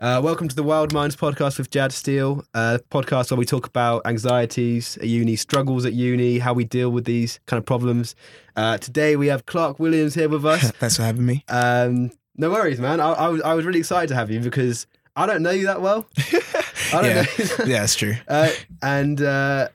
Uh, 0.00 0.20
welcome 0.22 0.46
to 0.46 0.54
the 0.54 0.62
Wild 0.62 0.92
Minds 0.92 1.16
podcast 1.16 1.58
with 1.58 1.70
Jad 1.70 1.90
Steele, 1.92 2.44
uh, 2.54 2.78
podcast 2.88 3.32
where 3.32 3.38
we 3.38 3.44
talk 3.44 3.66
about 3.66 4.02
anxieties 4.06 4.96
at 4.98 5.08
uni, 5.08 5.34
struggles 5.34 5.84
at 5.84 5.92
uni, 5.92 6.38
how 6.38 6.52
we 6.52 6.62
deal 6.62 6.90
with 6.90 7.04
these 7.04 7.40
kind 7.46 7.58
of 7.58 7.66
problems. 7.66 8.14
Uh, 8.54 8.78
today 8.78 9.16
we 9.16 9.26
have 9.26 9.44
Clarke 9.46 9.80
Williams 9.80 10.14
here 10.14 10.28
with 10.28 10.46
us. 10.46 10.70
Thanks 10.78 10.96
for 10.96 11.02
having 11.02 11.26
me. 11.26 11.44
Um, 11.48 12.12
no 12.36 12.48
worries, 12.50 12.78
man. 12.78 13.00
I, 13.00 13.10
I, 13.10 13.28
was, 13.28 13.42
I 13.42 13.54
was 13.54 13.64
really 13.64 13.80
excited 13.80 14.06
to 14.10 14.14
have 14.14 14.30
you 14.30 14.38
because 14.38 14.86
I 15.16 15.26
don't 15.26 15.42
know 15.42 15.50
you 15.50 15.66
that 15.66 15.82
well. 15.82 16.06
I 16.16 17.02
don't 17.02 17.04
yeah, 17.04 17.22
know. 17.22 17.64
yeah, 17.64 17.80
that's 17.80 17.96
true. 17.96 18.14
Uh, 18.28 18.50
and 18.80 19.20
uh, 19.20 19.68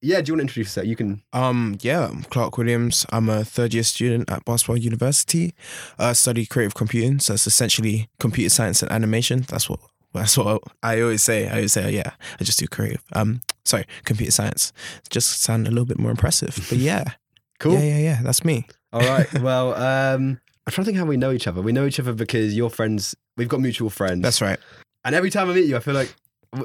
yeah, 0.00 0.20
do 0.20 0.30
you 0.30 0.34
want 0.34 0.40
to 0.40 0.42
introduce 0.42 0.68
yourself? 0.68 0.86
You 0.86 0.96
can. 0.96 1.22
Um, 1.32 1.76
yeah, 1.80 2.06
I'm 2.06 2.22
Clarke 2.24 2.56
Williams. 2.58 3.04
I'm 3.10 3.28
a 3.28 3.44
third 3.44 3.74
year 3.74 3.82
student 3.82 4.30
at 4.30 4.44
Bath 4.44 4.60
Spa 4.60 4.74
University. 4.74 5.54
I 5.98 6.12
study 6.12 6.46
creative 6.46 6.74
computing, 6.74 7.18
so 7.18 7.34
it's 7.34 7.46
essentially 7.46 8.08
computer 8.20 8.50
science 8.50 8.82
and 8.82 8.90
animation. 8.92 9.44
That's 9.48 9.68
what 9.68 9.80
that's 10.14 10.38
what 10.38 10.62
I 10.82 11.00
always 11.00 11.22
say. 11.22 11.48
I 11.48 11.56
always 11.56 11.72
say, 11.72 11.84
oh, 11.84 11.88
yeah, 11.88 12.12
I 12.40 12.44
just 12.44 12.58
do 12.58 12.66
creative. 12.66 13.02
Um, 13.12 13.40
sorry, 13.64 13.84
computer 14.04 14.32
science. 14.32 14.72
Just 15.10 15.42
sound 15.42 15.66
a 15.66 15.70
little 15.70 15.84
bit 15.84 15.98
more 15.98 16.10
impressive, 16.10 16.54
but 16.68 16.78
yeah, 16.78 17.04
Cool. 17.60 17.74
yeah, 17.74 17.80
yeah, 17.80 17.98
yeah. 17.98 18.20
That's 18.22 18.44
me. 18.44 18.66
All 18.92 19.00
right. 19.00 19.26
Well, 19.42 19.74
um, 19.74 20.40
I'm 20.66 20.72
trying 20.72 20.84
to 20.84 20.90
think 20.90 20.98
how 20.98 21.04
we 21.06 21.16
know 21.16 21.32
each 21.32 21.46
other. 21.46 21.60
We 21.60 21.72
know 21.72 21.86
each 21.86 21.98
other 21.98 22.12
because 22.12 22.54
you're 22.56 22.70
friends. 22.70 23.14
We've 23.36 23.48
got 23.48 23.60
mutual 23.60 23.90
friends. 23.90 24.22
That's 24.22 24.40
right. 24.40 24.58
and 25.04 25.14
every 25.14 25.30
time 25.30 25.50
I 25.50 25.54
meet 25.54 25.66
you, 25.66 25.76
I 25.76 25.80
feel 25.80 25.94
like 25.94 26.14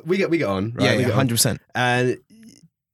we 0.06 0.18
get 0.18 0.30
we 0.30 0.38
get 0.38 0.48
on. 0.50 0.74
Right? 0.74 0.84
yeah, 0.92 0.98
we 0.98 1.04
yeah, 1.04 1.12
hundred 1.12 1.36
percent. 1.36 1.62
And 1.76 2.18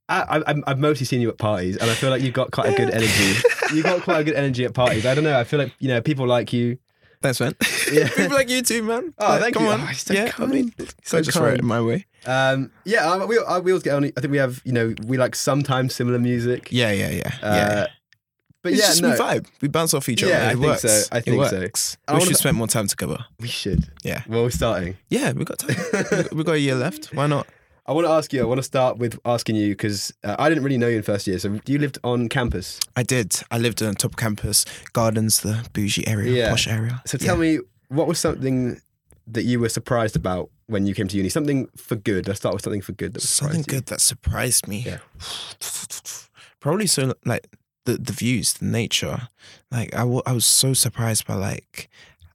I, 0.09 0.39
I, 0.47 0.55
I've 0.67 0.79
mostly 0.79 1.05
seen 1.05 1.21
you 1.21 1.29
at 1.29 1.37
parties, 1.37 1.77
and 1.77 1.89
I 1.89 1.93
feel 1.93 2.09
like 2.09 2.21
you've 2.21 2.33
got 2.33 2.51
quite 2.51 2.69
a 2.73 2.75
good 2.75 2.89
energy. 2.89 3.39
You've 3.73 3.85
got 3.85 4.01
quite 4.01 4.19
a 4.19 4.23
good 4.23 4.35
energy 4.35 4.65
at 4.65 4.73
parties. 4.73 5.05
I 5.05 5.13
don't 5.15 5.23
know. 5.23 5.39
I 5.39 5.43
feel 5.43 5.59
like 5.59 5.73
you 5.79 5.87
know 5.87 6.01
people 6.01 6.25
like 6.27 6.51
you. 6.51 6.77
Thanks, 7.21 7.39
man. 7.41 7.53
Yeah. 7.91 8.07
People 8.15 8.31
like 8.37 8.47
you 8.49 8.61
too, 8.61 8.81
man. 8.81 9.13
Oh, 9.17 9.27
Like, 9.27 9.41
thank 9.41 9.53
come 9.55 9.65
you. 9.65 9.71
on. 9.71 9.81
Oh, 9.81 9.91
so 9.91 10.13
yeah, 10.13 10.31
I 10.37 10.45
mean, 10.45 10.73
So 10.79 10.85
so 11.03 11.21
just 11.21 11.37
wrote 11.37 11.55
it 11.55 11.57
kind. 11.57 11.63
my 11.67 11.81
way. 11.81 12.05
Um, 12.25 12.71
yeah, 12.85 13.11
I, 13.11 13.25
we 13.25 13.37
I, 13.45 13.59
we 13.59 13.71
always 13.71 13.83
get 13.83 13.93
on. 13.93 14.05
I 14.05 14.21
think 14.21 14.31
we 14.31 14.37
have 14.37 14.61
you 14.63 14.71
know 14.71 14.93
we 15.05 15.17
like 15.17 15.35
sometimes 15.35 15.93
similar 15.93 16.17
music. 16.17 16.69
Yeah, 16.71 16.91
yeah, 16.93 17.09
yeah, 17.09 17.31
Uh, 17.43 17.55
yeah. 17.55 17.87
But 18.63 18.71
it's 18.71 18.81
yeah, 18.81 18.87
just 18.87 19.01
no, 19.01 19.09
we 19.11 19.15
vibe. 19.17 19.47
We 19.61 19.67
bounce 19.67 19.93
off 19.93 20.07
each 20.07 20.21
Yeah, 20.21 20.27
other. 20.29 20.35
I 20.37 20.47
It 20.47 20.51
think 20.53 20.65
works. 20.65 20.81
so. 20.81 21.07
I 21.11 21.19
think 21.21 21.45
so. 21.45 21.59
works. 21.59 21.97
I 22.07 22.13
We 22.15 22.21
should 22.25 22.37
spend 22.37 22.55
more 22.57 22.67
time 22.67 22.87
together. 22.87 23.17
we 23.39 23.47
should. 23.49 23.89
Yeah. 24.03 24.23
Well, 24.27 24.43
we're 24.43 24.49
starting. 24.51 24.95
Yeah, 25.09 25.33
we 25.33 25.43
got 25.45 25.59
time. 25.59 25.75
We 26.33 26.43
got 26.45 26.53
a 26.55 26.59
year 26.59 26.75
left. 26.75 27.13
Why 27.13 27.27
not? 27.27 27.47
I 27.89 27.91
want 27.91 28.05
to 28.05 28.11
ask 28.11 28.31
you. 28.31 28.41
I 28.41 28.45
want 28.45 28.59
to 28.59 28.63
start 28.63 28.99
with 28.99 29.19
asking 29.25 29.55
you 29.55 29.69
because 29.69 30.13
uh, 30.23 30.35
I 30.37 30.47
didn't 30.47 30.63
really 30.63 30.77
know 30.77 30.87
you 30.87 30.97
in 30.97 31.01
first 31.01 31.25
year. 31.25 31.39
So 31.39 31.49
do 31.49 31.73
you 31.73 31.79
lived 31.79 31.97
on 32.03 32.29
campus. 32.29 32.79
I 32.95 33.01
did. 33.01 33.41
I 33.49 33.57
lived 33.57 33.81
on 33.81 33.95
top 33.95 34.15
campus, 34.15 34.63
gardens, 34.93 35.41
the 35.41 35.67
bougie 35.73 36.07
area, 36.07 36.31
Yeah. 36.31 36.49
posh 36.51 36.67
area. 36.67 37.01
So 37.07 37.17
tell 37.17 37.35
me, 37.35 37.57
what 37.87 38.05
was 38.07 38.19
something 38.19 38.79
that 39.25 39.43
you 39.43 39.59
were 39.59 39.69
surprised 39.69 40.15
about 40.15 40.51
when 40.67 40.85
you 40.85 40.93
came 40.93 41.07
to 41.07 41.17
uni? 41.17 41.29
Something 41.29 41.67
for 41.77 41.95
good. 41.95 42.27
Let's 42.27 42.39
start 42.41 42.53
with 42.53 42.63
something 42.63 42.81
for 42.81 42.91
good. 42.91 43.13
That 43.13 43.21
was 43.23 43.29
something 43.29 43.63
good 43.63 43.87
that 43.87 44.01
surprised 44.01 44.67
me. 44.67 44.83
Yeah. 44.85 44.99
Probably 46.59 46.85
so 46.85 47.15
like 47.25 47.47
the 47.85 47.97
the 47.97 48.13
views, 48.13 48.53
the 48.53 48.65
nature. 48.65 49.29
Like 49.71 49.95
I 49.95 50.01
I 50.27 50.33
was 50.33 50.45
so 50.45 50.73
surprised 50.73 51.25
by 51.25 51.33
like 51.33 51.89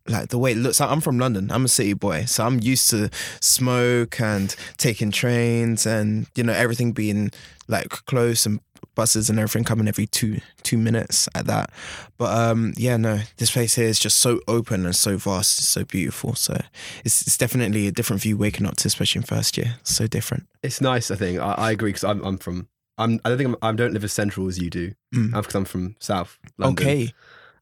like 0.08 0.28
the 0.28 0.38
way 0.38 0.52
it 0.52 0.58
looks. 0.58 0.80
I'm 0.80 1.00
from 1.00 1.18
London. 1.18 1.50
I'm 1.50 1.64
a 1.64 1.68
city 1.68 1.94
boy, 1.94 2.24
so 2.24 2.44
I'm 2.44 2.60
used 2.60 2.90
to 2.90 3.10
smoke 3.40 4.20
and 4.20 4.54
taking 4.76 5.10
trains 5.10 5.86
and 5.86 6.26
you 6.34 6.44
know 6.44 6.52
everything 6.52 6.92
being 6.92 7.30
like 7.68 7.88
close 7.88 8.44
and 8.46 8.60
buses 8.94 9.28
and 9.28 9.38
everything 9.38 9.64
coming 9.64 9.88
every 9.88 10.06
two 10.06 10.40
two 10.62 10.78
minutes 10.78 11.28
at 11.34 11.46
that. 11.46 11.70
But 12.18 12.36
um 12.36 12.74
yeah, 12.76 12.96
no, 12.96 13.20
this 13.38 13.50
place 13.50 13.74
here 13.74 13.86
is 13.86 13.98
just 13.98 14.18
so 14.18 14.40
open 14.46 14.84
and 14.84 14.94
so 14.94 15.16
vast, 15.16 15.58
it's 15.58 15.68
so 15.68 15.84
beautiful. 15.84 16.34
So 16.34 16.60
it's 17.04 17.22
it's 17.22 17.36
definitely 17.36 17.86
a 17.86 17.92
different 17.92 18.22
view 18.22 18.36
waking 18.36 18.66
up 18.66 18.76
to, 18.76 18.88
especially 18.88 19.20
in 19.20 19.24
first 19.24 19.56
year. 19.56 19.76
So 19.82 20.06
different. 20.06 20.46
It's 20.62 20.80
nice. 20.80 21.10
I 21.10 21.16
think 21.16 21.40
I, 21.40 21.52
I 21.52 21.70
agree 21.70 21.90
because 21.90 22.04
I'm 22.04 22.22
I'm 22.24 22.38
from. 22.38 22.68
I'm. 22.96 23.20
I 23.24 23.30
don't 23.30 23.38
think 23.38 23.48
I'm, 23.48 23.56
I 23.62 23.72
don't 23.72 23.92
live 23.92 24.04
as 24.04 24.12
central 24.12 24.46
as 24.48 24.58
you 24.58 24.70
do. 24.70 24.92
Mm. 25.14 25.32
because 25.32 25.54
I'm 25.54 25.64
from 25.64 25.96
South 25.98 26.38
London. 26.58 26.86
Okay. 26.86 27.12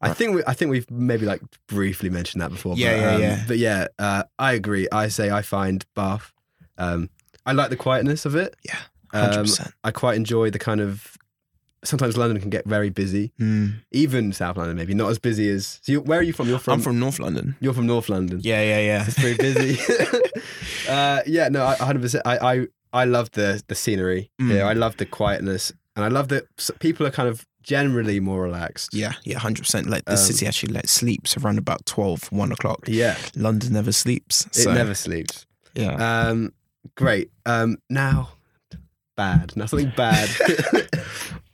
I 0.02 0.12
think 0.14 0.34
we, 0.36 0.42
I 0.46 0.52
think 0.54 0.70
we've 0.70 0.90
maybe 0.90 1.24
like 1.26 1.40
briefly 1.68 2.10
mentioned 2.10 2.42
that 2.42 2.50
before. 2.50 2.74
Yeah, 2.76 2.92
but, 2.92 3.00
yeah, 3.00 3.14
um, 3.14 3.20
yeah. 3.22 3.44
But 3.48 3.58
yeah, 3.58 3.86
uh, 3.98 4.22
I 4.38 4.52
agree. 4.54 4.88
I 4.90 5.08
say 5.08 5.30
I 5.30 5.42
find 5.42 5.84
Bath. 5.94 6.32
Um, 6.78 7.08
I 7.46 7.52
like 7.52 7.70
the 7.70 7.76
quietness 7.76 8.24
of 8.26 8.34
it. 8.34 8.54
Yeah, 8.64 8.78
Hundred 9.12 9.36
Um, 9.38 9.42
percent. 9.44 9.74
I 9.84 9.90
quite 9.92 10.16
enjoy 10.16 10.50
the 10.50 10.58
kind 10.58 10.80
of. 10.80 11.16
Sometimes 11.84 12.16
London 12.16 12.40
can 12.40 12.48
get 12.48 12.64
very 12.64 12.90
busy. 12.90 13.32
Mm. 13.40 13.74
Even 13.90 14.32
South 14.32 14.56
London, 14.56 14.76
maybe 14.76 14.94
not 14.94 15.10
as 15.10 15.18
busy 15.18 15.48
as. 15.50 15.80
So 15.82 15.90
you, 15.92 16.00
where 16.00 16.20
are 16.20 16.22
you 16.22 16.32
from? 16.32 16.48
You're 16.48 16.60
from. 16.60 16.74
I'm 16.74 16.80
from 16.80 17.00
North 17.00 17.18
London. 17.18 17.56
You're 17.60 17.74
from 17.74 17.86
North 17.88 18.08
London. 18.08 18.40
Yeah, 18.42 18.62
yeah, 18.62 18.78
yeah. 18.78 19.04
It's 19.04 19.18
very 19.18 19.34
busy. 19.34 19.80
uh, 20.88 21.22
yeah, 21.26 21.48
no, 21.48 21.66
I 21.66 21.74
100%. 21.74 22.20
I, 22.24 22.38
I, 22.38 22.66
I 22.92 23.04
love 23.04 23.32
the, 23.32 23.62
the 23.66 23.74
scenery 23.74 24.30
Mm. 24.40 24.50
here. 24.52 24.64
I 24.64 24.74
love 24.74 24.96
the 24.96 25.06
quietness. 25.06 25.72
And 25.96 26.04
I 26.04 26.08
love 26.08 26.28
that 26.28 26.44
people 26.78 27.04
are 27.06 27.10
kind 27.10 27.28
of 27.28 27.44
generally 27.62 28.20
more 28.20 28.42
relaxed. 28.42 28.92
Yeah, 28.94 29.12
yeah, 29.24 29.38
hundred 29.38 29.62
percent. 29.62 29.88
Like 29.88 30.04
the 30.04 30.12
Um, 30.12 30.16
city 30.18 30.46
actually 30.46 30.72
like 30.74 30.88
sleeps 30.88 31.36
around 31.36 31.58
about 31.58 31.84
12, 31.86 32.30
1 32.32 32.52
o'clock. 32.52 32.80
Yeah, 32.86 33.16
London 33.36 33.72
never 33.72 33.92
sleeps. 33.92 34.46
it 34.56 34.72
never 34.72 34.94
sleeps. 34.94 35.46
Yeah. 35.74 35.94
Um, 36.28 36.52
great. 36.96 37.30
Um, 37.46 37.78
now, 37.88 38.30
bad. 39.16 39.56
Now, 39.56 39.66
something 39.72 39.92
bad. 39.96 40.28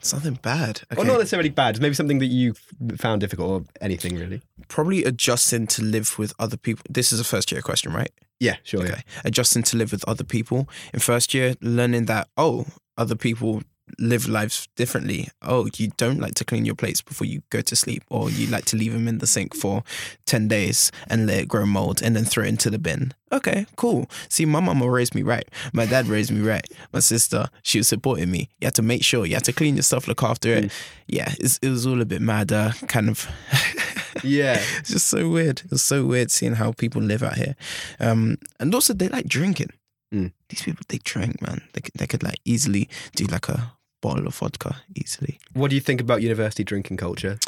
Something 0.01 0.39
bad. 0.43 0.83
Okay. 0.93 1.03
Or 1.03 1.05
not 1.05 1.19
necessarily 1.19 1.49
bad. 1.51 1.81
Maybe 1.81 1.95
something 1.95 2.21
that 2.21 2.27
you 2.27 2.55
found 2.97 3.21
difficult 3.21 3.51
or 3.51 3.65
anything 3.81 4.17
really. 4.17 4.41
Probably 4.69 5.03
adjusting 5.05 5.67
to 5.69 5.83
live 5.83 6.19
with 6.19 6.33
other 6.39 6.57
people. 6.57 6.85
This 6.89 7.13
is 7.13 7.19
a 7.19 7.25
first 7.25 7.51
year 7.51 7.61
question, 7.63 7.93
right? 7.93 8.11
Yeah, 8.39 8.57
sure. 8.63 8.85
Okay. 8.85 9.03
Adjusting 9.25 9.65
to 9.65 9.77
live 9.77 9.91
with 9.91 10.05
other 10.09 10.23
people. 10.23 10.69
In 10.95 11.01
first 11.01 11.35
year, 11.35 11.57
learning 11.61 12.05
that, 12.07 12.29
oh, 12.37 12.67
other 12.97 13.17
people 13.17 13.63
live 13.99 14.29
lives 14.29 14.69
differently. 14.77 15.29
Oh, 15.43 15.69
you 15.77 15.89
don't 15.97 16.21
like 16.21 16.35
to 16.35 16.45
clean 16.45 16.65
your 16.65 16.75
plates 16.75 17.03
before 17.03 17.27
you 17.27 17.43
go 17.51 17.61
to 17.61 17.77
sleep, 17.77 18.03
or 18.11 18.31
you 18.31 18.47
like 18.47 18.65
to 18.67 18.77
leave 18.77 18.93
them 18.93 19.09
in 19.09 19.19
the 19.19 19.27
sink 19.27 19.55
for 19.55 19.83
10 20.27 20.49
days 20.49 20.91
and 21.09 21.27
let 21.27 21.39
it 21.39 21.49
grow 21.49 21.67
mold 21.67 22.03
and 22.03 22.17
then 22.17 22.25
throw 22.25 22.45
it 22.45 22.49
into 22.49 22.71
the 22.71 22.79
bin. 22.79 23.13
Okay, 23.31 23.67
cool. 23.77 24.09
See, 24.29 24.45
my 24.45 24.61
mama 24.61 24.89
raised 24.89 25.15
me 25.15 25.23
right. 25.23 25.47
My 25.73 25.87
dad 25.87 26.07
raised 26.07 26.31
me 26.31 26.41
right. 26.41 26.67
My 26.93 27.01
sister, 27.01 27.49
she 27.63 27.79
was 27.79 27.89
supporting 27.89 28.31
me. 28.31 28.49
You 28.61 28.67
had 28.67 28.75
to 28.77 28.83
make 28.83 29.05
sure, 29.05 29.27
you 29.27 29.35
had 29.35 29.45
to 29.45 29.53
clean 29.53 29.77
your 29.77 29.83
stuff, 29.83 30.09
look 30.09 30.23
after 30.23 30.53
it. 30.55 30.73
Yeah, 31.07 31.35
it's, 31.39 31.59
it 31.59 31.69
was 31.69 31.87
all 31.87 32.01
a 32.01 32.07
bit 32.07 32.23
mad, 32.23 32.53
uh, 32.53 32.73
kind 32.87 33.09
of. 33.09 33.29
Yeah. 34.25 34.61
It's 34.79 34.91
just 34.91 35.07
so 35.07 35.29
weird. 35.29 35.63
It's 35.71 35.83
so 35.83 36.05
weird 36.05 36.31
seeing 36.31 36.55
how 36.55 36.73
people 36.73 37.03
live 37.03 37.23
out 37.23 37.37
here. 37.37 37.57
Um, 38.01 38.39
and 38.59 38.75
also 38.75 38.93
they 38.95 39.09
like 39.09 39.27
drinking. 39.27 39.71
Mm. 40.13 40.33
These 40.49 40.63
people 40.63 40.85
they 40.89 40.99
drink, 40.99 41.43
man. 41.43 41.63
They 41.73 41.81
could, 41.83 41.95
they 41.95 42.07
could 42.07 42.23
like 42.23 42.41
easily 42.45 42.89
do 43.15 43.27
like 43.27 43.49
a 43.49 43.73
bottle 44.01 44.27
of 44.27 44.35
vodka 44.35 44.77
easily. 44.95 45.39
What 45.53 45.71
do 45.71 45.75
you 45.77 45.81
think 45.81 46.01
about 46.01 46.23
university 46.23 46.65
drinking 46.65 46.97
culture? 46.97 47.39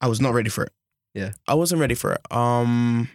I 0.00 0.06
was 0.08 0.20
not 0.20 0.34
ready 0.34 0.50
for 0.50 0.64
it. 0.64 0.72
Yeah. 1.14 1.32
I 1.46 1.54
wasn't 1.54 1.80
ready 1.80 1.94
for 1.94 2.12
it. 2.12 2.20
Um, 2.30 3.08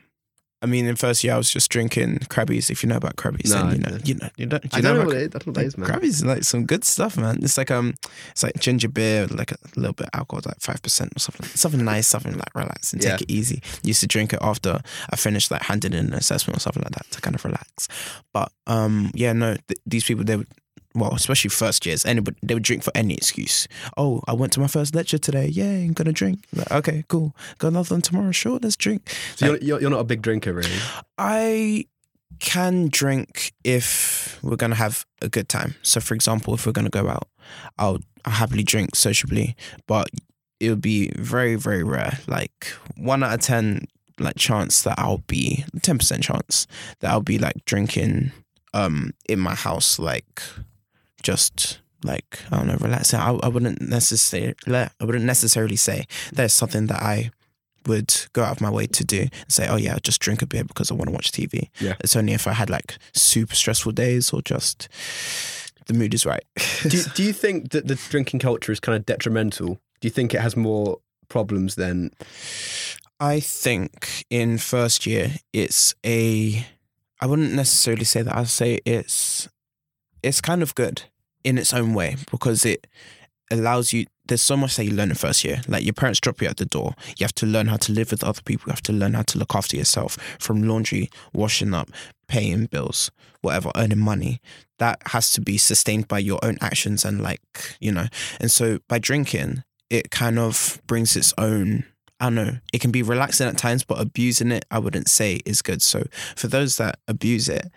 I 0.61 0.67
mean, 0.67 0.87
in 0.87 0.95
first 0.95 1.23
year 1.23 1.33
I 1.33 1.37
was 1.37 1.51
just 1.51 1.69
drinking 1.69 2.19
crabbies. 2.29 2.69
If 2.71 2.81
you 2.81 2.89
know 2.89 2.95
about 2.95 3.17
crabbies, 3.17 3.49
No, 3.51 3.69
then 3.69 3.75
you 3.75 3.77
know, 3.81 3.97
you 4.05 4.15
know, 4.15 4.29
you 4.37 4.45
don't. 4.47 4.63
Do 4.63 4.69
I 4.73 4.77
you 4.77 4.81
don't 4.83 4.97
know 4.99 5.05
what 5.05 5.15
it. 5.15 5.35
I 5.35 5.37
know 5.37 5.41
what 5.45 5.53
that 5.55 5.65
is, 5.65 5.77
man. 5.77 5.89
Crabbies 5.89 6.03
is 6.03 6.25
like 6.25 6.43
some 6.43 6.65
good 6.65 6.83
stuff, 6.83 7.17
man. 7.17 7.37
It's 7.43 7.57
like 7.57 7.69
um, 7.69 7.93
it's 8.31 8.41
like 8.41 8.57
ginger 8.59 8.87
beer, 8.89 9.23
with 9.23 9.33
like 9.33 9.51
a 9.51 9.57
little 9.75 9.93
bit 9.93 10.07
of 10.11 10.19
alcohol, 10.19 10.41
like 10.45 10.59
five 10.61 10.81
percent 10.81 11.11
or 11.15 11.19
something. 11.19 11.45
Something 11.47 11.83
nice, 11.85 12.07
something 12.07 12.33
like 12.33 12.55
relax 12.55 12.93
and 12.93 13.01
take 13.01 13.09
Yeah. 13.09 13.15
it 13.21 13.29
easy. 13.31 13.61
Used 13.83 13.99
to 14.01 14.07
drink 14.07 14.33
it 14.33 14.39
after 14.41 14.79
I 15.09 15.15
finished 15.17 15.51
like 15.51 15.61
handed 15.63 15.93
in 15.93 16.07
an 16.07 16.13
assessment 16.13 16.57
or 16.57 16.61
something 16.61 16.81
like 16.83 16.93
that 16.93 17.11
to 17.11 17.21
kind 17.21 17.35
of 17.35 17.43
relax. 17.45 17.87
But 18.33 18.51
um, 18.65 19.11
yeah, 19.13 19.33
no, 19.33 19.55
th- 19.67 19.79
these 19.85 20.03
people 20.05 20.23
they 20.23 20.37
would. 20.37 20.47
Well, 20.93 21.13
especially 21.13 21.49
first 21.49 21.85
years, 21.85 22.05
anybody 22.05 22.37
they 22.41 22.53
would 22.53 22.63
drink 22.63 22.81
for 22.81 22.91
any 22.95 23.15
excuse. 23.15 23.67
Oh, 23.97 24.21
I 24.27 24.33
went 24.33 24.53
to 24.53 24.61
my 24.61 24.67
first 24.67 24.95
lecture 24.95 25.17
today. 25.17 25.47
Yeah, 25.47 25.69
I'm 25.69 25.91
gonna 25.91 26.13
drink. 26.13 26.45
Like, 26.53 26.71
okay, 26.71 27.03
cool. 27.09 27.35
Got 27.57 27.69
another 27.69 27.95
one 27.95 28.01
tomorrow. 28.01 28.31
Sure, 28.31 28.59
let's 28.61 28.77
drink. 28.77 29.13
So 29.35 29.47
you're, 29.47 29.57
you're, 29.57 29.81
you're 29.81 29.89
not 29.89 29.99
a 29.99 30.05
big 30.05 30.21
drinker, 30.21 30.53
really. 30.53 30.77
I 31.17 31.87
can 32.39 32.87
drink 32.89 33.53
if 33.65 34.39
we're 34.41 34.55
gonna 34.55 34.75
have 34.75 35.05
a 35.21 35.27
good 35.27 35.49
time. 35.49 35.75
So, 35.81 35.99
for 35.99 36.13
example, 36.13 36.53
if 36.53 36.65
we're 36.65 36.71
gonna 36.71 36.89
go 36.89 37.09
out, 37.09 37.27
I'll, 37.77 37.99
I'll 38.23 38.33
happily 38.33 38.63
drink 38.63 38.95
sociably, 38.95 39.57
but 39.87 40.09
it 40.61 40.69
would 40.69 40.81
be 40.81 41.11
very, 41.17 41.55
very 41.55 41.83
rare. 41.83 42.19
Like 42.25 42.67
one 42.95 43.21
out 43.21 43.33
of 43.33 43.41
ten, 43.41 43.85
like 44.17 44.37
chance 44.37 44.83
that 44.83 44.97
I'll 44.97 45.23
be 45.27 45.65
ten 45.81 45.97
percent 45.97 46.23
chance 46.23 46.67
that 47.01 47.11
I'll 47.11 47.21
be 47.21 47.37
like 47.37 47.65
drinking 47.65 48.31
um 48.75 49.13
in 49.27 49.39
my 49.39 49.55
house, 49.55 49.97
like 49.97 50.41
just 51.23 51.79
like 52.03 52.39
I 52.51 52.57
don't 52.57 52.67
know, 52.67 52.77
relaxing. 52.79 53.19
I, 53.19 53.31
I 53.31 53.47
wouldn't 53.47 53.81
necessarily 53.81 54.53
I 54.67 55.03
wouldn't 55.03 55.25
necessarily 55.25 55.75
say 55.75 56.05
there's 56.31 56.53
something 56.53 56.85
that 56.87 57.01
I 57.01 57.31
would 57.87 58.13
go 58.33 58.43
out 58.43 58.51
of 58.51 58.61
my 58.61 58.69
way 58.69 58.87
to 58.87 59.03
do 59.03 59.21
and 59.21 59.31
say, 59.51 59.67
oh 59.67 59.75
yeah, 59.75 59.93
I'll 59.93 59.99
just 59.99 60.21
drink 60.21 60.41
a 60.41 60.47
beer 60.47 60.63
because 60.63 60.91
I 60.91 60.95
want 60.95 61.09
to 61.09 61.13
watch 61.13 61.31
TV. 61.31 61.69
Yeah. 61.79 61.95
It's 61.99 62.15
only 62.15 62.33
if 62.33 62.47
I 62.47 62.53
had 62.53 62.69
like 62.69 62.97
super 63.13 63.55
stressful 63.55 63.91
days 63.91 64.31
or 64.33 64.41
just 64.41 64.89
the 65.87 65.93
mood 65.93 66.13
is 66.13 66.25
right. 66.25 66.43
do, 66.83 67.01
do 67.15 67.23
you 67.23 67.33
think 67.33 67.71
that 67.71 67.87
the 67.87 67.95
drinking 67.95 68.39
culture 68.39 68.71
is 68.71 68.79
kind 68.79 68.95
of 68.95 69.05
detrimental? 69.05 69.79
Do 70.01 70.07
you 70.07 70.09
think 70.09 70.33
it 70.33 70.41
has 70.41 70.55
more 70.55 70.99
problems 71.29 71.75
than 71.75 72.11
I 73.19 73.39
think 73.39 74.25
in 74.29 74.57
first 74.57 75.05
year 75.05 75.35
it's 75.53 75.95
a 76.05 76.65
I 77.21 77.27
wouldn't 77.27 77.53
necessarily 77.53 78.05
say 78.05 78.21
that. 78.21 78.35
I'd 78.35 78.47
say 78.49 78.79
it's 78.85 79.47
it's 80.23 80.41
kind 80.41 80.61
of 80.61 80.75
good 80.75 81.03
in 81.43 81.57
its 81.57 81.73
own 81.73 81.93
way 81.93 82.15
because 82.31 82.65
it 82.65 82.87
allows 83.51 83.93
you 83.93 84.05
there's 84.27 84.41
so 84.41 84.57
much 84.57 84.75
that 84.75 84.85
you 84.85 84.91
learn 84.91 85.09
in 85.09 85.15
first 85.15 85.43
year. 85.43 85.61
Like 85.67 85.83
your 85.83 85.93
parents 85.93 86.19
drop 86.19 86.41
you 86.41 86.47
at 86.47 86.57
the 86.57 86.65
door. 86.65 86.95
You 87.17 87.23
have 87.25 87.35
to 87.35 87.45
learn 87.45 87.67
how 87.67 87.77
to 87.77 87.91
live 87.91 88.11
with 88.11 88.23
other 88.23 88.41
people. 88.41 88.67
You 88.67 88.71
have 88.71 88.81
to 88.83 88.93
learn 88.93 89.13
how 89.13 89.21
to 89.21 89.37
look 89.37 89.53
after 89.53 89.77
yourself 89.77 90.17
from 90.39 90.63
laundry, 90.63 91.09
washing 91.31 91.73
up, 91.73 91.89
paying 92.27 92.65
bills, 92.65 93.11
whatever, 93.41 93.71
earning 93.75 93.99
money. 93.99 94.41
That 94.79 94.99
has 95.07 95.31
to 95.33 95.41
be 95.41 95.57
sustained 95.57 96.07
by 96.07 96.19
your 96.19 96.39
own 96.43 96.57
actions 96.59 97.05
and 97.05 97.21
like, 97.21 97.41
you 97.79 97.91
know. 97.91 98.07
And 98.39 98.49
so 98.49 98.79
by 98.87 98.97
drinking, 98.97 99.63
it 99.89 100.09
kind 100.09 100.39
of 100.39 100.81
brings 100.87 101.15
its 101.15 101.33
own 101.37 101.85
I 102.19 102.29
know, 102.29 102.57
it 102.71 102.79
can 102.79 102.91
be 102.91 103.03
relaxing 103.03 103.47
at 103.47 103.57
times, 103.57 103.83
but 103.83 103.99
abusing 103.99 104.51
it, 104.51 104.65
I 104.71 104.79
wouldn't 104.79 105.09
say 105.09 105.41
is 105.45 105.61
good. 105.61 105.81
So 105.81 106.03
for 106.35 106.47
those 106.47 106.77
that 106.77 106.99
abuse 107.07 107.49
it, 107.49 107.69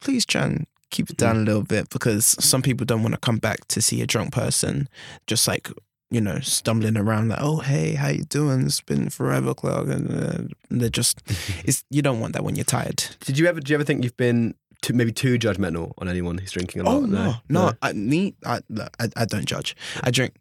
please 0.00 0.24
try 0.24 0.44
and 0.44 0.66
keep 0.90 1.10
it 1.10 1.16
down 1.16 1.36
a 1.36 1.40
little 1.40 1.62
bit 1.62 1.88
because 1.90 2.24
some 2.40 2.62
people 2.62 2.84
don't 2.84 3.02
want 3.02 3.14
to 3.14 3.20
come 3.20 3.38
back 3.38 3.66
to 3.68 3.80
see 3.80 4.02
a 4.02 4.06
drunk 4.06 4.32
person 4.32 4.88
just 5.26 5.46
like 5.46 5.70
you 6.10 6.20
know 6.20 6.40
stumbling 6.40 6.96
around 6.96 7.28
like 7.28 7.38
oh 7.40 7.58
hey 7.58 7.94
how 7.94 8.08
you 8.08 8.24
doing 8.24 8.62
it's 8.62 8.80
been 8.80 9.08
forever 9.08 9.54
Clarke 9.54 9.86
and 9.86 10.10
uh, 10.10 10.54
they're 10.68 10.88
just 10.88 11.22
it's 11.64 11.84
you 11.90 12.02
don't 12.02 12.18
want 12.18 12.32
that 12.32 12.42
when 12.42 12.56
you're 12.56 12.64
tired 12.64 13.04
Did 13.20 13.38
you 13.38 13.46
ever? 13.46 13.60
Do 13.60 13.72
you 13.72 13.76
ever 13.76 13.84
think 13.84 14.02
you've 14.02 14.16
been 14.16 14.54
too, 14.82 14.94
maybe 14.94 15.12
too 15.12 15.38
judgmental 15.38 15.92
on 15.98 16.08
anyone 16.08 16.38
who's 16.38 16.50
drinking 16.50 16.80
a 16.80 16.84
lot? 16.84 16.94
oh 16.94 17.00
no 17.06 17.34
no, 17.48 17.72
I, 17.82 17.92
me 17.92 18.34
I, 18.44 18.60
I 18.98 19.08
I 19.14 19.24
don't 19.26 19.44
judge 19.44 19.76
I 20.02 20.10
drink 20.10 20.34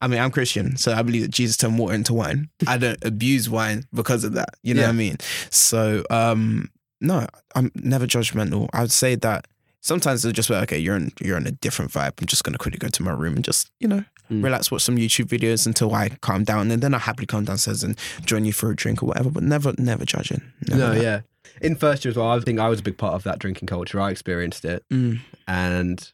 I 0.00 0.06
mean, 0.08 0.20
I'm 0.20 0.30
Christian, 0.30 0.76
so 0.76 0.92
I 0.92 1.02
believe 1.02 1.22
that 1.22 1.30
Jesus 1.30 1.56
turned 1.56 1.78
water 1.78 1.94
into 1.94 2.12
wine. 2.14 2.48
I 2.66 2.78
don't 2.78 3.02
abuse 3.04 3.48
wine 3.50 3.84
because 3.92 4.24
of 4.24 4.32
that. 4.34 4.50
You 4.62 4.74
know 4.74 4.82
Yeah. 4.82 4.86
what 4.88 4.92
I 4.94 4.96
mean? 4.96 5.16
So, 5.50 6.04
um, 6.10 6.70
no, 7.00 7.26
I'm 7.54 7.70
never 7.74 8.06
judgmental. 8.06 8.68
I 8.72 8.80
would 8.82 8.92
say 8.92 9.14
that 9.16 9.46
sometimes 9.80 10.24
it's 10.24 10.34
just 10.34 10.50
like, 10.50 10.62
okay, 10.64 10.78
you're 10.78 10.96
in 10.96 11.12
you're 11.20 11.36
in 11.36 11.46
a 11.46 11.52
different 11.52 11.90
vibe. 11.92 12.12
I'm 12.20 12.26
just 12.26 12.42
gonna 12.44 12.58
quickly 12.58 12.78
go 12.78 12.88
to 12.88 13.02
my 13.02 13.12
room 13.12 13.34
and 13.36 13.44
just, 13.44 13.70
you 13.80 13.88
know, 13.88 14.04
Mm. 14.30 14.42
relax, 14.42 14.72
watch 14.72 14.82
some 14.82 14.96
YouTube 14.96 15.26
videos 15.26 15.66
until 15.66 15.94
I 15.94 16.08
calm 16.20 16.42
down, 16.42 16.72
and 16.72 16.82
then 16.82 16.94
I 16.94 16.98
happily 16.98 17.26
come 17.26 17.44
downstairs 17.44 17.84
and 17.84 17.96
join 18.24 18.44
you 18.44 18.52
for 18.52 18.70
a 18.72 18.74
drink 18.74 19.00
or 19.00 19.06
whatever. 19.06 19.30
But 19.30 19.44
never, 19.44 19.72
never 19.78 20.04
judging. 20.04 20.42
Never 20.68 20.80
No, 20.80 20.94
that. 20.94 21.02
yeah. 21.02 21.20
In 21.62 21.76
first 21.76 22.04
year 22.04 22.10
as 22.10 22.16
well, 22.16 22.28
I 22.30 22.40
think 22.40 22.58
I 22.58 22.68
was 22.68 22.80
a 22.80 22.82
big 22.82 22.98
part 22.98 23.14
of 23.14 23.22
that 23.22 23.38
drinking 23.38 23.68
culture. 23.68 24.00
I 24.00 24.10
experienced 24.10 24.64
it, 24.64 24.82
Mm, 24.92 25.20
and 25.46 26.10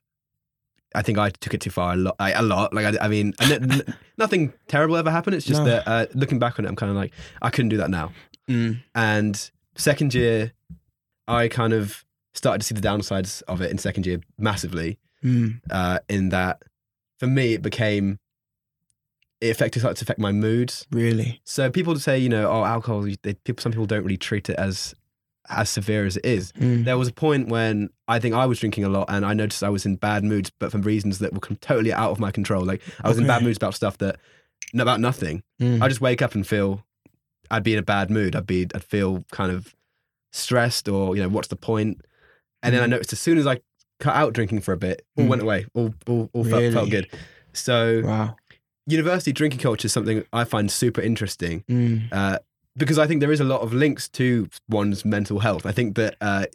I 0.94 1.02
think 1.02 1.18
I 1.18 1.30
took 1.30 1.54
it 1.54 1.60
too 1.60 1.70
far 1.70 1.92
a 1.94 1.96
lot. 1.96 2.16
I, 2.18 2.32
a 2.32 2.42
lot. 2.42 2.72
Like 2.74 2.86
I, 2.86 3.04
I 3.04 3.08
mean, 3.08 3.32
n- 3.40 3.70
n- 3.72 3.94
nothing 4.18 4.52
terrible 4.68 4.96
ever 4.96 5.10
happened. 5.10 5.36
It's 5.36 5.46
just 5.46 5.60
No. 5.60 5.66
that 5.66 5.88
uh, 5.88 6.06
looking 6.14 6.38
back 6.38 6.58
on 6.58 6.64
it, 6.64 6.68
I'm 6.68 6.76
kind 6.76 6.90
of 6.90 6.96
like 6.96 7.12
I 7.40 7.50
couldn't 7.50 7.70
do 7.70 7.76
that 7.78 7.90
now. 7.90 8.12
mm, 8.48 8.80
And 8.94 9.50
second 9.76 10.12
year, 10.14 10.52
I 11.28 11.48
kind 11.48 11.72
of 11.72 12.04
started 12.34 12.60
to 12.60 12.66
see 12.66 12.74
the 12.74 12.80
downsides 12.86 13.42
of 13.48 13.60
it 13.60 13.70
in 13.70 13.78
second 13.78 14.06
year 14.06 14.20
massively. 14.38 14.98
mm, 15.24 15.60
Uh, 15.70 15.98
in 16.08 16.28
that, 16.30 16.62
for 17.18 17.26
me, 17.26 17.54
it 17.54 17.62
became 17.62 18.18
it 19.40 19.50
affected 19.50 19.80
started 19.80 19.96
to 19.98 20.04
affect 20.04 20.20
my 20.20 20.30
moods. 20.32 20.86
really. 20.92 21.40
So 21.44 21.68
people 21.70 21.98
say, 21.98 22.16
you 22.18 22.28
know, 22.28 22.48
oh, 22.48 22.64
alcohol. 22.64 23.02
They, 23.22 23.34
people, 23.34 23.60
some 23.60 23.72
people 23.72 23.86
don't 23.86 24.04
really 24.04 24.16
treat 24.16 24.48
it 24.48 24.56
as 24.56 24.94
as 25.48 25.68
severe 25.70 26.04
as 26.06 26.16
it 26.16 26.24
is. 26.24 26.52
Mm, 26.52 26.84
There 26.84 26.96
was 26.98 27.08
a 27.08 27.12
point 27.12 27.48
when 27.48 27.90
I 28.08 28.18
think 28.18 28.34
I 28.34 28.46
was 28.46 28.60
drinking 28.60 28.84
a 28.84 28.88
lot, 28.88 29.06
and 29.08 29.24
I 29.26 29.32
noticed 29.34 29.62
I 29.62 29.68
was 29.70 29.84
in 29.86 29.96
bad 29.96 30.22
moods, 30.24 30.50
but 30.58 30.70
for 30.72 30.78
reasons 30.78 31.18
that 31.18 31.32
were 31.32 31.40
com- 31.40 31.56
totally 31.56 31.92
out 31.92 32.10
of 32.12 32.20
my 32.20 32.30
control. 32.30 32.64
Like 32.64 32.80
I 33.02 33.08
was 33.08 33.18
in 33.18 33.26
bad 33.26 33.42
moods 33.42 33.56
about 33.56 33.74
stuff 33.74 33.98
that 33.98 34.16
about 34.74 35.00
nothing. 35.00 35.42
mm, 35.60 35.82
I 35.82 35.88
just 35.88 36.00
wake 36.00 36.22
up 36.22 36.34
and 36.34 36.46
feel 36.46 36.84
I'd 37.50 37.64
be 37.64 37.72
in 37.74 37.78
a 37.78 37.82
bad 37.82 38.10
mood. 38.10 38.34
I'd 38.36 38.46
be 38.46 38.66
I'd 38.74 38.84
feel 38.84 39.24
kind 39.32 39.50
of 39.52 39.74
stressed, 40.32 40.88
or 40.88 41.16
you 41.16 41.22
know, 41.22 41.28
what's 41.28 41.48
the 41.48 41.56
point? 41.56 42.00
And 42.62 42.74
then 42.74 42.82
I 42.82 42.86
Mhm. 42.86 42.90
noticed 42.90 43.12
as 43.12 43.20
soon 43.20 43.38
as 43.38 43.46
I 43.46 43.60
cut 44.00 44.14
out 44.16 44.32
drinking 44.32 44.60
for 44.60 44.72
a 44.72 44.76
bit, 44.76 45.04
all 45.16 45.24
Mm. 45.24 45.28
went 45.28 45.42
away. 45.42 45.66
All 45.74 45.92
all, 46.06 46.30
all 46.32 46.44
felt, 46.44 46.72
felt 46.72 46.90
good. 46.90 47.08
So 47.52 48.02
wow. 48.04 48.36
university 48.86 49.32
drinking 49.32 49.60
culture 49.60 49.86
is 49.86 49.92
something 49.92 50.24
I 50.32 50.44
find 50.44 50.70
super 50.70 51.00
interesting 51.00 51.64
Mm, 51.68 52.08
uh, 52.12 52.38
because 52.76 52.98
I 52.98 53.06
think 53.06 53.20
there 53.20 53.32
is 53.32 53.40
a 53.40 53.44
lot 53.44 53.60
of 53.60 53.72
links 53.72 54.08
to 54.10 54.48
one's 54.68 55.04
mental 55.04 55.40
health. 55.40 55.66
I 55.66 55.72
think 55.72 55.96
that 55.96 56.16
uh, 56.20 56.46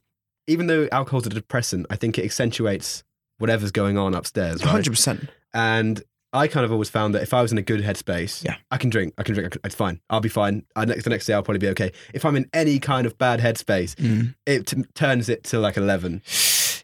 even 0.48 0.68
though 0.68 0.88
alcohol's 0.92 1.25
a 1.28 1.30
depressant, 1.30 1.86
I 1.90 1.96
think 1.96 2.18
it 2.18 2.25
accentuates 2.25 3.04
whatever's 3.38 3.72
going 3.72 3.98
on 3.98 4.14
upstairs, 4.16 4.64
right? 4.64 4.72
hundred 4.72 4.92
percent. 4.92 5.30
And 5.54 6.02
I 6.34 6.48
kind 6.48 6.66
of 6.66 6.72
always 6.72 6.90
found 6.90 7.16
that 7.16 7.24
if 7.24 7.34
I 7.34 7.42
was 7.42 7.52
in 7.52 7.58
a 7.58 7.62
good 7.62 7.81
headspace, 7.81 8.44
Yeah. 8.44 8.56
I 8.69 8.78
can 8.78 8.90
drink. 8.90 9.14
I 9.18 9.24
can 9.24 9.34
drink. 9.34 9.48
I 9.48 9.50
can- 9.50 9.62
It's 9.64 9.75
fine. 9.75 10.02
I'll 10.10 10.19
be 10.19 10.28
fine. 10.30 10.66
I, 10.75 10.86
next 10.86 11.04
the 11.06 11.10
next 11.10 11.25
day, 11.25 11.34
I'll 11.34 11.44
probably 11.44 11.60
be 11.60 11.69
okay. 11.69 11.92
If 12.14 12.25
I'm 12.25 12.36
in 12.36 12.50
any 12.54 12.80
kind 12.80 13.06
of 13.08 13.18
bad 13.18 13.40
headspace, 13.40 13.96
Mm. 13.96 14.36
it 14.46 14.68
t- 14.68 14.84
turns 14.94 15.30
it 15.30 15.44
to 15.46 15.60
like 15.60 15.78
eleven. 15.78 16.22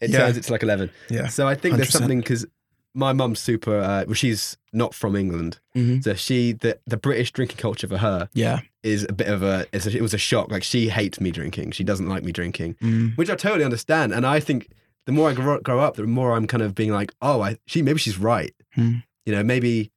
It 0.02 0.10
yeah. 0.10 0.20
turns 0.20 0.38
it 0.38 0.44
to 0.46 0.52
like 0.52 0.64
eleven. 0.64 0.92
Yeah. 1.10 1.28
So 1.28 1.48
I 1.48 1.56
think 1.56 1.76
there's 1.76 1.90
100%. 1.90 1.92
something 1.92 2.20
because 2.20 2.46
my 2.94 3.12
mum's 3.14 3.40
super. 3.40 3.80
Uh, 3.80 4.04
well, 4.06 4.14
she's 4.14 4.58
not 4.72 4.94
from 4.94 5.16
England, 5.16 5.60
hmm 5.74 6.00
so 6.02 6.14
she 6.14 6.54
the 6.54 6.80
the 6.86 6.98
British 6.98 7.32
drinking 7.32 7.58
culture 7.58 7.88
for 7.88 7.98
her 7.98 8.30
Yeah. 8.34 8.60
is 8.84 9.06
a 9.10 9.14
bit 9.14 9.28
of 9.28 9.44
a, 9.44 9.66
it's 9.74 9.86
a 9.86 9.96
it 9.98 10.02
was 10.02 10.14
a 10.14 10.18
shock. 10.18 10.52
Like 10.52 10.64
she 10.64 10.90
hates 10.90 11.20
me 11.22 11.32
drinking. 11.32 11.72
She 11.72 11.84
doesn't 11.84 12.08
like 12.10 12.24
me 12.24 12.32
drinking, 12.32 12.76
Mm. 12.82 13.18
which 13.18 13.30
I 13.30 13.36
totally 13.36 13.64
understand. 13.66 14.14
And 14.14 14.26
I 14.26 14.40
think 14.40 14.70
the 15.06 15.12
more 15.12 15.30
I 15.30 15.34
grow, 15.34 15.60
grow 15.60 15.80
up, 15.80 15.96
the 15.96 16.04
more 16.08 16.32
I'm 16.34 16.48
kind 16.48 16.64
of 16.64 16.74
being 16.76 16.92
like, 16.92 17.14
oh, 17.22 17.42
I 17.42 17.58
she 17.66 17.82
maybe 17.82 18.00
she's 18.00 18.18
right. 18.18 18.54
Hmm. 18.76 18.98
You 19.26 19.34
know, 19.34 19.44
maybe 19.44 19.92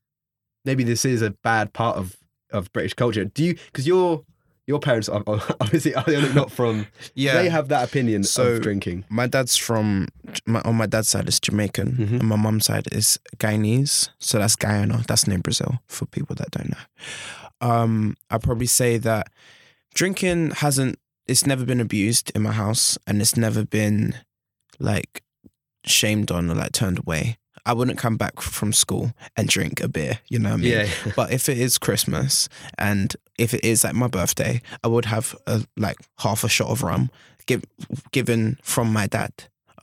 maybe 0.65 0.85
this 0.85 1.05
is 1.05 1.23
a 1.23 1.31
bad 1.31 1.73
part 1.73 1.97
of 1.97 2.17
of 2.53 2.73
British 2.73 2.95
culture. 2.95 3.25
Do 3.25 3.45
you? 3.45 3.55
Because 3.67 3.87
your 3.87 4.25
your 4.67 4.81
parents 4.81 5.09
are 5.09 5.23
are 5.27 5.41
obviously 5.61 5.95
are 5.95 6.05
not 6.35 6.51
from. 6.51 6.87
Yeah. 7.15 7.35
They 7.43 7.49
have 7.49 7.69
that 7.69 7.89
opinion 7.89 8.25
So- 8.25 8.55
of 8.55 8.63
drinking. 8.63 9.05
my 9.09 9.27
dad's 9.27 9.57
from 9.57 10.09
my, 10.47 10.61
on 10.63 10.75
my 10.77 10.87
dad's 10.87 11.09
side 11.09 11.29
is 11.29 11.39
Jamaican 11.41 11.93
Mhm. 11.93 12.21
and 12.21 12.25
my 12.25 12.37
mum's 12.37 12.67
side 12.67 12.89
is 12.93 13.19
Guyanese. 13.39 14.09
So 14.19 14.39
that's 14.39 14.57
Guyana. 14.57 15.03
That's 15.07 15.27
near 15.27 15.39
Brazil 15.39 15.81
for 15.87 16.07
people 16.07 16.35
that 16.37 16.51
don't 16.51 16.71
know. 16.71 16.85
Um, 17.69 18.17
I'd 18.31 18.43
probably 18.43 18.67
say 18.67 18.99
that 18.99 19.29
drinking 19.95 20.51
hasn't 20.51 20.99
it's 21.27 21.47
never 21.47 21.65
been 21.65 21.81
abused 21.81 22.31
in 22.35 22.43
my 22.43 22.53
house 22.53 22.99
and 23.07 23.21
it's 23.21 23.37
never 23.37 23.65
been 23.65 24.15
like 24.79 25.23
shamed 25.85 26.31
on 26.31 26.51
or 26.51 26.55
like 26.55 26.73
turned 26.73 26.99
away. 26.99 27.39
I 27.67 27.73
wouldn't 27.73 27.99
come 27.99 28.17
back 28.17 28.41
from 28.41 28.73
school 28.73 29.13
and 29.37 29.49
drink 29.49 29.81
a 29.81 29.89
beer, 29.89 30.21
you 30.29 30.39
know 30.39 30.51
what 30.51 30.61
I 30.61 30.63
mean? 30.63 30.73
Yeah. 30.73 30.89
But 31.17 31.33
if 31.33 31.49
it 31.49 31.59
is 31.59 31.79
Christmas 31.79 32.49
and 32.79 33.15
if 33.39 33.53
it 33.53 33.65
is 33.65 33.85
like 33.85 33.95
my 33.95 34.07
birthday, 34.09 34.63
I 34.85 34.89
would 34.89 35.05
have 35.07 35.35
a, 35.47 35.65
like 35.77 35.97
half 36.19 36.45
a 36.45 36.49
shot 36.49 36.69
of 36.71 36.83
rum 36.83 37.11
give, 37.47 37.65
given 38.13 38.59
from 38.63 38.93
my 38.93 39.07
dad. 39.07 39.33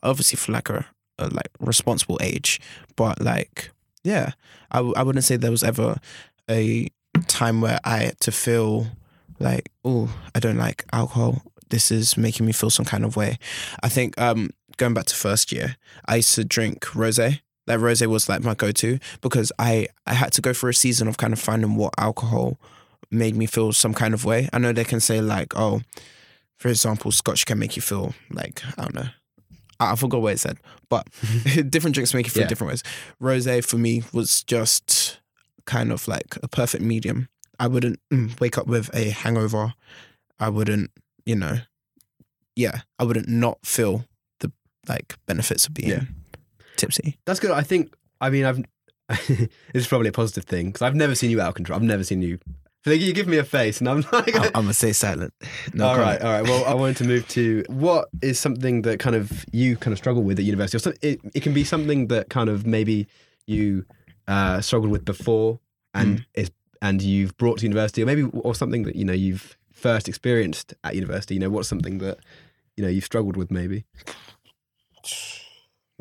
Obviously 0.01 0.38
for 0.38 0.51
like 0.51 0.69
a, 0.69 0.86
a 1.17 1.27
like 1.27 1.50
responsible 1.60 2.17
age, 2.22 2.60
but 2.96 3.22
like 3.22 3.69
yeah, 4.03 4.31
I 4.72 4.77
w- 4.77 4.93
I 4.98 5.03
wouldn't 5.03 5.24
say 5.24 5.38
there 5.38 5.51
was 5.51 5.63
ever 5.63 5.98
a 6.50 6.89
time 7.27 7.62
where 7.62 7.79
I 7.86 7.98
had 8.00 8.19
to 8.22 8.31
feel 8.31 8.88
like 9.39 9.69
oh 9.86 10.10
I 10.36 10.39
don't 10.39 10.57
like 10.57 10.84
alcohol. 10.91 11.41
This 11.69 11.89
is 11.91 12.17
making 12.17 12.46
me 12.46 12.51
feel 12.51 12.69
some 12.69 12.86
kind 12.86 13.05
of 13.05 13.15
way. 13.15 13.38
I 13.81 13.89
think 13.89 14.19
um 14.19 14.50
going 14.77 14.93
back 14.93 15.05
to 15.05 15.15
first 15.15 15.51
year, 15.51 15.77
I 16.05 16.17
used 16.17 16.36
to 16.36 16.43
drink 16.43 16.81
rosé. 16.93 17.39
Like 17.67 17.79
rosé 17.79 18.08
was 18.08 18.27
like 18.27 18.43
my 18.43 18.53
go-to 18.55 19.00
because 19.22 19.51
I 19.60 19.88
I 20.05 20.13
had 20.13 20.34
to 20.34 20.41
go 20.41 20.53
through 20.53 20.72
a 20.72 20.74
season 20.74 21.08
of 21.08 21.17
kind 21.17 21.34
of 21.34 21.39
finding 21.39 21.75
what 21.75 21.93
alcohol 21.98 22.58
made 23.12 23.36
me 23.36 23.46
feel 23.46 23.72
some 23.74 23.93
kind 23.93 24.13
of 24.13 24.25
way. 24.25 24.50
I 24.51 24.60
know 24.60 24.74
they 24.74 24.84
can 24.84 25.00
say 25.00 25.22
like 25.22 25.53
oh, 25.55 25.82
for 26.58 26.67
example, 26.70 27.12
scotch 27.12 27.46
can 27.46 27.60
make 27.60 27.75
you 27.75 27.82
feel 27.82 28.13
like 28.32 28.62
I 28.77 28.82
don't 28.84 28.96
know. 28.96 29.08
I 29.79 29.91
I 29.93 29.96
forgot 29.96 30.22
what 30.22 30.34
it 30.34 30.39
said, 30.39 30.58
but 30.89 31.08
different 31.70 31.93
drinks 31.96 32.13
make 32.13 32.25
you 32.25 32.32
feel 32.32 32.43
Yeah. 32.43 32.48
different 32.50 32.72
ways. 32.72 32.84
Rosé 33.22 33.63
for 33.65 33.77
me 33.77 34.03
was 34.13 34.43
just 34.43 35.20
kind 35.65 35.91
of 35.91 36.08
like 36.08 36.36
a 36.43 36.48
perfect 36.48 36.84
medium. 36.84 37.29
I 37.60 37.67
wouldn't 37.67 38.00
mm, 38.12 38.38
wake 38.41 38.58
up 38.58 38.67
with 38.67 38.89
a 38.93 39.12
hangover. 39.12 39.74
I 40.39 40.50
wouldn't, 40.50 40.91
you 41.25 41.36
know, 41.36 41.60
yeah, 42.55 42.82
I 43.00 43.03
wouldn't 43.05 43.29
not 43.29 43.60
feel 43.65 44.05
the 44.39 44.51
like 44.88 45.15
benefits 45.27 45.67
of 45.67 45.74
being 45.74 45.89
Yeah. 45.89 46.01
Tipsy. 46.83 47.17
That's 47.25 47.39
good. 47.39 47.51
I 47.51 47.61
think. 47.63 47.93
I 48.21 48.29
mean, 48.29 48.45
I've. 48.45 48.63
this 49.27 49.49
is 49.73 49.87
probably 49.87 50.07
a 50.09 50.13
positive 50.13 50.45
thing 50.45 50.67
because 50.67 50.81
I've 50.81 50.95
never 50.95 51.15
seen 51.15 51.29
you 51.29 51.41
out 51.41 51.49
of 51.49 51.55
control. 51.55 51.75
I've 51.75 51.83
never 51.83 52.03
seen 52.03 52.21
you. 52.21 52.39
So 52.85 52.91
you 52.91 53.13
give 53.13 53.27
me 53.27 53.37
a 53.37 53.43
face, 53.45 53.79
and 53.79 53.87
I'm 53.87 54.01
like, 54.11 54.35
I'm, 54.35 54.43
I'm 54.43 54.51
gonna 54.63 54.73
stay 54.73 54.91
silent. 54.93 55.33
No 55.73 55.87
all 55.87 55.97
right, 55.97 56.21
all 56.21 56.31
right. 56.31 56.43
Well, 56.43 56.65
I 56.65 56.73
wanted 56.73 56.97
to 56.97 57.05
move 57.05 57.25
to 57.29 57.63
what 57.67 58.09
is 58.21 58.37
something 58.39 58.81
that 58.83 58.99
kind 58.99 59.15
of 59.15 59.45
you 59.53 59.77
kind 59.77 59.93
of 59.93 59.97
struggle 59.97 60.21
with 60.23 60.37
at 60.39 60.45
university. 60.45 60.75
Or 60.77 60.79
some, 60.79 60.93
it, 61.01 61.21
it 61.33 61.43
can 61.43 61.53
be 61.53 61.63
something 61.63 62.07
that 62.07 62.29
kind 62.29 62.49
of 62.49 62.65
maybe 62.65 63.07
you 63.45 63.85
uh, 64.27 64.59
struggled 64.61 64.91
with 64.91 65.05
before, 65.05 65.59
and 65.93 66.19
Mm. 66.19 66.25
is 66.35 66.51
and 66.81 67.01
you've 67.01 67.37
brought 67.37 67.59
to 67.59 67.63
university, 67.63 68.03
or 68.03 68.05
maybe 68.05 68.23
or 68.33 68.53
something 68.53 68.83
that 68.83 68.95
you 68.97 69.05
know 69.05 69.13
you've 69.13 69.57
first 69.71 70.09
experienced 70.09 70.73
at 70.83 70.95
university. 70.95 71.35
You 71.35 71.39
know, 71.39 71.49
what's 71.49 71.69
something 71.69 71.99
that 71.99 72.17
you 72.75 72.83
know 72.83 72.89
you've 72.89 73.05
struggled 73.05 73.37
with? 73.37 73.49
Maybe 73.51 73.85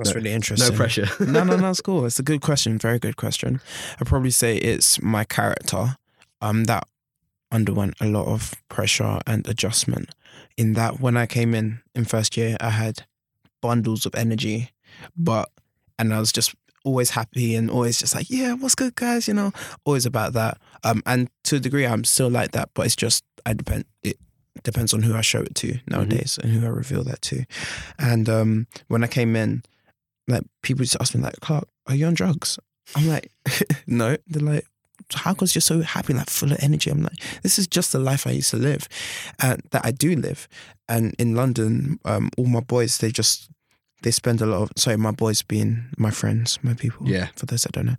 That's 0.05 0.15
No- 0.15 0.21
really 0.21 0.33
interesting. 0.33 0.71
no 0.71 0.77
pressure. 0.77 1.07
no, 1.21 1.45
no, 1.45 1.57
no, 1.57 1.71
it's 1.71 1.81
cool. 1.81 2.05
It's 2.07 2.19
a 2.19 2.23
good 2.23 2.41
question. 2.41 2.79
Very 2.79 2.99
good 2.99 3.17
question. 3.17 3.61
I'd 4.01 4.07
probably 4.07 4.31
say 4.31 4.57
it's 4.57 5.01
my 5.03 5.25
character. 5.25 5.97
Um, 6.41 6.65
that 6.65 6.85
underwent 7.53 7.95
a 8.01 8.07
lot 8.07 8.27
of 8.27 8.55
pressure 8.69 9.21
and 9.27 9.47
adjustment. 9.47 10.11
In 10.57 10.73
that, 10.75 11.01
when 11.01 11.17
I 11.17 11.27
came 11.27 11.55
in 11.55 11.81
in 11.95 12.05
first 12.05 12.37
year, 12.37 12.57
I 12.61 12.71
had 12.71 13.05
bundles 13.61 14.07
of 14.07 14.15
energy, 14.15 14.71
but 15.17 15.49
and 15.99 16.13
I 16.13 16.19
was 16.19 16.33
just 16.33 16.55
always 16.85 17.11
happy 17.11 17.55
and 17.55 17.71
always 17.71 17.99
just 18.01 18.15
like, 18.15 18.29
yeah, 18.29 18.55
what's 18.55 18.75
good, 18.75 18.97
guys? 18.97 19.29
You 19.29 19.35
know, 19.35 19.53
always 19.85 20.05
about 20.05 20.33
that. 20.33 20.59
Um, 20.83 21.03
and 21.07 21.29
to 21.45 21.57
a 21.57 21.61
degree, 21.61 21.87
I'm 21.87 22.03
still 22.05 22.29
like 22.29 22.51
that, 22.53 22.71
but 22.75 22.87
it's 22.87 22.97
just 22.97 23.23
I 23.47 23.53
depend. 23.55 23.85
It 24.03 24.19
depends 24.65 24.93
on 24.93 25.03
who 25.03 25.15
I 25.15 25.21
show 25.21 25.41
it 25.43 25.55
to 25.57 25.79
nowadays 25.87 26.39
and 26.43 26.53
who 26.53 26.67
I 26.67 26.71
reveal 26.71 27.05
that 27.05 27.23
to. 27.23 27.45
And 27.99 28.29
um, 28.29 28.67
when 28.89 29.05
I 29.05 29.07
came 29.07 29.37
in, 29.37 29.63
like 30.29 30.43
people 30.63 30.85
just 30.85 30.97
ask 31.01 31.15
me 31.15 31.23
like, 31.23 31.41
Clarke, 31.41 31.69
are 31.87 31.95
you 31.95 32.07
on 32.07 32.15
drugs? 32.15 32.59
I'm 32.95 33.09
like, 33.09 33.31
no. 33.87 34.17
They're 34.27 34.43
like, 34.43 34.67
how 35.15 35.35
comes 35.35 35.55
you're 35.55 35.63
so 35.63 35.81
happy, 35.83 36.15
like 36.15 36.31
full 36.31 36.53
of 36.53 36.59
energy? 36.63 36.91
I'm 36.91 37.03
like, 37.03 37.19
this 37.43 37.59
is 37.59 37.67
just 37.67 37.93
the 37.93 37.99
life 37.99 38.27
I 38.27 38.31
used 38.31 38.51
to 38.51 38.57
live, 38.57 38.89
and 39.41 39.63
that 39.71 39.85
I 39.85 39.91
do 39.91 40.15
live. 40.17 40.49
And 40.89 41.15
in 41.19 41.35
London, 41.35 41.99
um, 42.05 42.31
all 42.37 42.47
my 42.47 42.61
boys, 42.61 42.99
they 42.99 43.11
just 43.11 43.51
they 44.03 44.11
spend 44.11 44.41
a 44.41 44.47
lot 44.47 44.63
of 44.63 44.71
sorry, 44.77 44.97
my 44.97 45.11
boys 45.13 45.43
being 45.43 45.87
my 45.99 46.11
friends, 46.11 46.59
my 46.63 46.75
people. 46.75 47.09
Yeah. 47.09 47.29
For 47.37 47.47
those 47.47 47.63
that 47.63 47.73
don't 47.73 47.87
know, 47.87 47.97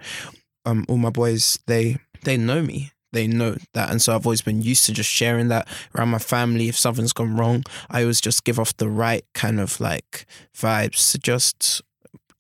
um, 0.66 0.86
all 0.88 0.98
my 0.98 1.10
boys, 1.10 1.60
they 1.68 1.98
they 2.24 2.38
know 2.38 2.62
me. 2.62 2.92
They 3.12 3.28
know 3.28 3.58
that, 3.76 3.92
and 3.92 4.02
so 4.02 4.16
I've 4.16 4.26
always 4.26 4.42
been 4.42 4.64
used 4.64 4.88
to 4.88 4.92
just 4.92 5.10
sharing 5.10 5.50
that 5.50 5.68
around 5.96 6.10
my 6.10 6.18
family. 6.18 6.68
If 6.68 6.78
something's 6.78 7.14
gone 7.14 7.38
wrong, 7.38 7.64
I 7.92 8.02
always 8.02 8.20
just 8.20 8.44
give 8.44 8.60
off 8.60 8.76
the 8.78 8.90
right 8.90 9.24
kind 9.36 9.60
of 9.60 9.80
like 9.80 10.26
vibes 10.58 11.12
to 11.12 11.20
just 11.20 11.84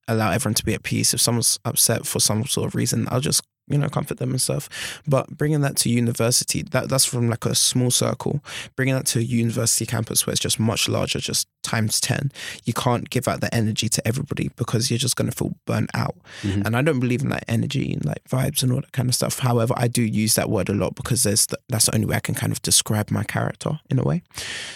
allow 0.07 0.31
everyone 0.31 0.55
to 0.55 0.65
be 0.65 0.74
at 0.74 0.83
peace. 0.83 1.13
If 1.13 1.22
someone's 1.22 1.60
upset 1.65 2.05
for 2.05 2.19
some 2.19 2.45
sort 2.45 2.67
of 2.67 2.75
reason, 2.75 3.07
I'll 3.10 3.19
just 3.19 3.41
you 3.67 3.77
know 3.77 3.89
comfort 3.89 4.17
them 4.20 4.32
and 4.32 4.41
stuff. 4.41 5.01
But 5.08 5.29
bringing 5.38 5.62
that 5.62 5.75
to 5.77 5.89
university, 5.89 6.63
that 6.63 6.89
that's 6.89 7.05
from 7.05 7.29
like 7.29 7.46
a 7.46 7.55
small 7.55 7.91
circle. 7.91 8.43
Bringing 8.75 8.96
that 8.96 9.05
to 9.08 9.20
a 9.20 9.24
university 9.24 9.86
campus 9.86 10.25
where 10.25 10.32
it's 10.32 10.41
just 10.41 10.60
much 10.60 10.89
larger, 10.89 11.20
just 11.20 11.48
times 11.63 12.00
ten. 12.01 12.32
You 12.65 12.74
can't 12.74 13.10
give 13.10 13.27
out 13.27 13.41
that 13.41 13.53
energy 13.53 13.88
to 13.89 14.08
everybody 14.08 14.50
because 14.55 14.89
you're 14.89 14.98
just 14.98 15.15
going 15.15 15.29
to 15.29 15.36
feel 15.36 15.53
burnt 15.65 15.89
out. 15.93 16.15
Mhm. 16.43 16.65
And 16.65 16.75
I 16.75 16.82
don't 16.82 17.00
believe 17.00 17.22
in 17.22 17.29
like 17.29 17.46
energy 17.48 17.93
and 17.93 18.03
like 18.03 18.24
vibes 18.29 18.63
and 18.63 18.72
all 18.72 18.82
that 18.82 18.91
kind 18.91 19.08
of 19.10 19.15
stuff. 19.15 19.39
However, 19.39 19.74
I 19.77 19.88
do 19.88 20.01
use 20.03 20.36
that 20.36 20.50
word 20.50 20.70
a 20.70 20.74
lot 20.74 20.96
because 20.96 21.24
there's 21.24 21.46
the, 21.46 21.58
that's 21.70 21.86
the 21.86 21.96
only 21.96 22.05
way 22.08 22.17
I 22.17 22.20
can 22.20 22.36
kind 22.36 22.51
of 22.51 22.62
describe 22.62 23.12
my 23.12 23.24
character 23.24 23.79
in 23.89 23.98
a 24.00 24.03
way. 24.03 24.24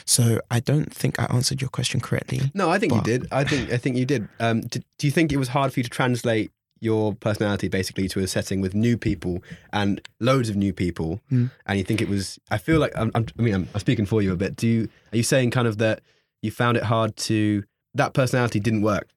So 0.05 0.39
I 0.49 0.59
don't 0.59 0.93
think 0.93 1.19
I 1.19 1.25
answered 1.25 1.61
your 1.61 1.69
question 1.69 1.99
correctly. 1.99 2.51
No, 2.53 2.69
I 2.69 2.79
think 2.79 2.93
you 2.93 3.01
did. 3.01 3.27
I 3.31 3.43
think 3.43 3.71
I 3.71 3.77
think 3.77 3.97
you 3.97 4.05
did. 4.05 4.27
Um, 4.39 4.61
do, 4.61 4.79
do 4.97 5.07
you 5.07 5.11
think 5.11 5.31
it 5.31 5.37
was 5.37 5.49
hard 5.49 5.73
for 5.73 5.79
you 5.79 5.83
to 5.83 5.89
translate 5.89 6.51
your 6.79 7.13
personality 7.15 7.67
basically 7.67 8.07
to 8.09 8.19
a 8.19 8.27
setting 8.27 8.61
with 8.61 8.73
new 8.75 8.97
people 8.97 9.43
and 9.73 10.01
loads 10.19 10.49
of 10.49 10.55
new 10.55 10.73
people? 10.73 11.19
Mm. 11.31 11.51
And 11.65 11.77
you 11.77 11.83
think 11.83 12.01
it 12.01 12.09
was? 12.09 12.39
I 12.51 12.57
feel 12.57 12.79
like 12.79 12.91
I'm, 12.95 13.11
I'm, 13.15 13.25
I 13.37 13.41
mean 13.41 13.53
I'm, 13.55 13.67
I'm 13.73 13.79
speaking 13.79 14.05
for 14.05 14.21
you 14.21 14.31
a 14.31 14.35
bit. 14.35 14.55
Do 14.55 14.67
you 14.67 14.89
are 15.13 15.17
you 15.17 15.23
saying 15.23 15.51
kind 15.51 15.67
of 15.67 15.77
that 15.79 16.01
you 16.41 16.51
found 16.51 16.77
it 16.77 16.83
hard 16.83 17.15
to 17.17 17.63
that 17.95 18.13
personality 18.13 18.59
didn't 18.59 18.81
work? 18.83 19.07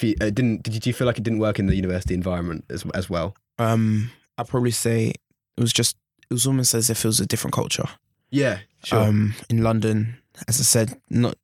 You- 0.00 0.16
It 0.20 0.34
didn't. 0.34 0.62
Did 0.62 0.86
you 0.86 0.92
feel 0.92 1.06
like 1.06 1.18
it 1.18 1.22
didn't 1.24 1.38
work 1.40 1.58
in 1.58 1.66
the 1.66 1.74
university 1.76 2.14
environment 2.14 2.64
as 2.70 2.84
as 2.94 3.08
well? 3.10 3.34
Um, 3.58 4.10
I'd 4.36 4.48
probably 4.48 4.70
say 4.70 5.08
it 5.56 5.60
was 5.60 5.72
just 5.72 5.96
it 6.30 6.34
was 6.34 6.46
almost 6.46 6.74
as 6.74 6.90
if 6.90 7.04
it 7.04 7.08
was 7.08 7.20
a 7.20 7.26
different 7.26 7.54
culture. 7.54 7.86
Yeah, 8.30 8.58
sure. 8.84 8.98
Um, 9.00 9.34
in 9.48 9.62
London, 9.62 10.18
as 10.46 10.60
I 10.60 10.62
said, 10.64 11.00
not 11.08 11.36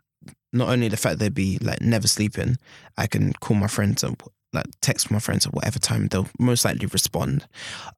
not 0.52 0.68
only 0.68 0.88
the 0.88 0.96
fact 0.96 1.18
they'd 1.18 1.34
be 1.34 1.58
like 1.60 1.80
never 1.80 2.06
sleeping, 2.06 2.58
I 2.98 3.06
can 3.08 3.32
call 3.40 3.56
my 3.56 3.66
friends 3.66 4.04
and 4.04 4.20
like 4.54 4.66
text 4.80 5.10
my 5.10 5.18
friends 5.18 5.46
at 5.46 5.52
whatever 5.52 5.78
time 5.78 6.08
they'll 6.08 6.28
most 6.38 6.64
likely 6.64 6.86
respond. 6.86 7.46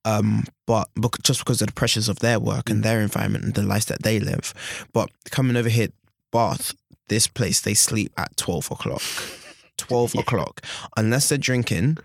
Um, 0.05 0.45
but 0.67 0.89
just 1.23 1.41
because 1.41 1.61
of 1.61 1.69
the 1.69 1.73
pressures 1.75 2.09
of 2.09 2.19
their 2.21 2.41
work 2.41 2.71
and 2.71 2.83
their 2.83 3.01
environment 3.01 3.45
and 3.45 3.55
the 3.55 3.63
life 3.63 3.87
that 3.87 4.03
they 4.03 4.19
live. 4.19 4.55
But 4.93 5.11
coming 5.31 5.57
over 5.57 5.69
here, 5.69 5.89
Bath, 6.33 6.75
this 7.09 7.27
place 7.29 7.61
they 7.61 7.75
sleep 7.75 8.13
at 8.17 8.37
twelve 8.37 8.71
o'clock. 8.71 9.03
Twelve 9.77 10.15
Yeah. 10.15 10.23
o'clock, 10.23 10.63
unless 10.97 11.29
they're 11.29 11.37
drinking, 11.37 11.99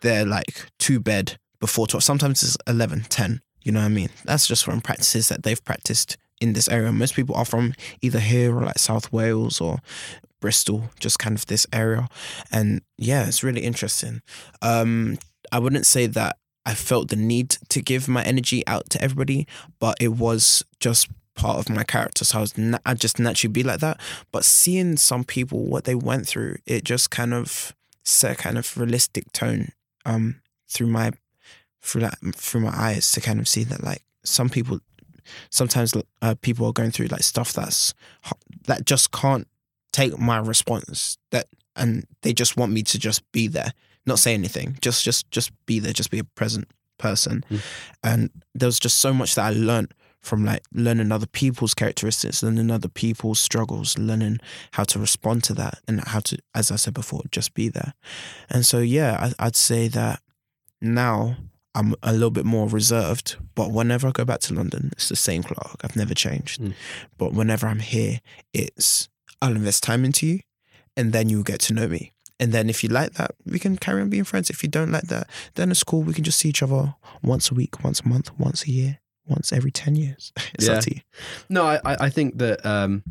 they're 0.00 0.24
like 0.24 0.66
to 0.78 1.00
bed 1.00 1.38
before 1.58 1.88
twelve. 1.88 2.04
Sometimes 2.04 2.42
it's 2.44 2.56
11, 2.68 3.06
10. 3.08 3.40
You 3.64 3.72
know 3.72 3.80
what 3.80 3.86
I 3.86 3.88
mean? 3.88 4.10
That's 4.24 4.46
just 4.46 4.62
from 4.64 4.80
practices 4.80 5.28
that 5.28 5.42
they've 5.42 5.62
practiced 5.64 6.16
in 6.40 6.52
this 6.52 6.68
area. 6.68 6.92
Most 6.92 7.14
people 7.14 7.34
are 7.34 7.44
from 7.44 7.74
either 8.02 8.20
here 8.20 8.56
or 8.56 8.62
like 8.62 8.78
South 8.78 9.12
Wales 9.12 9.60
or 9.60 9.78
Bristol, 10.40 10.90
just 11.00 11.18
kind 11.18 11.36
of 11.36 11.46
this 11.46 11.66
area. 11.72 12.08
And 12.52 12.82
yeah, 12.98 13.26
it's 13.26 13.42
really 13.42 13.62
interesting. 13.62 14.22
Um, 14.62 15.18
I 15.50 15.58
wouldn't 15.58 15.86
say 15.86 16.06
that 16.06 16.36
I 16.64 16.74
felt 16.74 17.08
the 17.08 17.16
need 17.16 17.50
to 17.68 17.80
give 17.80 18.08
my 18.08 18.22
energy 18.24 18.66
out 18.66 18.90
to 18.90 19.02
everybody, 19.02 19.46
but 19.78 19.96
it 20.00 20.08
was 20.08 20.64
just 20.80 21.08
part 21.36 21.58
of 21.58 21.68
my 21.68 21.84
character. 21.84 22.24
So 22.24 22.38
I 22.38 22.40
was 22.40 22.58
na- 22.58 22.78
I 22.84 22.94
just 22.94 23.18
naturally 23.18 23.52
be 23.52 23.62
like 23.62 23.80
that. 23.80 24.00
But 24.32 24.44
seeing 24.44 24.96
some 24.96 25.22
people 25.24 25.64
what 25.64 25.84
they 25.84 25.94
went 25.94 26.26
through, 26.26 26.56
it 26.66 26.84
just 26.84 27.10
kind 27.10 27.32
of 27.32 27.74
set 28.04 28.32
a 28.32 28.36
kind 28.36 28.56
of 28.56 28.76
realistic 28.76 29.30
tone 29.32 29.72
um 30.04 30.40
through 30.68 30.86
my 30.86 31.10
through 31.82 32.02
that 32.02 32.18
through 32.34 32.60
my 32.60 32.72
eyes 32.72 33.10
to 33.12 33.20
kind 33.20 33.40
of 33.40 33.48
see 33.48 33.64
that 33.64 33.82
like 33.82 34.02
some 34.24 34.48
people 34.48 34.80
sometimes 35.50 35.92
uh, 36.22 36.34
people 36.40 36.66
are 36.66 36.72
going 36.72 36.90
through 36.90 37.06
like 37.06 37.22
stuff 37.22 37.52
that's 37.52 37.94
that 38.66 38.84
just 38.84 39.12
can't 39.12 39.46
take 39.92 40.18
my 40.18 40.38
response 40.38 41.18
that 41.30 41.46
and 41.74 42.04
they 42.22 42.32
just 42.32 42.56
want 42.56 42.72
me 42.72 42.82
to 42.82 42.98
just 42.98 43.22
be 43.32 43.46
there 43.48 43.72
not 44.06 44.18
say 44.18 44.34
anything 44.34 44.76
just 44.80 45.04
just 45.04 45.30
just 45.30 45.50
be 45.66 45.78
there 45.78 45.92
just 45.92 46.10
be 46.10 46.18
a 46.18 46.24
present 46.24 46.66
person 46.98 47.44
Mm. 47.50 47.60
and 48.02 48.30
there 48.54 48.66
was 48.66 48.78
just 48.78 48.98
so 48.98 49.12
much 49.12 49.34
that 49.34 49.44
i 49.44 49.50
learned 49.50 49.92
from 50.22 50.44
like 50.44 50.62
learning 50.72 51.12
other 51.12 51.26
people's 51.26 51.74
characteristics 51.74 52.42
learning 52.42 52.70
other 52.70 52.88
people's 52.88 53.38
struggles 53.38 53.98
learning 53.98 54.38
how 54.72 54.82
to 54.84 54.98
respond 54.98 55.44
to 55.44 55.52
that 55.54 55.78
and 55.86 56.00
how 56.08 56.20
to 56.20 56.38
as 56.54 56.70
i 56.70 56.76
said 56.76 56.94
before 56.94 57.20
just 57.30 57.52
be 57.54 57.68
there 57.68 57.92
and 58.50 58.64
so 58.64 58.78
yeah 58.78 59.30
I, 59.38 59.46
i'd 59.46 59.56
say 59.56 59.88
that 59.88 60.20
now 60.80 61.36
I'm 61.76 61.94
a 62.02 62.12
little 62.12 62.30
bit 62.30 62.44
more 62.44 62.66
reserved, 62.68 63.36
but 63.54 63.70
whenever 63.70 64.08
I 64.08 64.10
go 64.10 64.24
back 64.24 64.40
to 64.40 64.54
London, 64.54 64.90
it's 64.92 65.08
the 65.08 65.16
same 65.16 65.42
Clarke. 65.42 65.80
I've 65.84 65.94
never 65.96 66.14
changed. 66.14 66.60
Mm. 66.60 66.74
But 67.18 67.32
whenever 67.34 67.66
I'm 67.68 67.80
here, 67.80 68.20
it's 68.52 69.08
I'll 69.42 69.52
invest 69.54 69.82
time 69.82 70.04
into 70.04 70.26
you, 70.26 70.40
and 70.96 71.12
then 71.12 71.28
you'll 71.28 71.42
get 71.42 71.60
to 71.60 71.74
know 71.74 71.86
me. 71.86 72.12
And 72.40 72.52
then 72.52 72.68
if 72.68 72.82
you 72.82 72.88
like 72.90 73.12
that, 73.14 73.32
we 73.46 73.58
can 73.58 73.76
carry 73.76 74.00
on 74.02 74.10
being 74.10 74.24
friends. 74.24 74.50
If 74.50 74.62
you 74.62 74.68
don't 74.68 74.90
like 74.92 75.04
that, 75.04 75.28
then 75.54 75.70
it's 75.70 75.82
cool. 75.84 76.02
We 76.02 76.12
can 76.14 76.24
just 76.24 76.38
see 76.38 76.48
each 76.48 76.62
other 76.62 76.94
once 77.22 77.50
a 77.50 77.54
week, 77.54 77.82
once 77.84 78.00
a 78.00 78.08
month, 78.08 78.30
once 78.38 78.64
a 78.66 78.70
year, 78.70 78.98
once 79.26 79.52
every 79.52 79.70
ten 79.70 79.96
years. 79.96 80.32
It's 80.54 80.66
Yeah. 80.66 80.74
up 80.74 80.82
to 80.84 80.94
you. 80.94 81.00
No, 81.48 81.64
I, 81.66 81.80
I 82.06 82.10
think 82.10 82.38
that 82.38 82.64
um, 82.66 83.02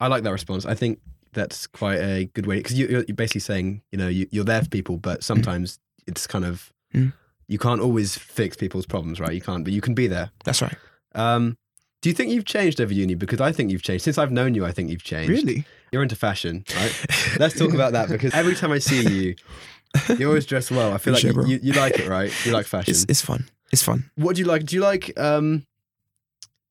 I 0.00 0.06
like 0.08 0.22
that 0.24 0.32
response. 0.32 0.64
I 0.66 0.74
think 0.74 1.00
that's 1.32 1.66
quite 1.66 1.98
a 2.00 2.26
good 2.34 2.46
way 2.46 2.56
because 2.58 2.78
you, 2.78 2.86
you're 2.88 3.04
you're 3.08 3.16
basically 3.16 3.40
saying 3.40 3.82
you 3.90 3.98
know 3.98 4.08
you, 4.08 4.26
you're 4.30 4.44
there 4.44 4.62
for 4.62 4.68
people, 4.68 4.96
but 4.98 5.24
sometimes 5.24 5.78
it's 6.06 6.26
kind 6.26 6.44
of 6.44 6.72
Mm. 6.94 7.14
You 7.52 7.58
can't 7.58 7.82
always 7.82 8.16
fix 8.16 8.56
people's 8.56 8.86
problems, 8.86 9.20
right? 9.20 9.32
You 9.34 9.42
can't, 9.42 9.62
but 9.62 9.74
you 9.74 9.82
can 9.82 9.92
be 9.92 10.06
there. 10.06 10.30
That's 10.44 10.62
right. 10.62 10.74
Um, 11.14 11.58
do 12.00 12.08
you 12.08 12.14
think 12.14 12.30
you've 12.30 12.46
changed 12.46 12.80
over 12.80 12.94
uni? 12.94 13.14
Because 13.14 13.42
I 13.42 13.52
think 13.52 13.70
you've 13.70 13.82
changed 13.82 14.04
since 14.04 14.16
I've 14.16 14.32
known 14.32 14.54
you. 14.54 14.64
I 14.64 14.72
think 14.72 14.88
you've 14.90 15.04
changed. 15.04 15.28
Really? 15.28 15.66
You're 15.92 16.02
into 16.02 16.16
fashion, 16.16 16.64
right? 16.74 17.06
Let's 17.38 17.56
talk 17.56 17.74
about 17.74 17.92
that 17.92 18.08
because 18.08 18.32
every 18.32 18.54
time 18.54 18.72
I 18.72 18.78
see 18.78 19.06
you, 19.06 19.34
you 20.18 20.26
always 20.26 20.46
dress 20.46 20.70
well. 20.70 20.94
I 20.94 20.96
feel 20.96 21.12
like 21.12 21.22
Appreciate 21.24 21.62
you, 21.62 21.72
you 21.74 21.78
like 21.78 21.98
it, 21.98 22.08
right? 22.08 22.32
You 22.46 22.52
like 22.52 22.64
fashion. 22.64 22.92
It's 22.92 23.04
it's 23.04 23.20
fun. 23.20 23.44
It's 23.70 23.82
fun. 23.82 24.10
what 24.16 24.36
do 24.36 24.40
you 24.40 24.48
like? 24.48 24.64
Do 24.64 24.74
you 24.74 24.82
like? 24.82 25.12
Um, 25.20 25.66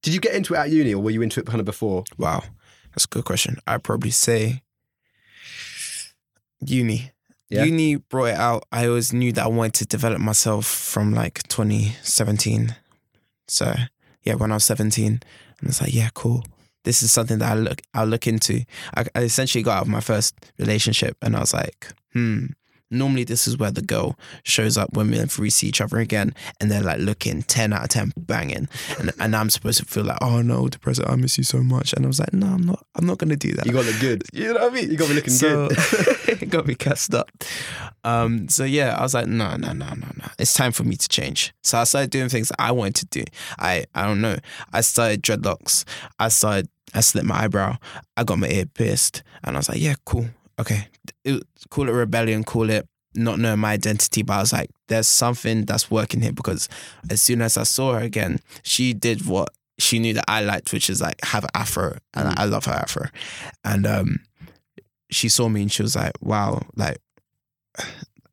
did 0.02 0.16
you 0.16 0.20
get 0.20 0.34
into 0.34 0.56
it 0.56 0.58
at 0.58 0.72
uni, 0.72 0.96
or 0.96 1.04
were 1.04 1.12
you 1.12 1.22
into 1.22 1.40
it 1.40 1.46
kind 1.46 1.60
of 1.60 1.66
before? 1.66 2.04
Wow, 2.18 2.42
that's 2.92 3.06
a 3.06 3.08
good 3.08 3.26
question. 3.26 3.58
I'd 3.68 3.84
probably 3.84 4.10
say 4.10 4.64
uni. 6.66 7.12
Yeah. 7.52 7.66
Uni 7.66 7.98
brought 7.98 8.28
it 8.28 8.38
out. 8.38 8.64
I 8.72 8.88
always 8.88 9.12
knew 9.12 9.34
that 9.34 9.46
I 9.46 9.50
wanted 9.50 9.74
to 9.76 9.86
develop 9.86 10.20
myself 10.20 10.66
from 10.66 11.14
like 11.14 11.44
2017. 11.50 12.76
So 13.48 13.74
yeah, 14.24 14.36
when 14.36 14.52
I 14.52 14.56
was 14.56 14.64
17, 14.64 15.22
I 15.62 15.66
was 15.66 15.82
like, 15.82 15.94
yeah, 15.94 16.10
cool. 16.14 16.46
This 16.84 17.04
is 17.04 17.12
something 17.12 17.40
that 17.40 17.52
I 17.52 17.56
look 17.56 17.82
I'll 17.94 18.08
look 18.08 18.26
into. 18.26 18.64
I, 18.96 19.06
I 19.14 19.22
essentially 19.24 19.64
got 19.64 19.78
out 19.78 19.84
of 19.84 19.88
my 19.90 20.00
first 20.00 20.34
relationship, 20.58 21.16
and 21.22 21.36
I 21.36 21.42
was 21.42 21.54
like, 21.54 21.88
hmm. 22.14 22.48
Normally, 22.92 23.24
this 23.24 23.48
is 23.48 23.58
where 23.58 23.72
the 23.72 23.82
girl 23.82 24.18
shows 24.44 24.78
up 24.78 24.94
when 24.94 25.12
we 25.40 25.50
see 25.50 25.68
each 25.68 25.82
other 25.82 25.98
again, 25.98 26.36
and 26.60 26.70
they're 26.70 26.84
like 26.84 27.00
looking 27.00 27.42
ten 27.44 27.74
out 27.74 27.84
of 27.84 27.90
ten, 27.90 28.12
banging, 28.18 28.68
and 29.00 29.12
and 29.20 29.36
I'm 29.36 29.50
supposed 29.50 29.80
to 29.80 29.86
feel 29.86 30.04
like, 30.04 30.18
oh 30.22 30.42
no, 30.42 30.68
depressed, 30.68 31.02
I 31.06 31.16
miss 31.16 31.38
you 31.38 31.44
so 31.44 31.64
much, 31.64 31.94
and 31.94 32.06
I 32.06 32.08
was 32.08 32.20
like, 32.20 32.34
no, 32.34 32.48
I'm 32.48 32.62
not, 32.62 32.86
I'm 32.96 33.06
not 33.06 33.18
gonna 33.18 33.36
do 33.36 33.54
that. 33.54 33.66
You 33.66 33.72
got 33.72 33.86
to 33.86 33.92
look 33.92 34.00
good. 34.00 34.24
You 34.34 34.54
know 34.54 34.62
what 34.62 34.72
I 34.72 34.76
mean? 34.76 34.90
You 34.90 34.98
got 34.98 35.06
to 35.06 35.10
be 35.10 35.16
looking 35.16 35.34
so, 35.34 35.68
good. 35.68 35.78
it 36.42 36.50
got 36.50 36.66
me 36.66 36.74
cast 36.74 37.14
up. 37.14 37.30
Um, 38.04 38.50
so 38.50 38.64
yeah, 38.64 38.96
I 38.98 39.02
was 39.02 39.14
like, 39.14 39.28
no, 39.28 39.56
no, 39.56 39.74
no, 39.74 39.90
no, 39.90 40.08
no. 40.18 40.26
It's 40.40 40.54
time 40.54 40.72
for 40.72 40.84
me 40.84 40.96
to 40.96 41.08
change. 41.08 41.54
So 41.64 41.78
I 41.78 41.84
started 41.84 42.10
doing 42.10 42.30
things 42.30 42.52
I 42.58 42.72
wanted 42.72 42.96
to 42.96 43.06
do. 43.06 43.24
I, 43.60 43.86
I 43.94 44.08
don't 44.08 44.22
know. 44.22 44.38
I 44.74 44.82
started 44.82 45.22
dreadlocks. 45.22 45.86
I 46.20 46.30
started. 46.30 46.70
I 46.94 47.02
slit 47.02 47.24
my 47.24 47.44
eyebrow. 47.44 47.78
I 48.18 48.24
got 48.24 48.40
my 48.40 48.50
ear 48.50 48.66
pierced, 48.66 49.24
and 49.44 49.56
I 49.56 49.60
was 49.60 49.70
like, 49.70 49.80
yeah, 49.80 49.96
cool, 50.06 50.28
okay. 50.62 50.88
It, 51.24 51.44
call 51.70 51.90
it 51.90 51.92
rebellion. 51.92 52.44
Call 52.44 52.70
it 52.70 52.88
not 53.14 53.40
knowing 53.40 53.60
my 53.60 53.74
identity. 53.74 54.22
But 54.22 54.34
I 54.34 54.40
was 54.40 54.54
like, 54.54 54.70
there's 54.88 55.08
something 55.08 55.66
that's 55.66 55.92
working 55.92 56.22
here 56.22 56.32
because 56.32 56.70
as 57.10 57.22
soon 57.22 57.42
as 57.42 57.58
I 57.58 57.64
saw 57.64 57.94
her 57.94 58.00
again, 58.00 58.40
she 58.64 58.94
did 58.94 59.26
what 59.26 59.50
she 59.80 60.00
knew 60.00 60.14
that 60.14 60.26
I 60.28 60.42
liked, 60.42 60.72
which 60.74 60.90
is 60.90 61.02
like 61.02 61.24
have 61.26 61.44
an 61.44 61.50
afro, 61.56 61.98
and 62.14 62.34
I 62.40 62.46
love 62.46 62.66
her 62.66 62.74
afro. 62.74 63.08
And 63.64 63.86
um, 63.86 64.20
she 65.10 65.28
saw 65.30 65.50
me 65.50 65.64
and 65.64 65.72
she 65.72 65.82
was 65.82 65.96
like, 65.96 66.14
"Wow, 66.22 66.62
like." 66.76 66.98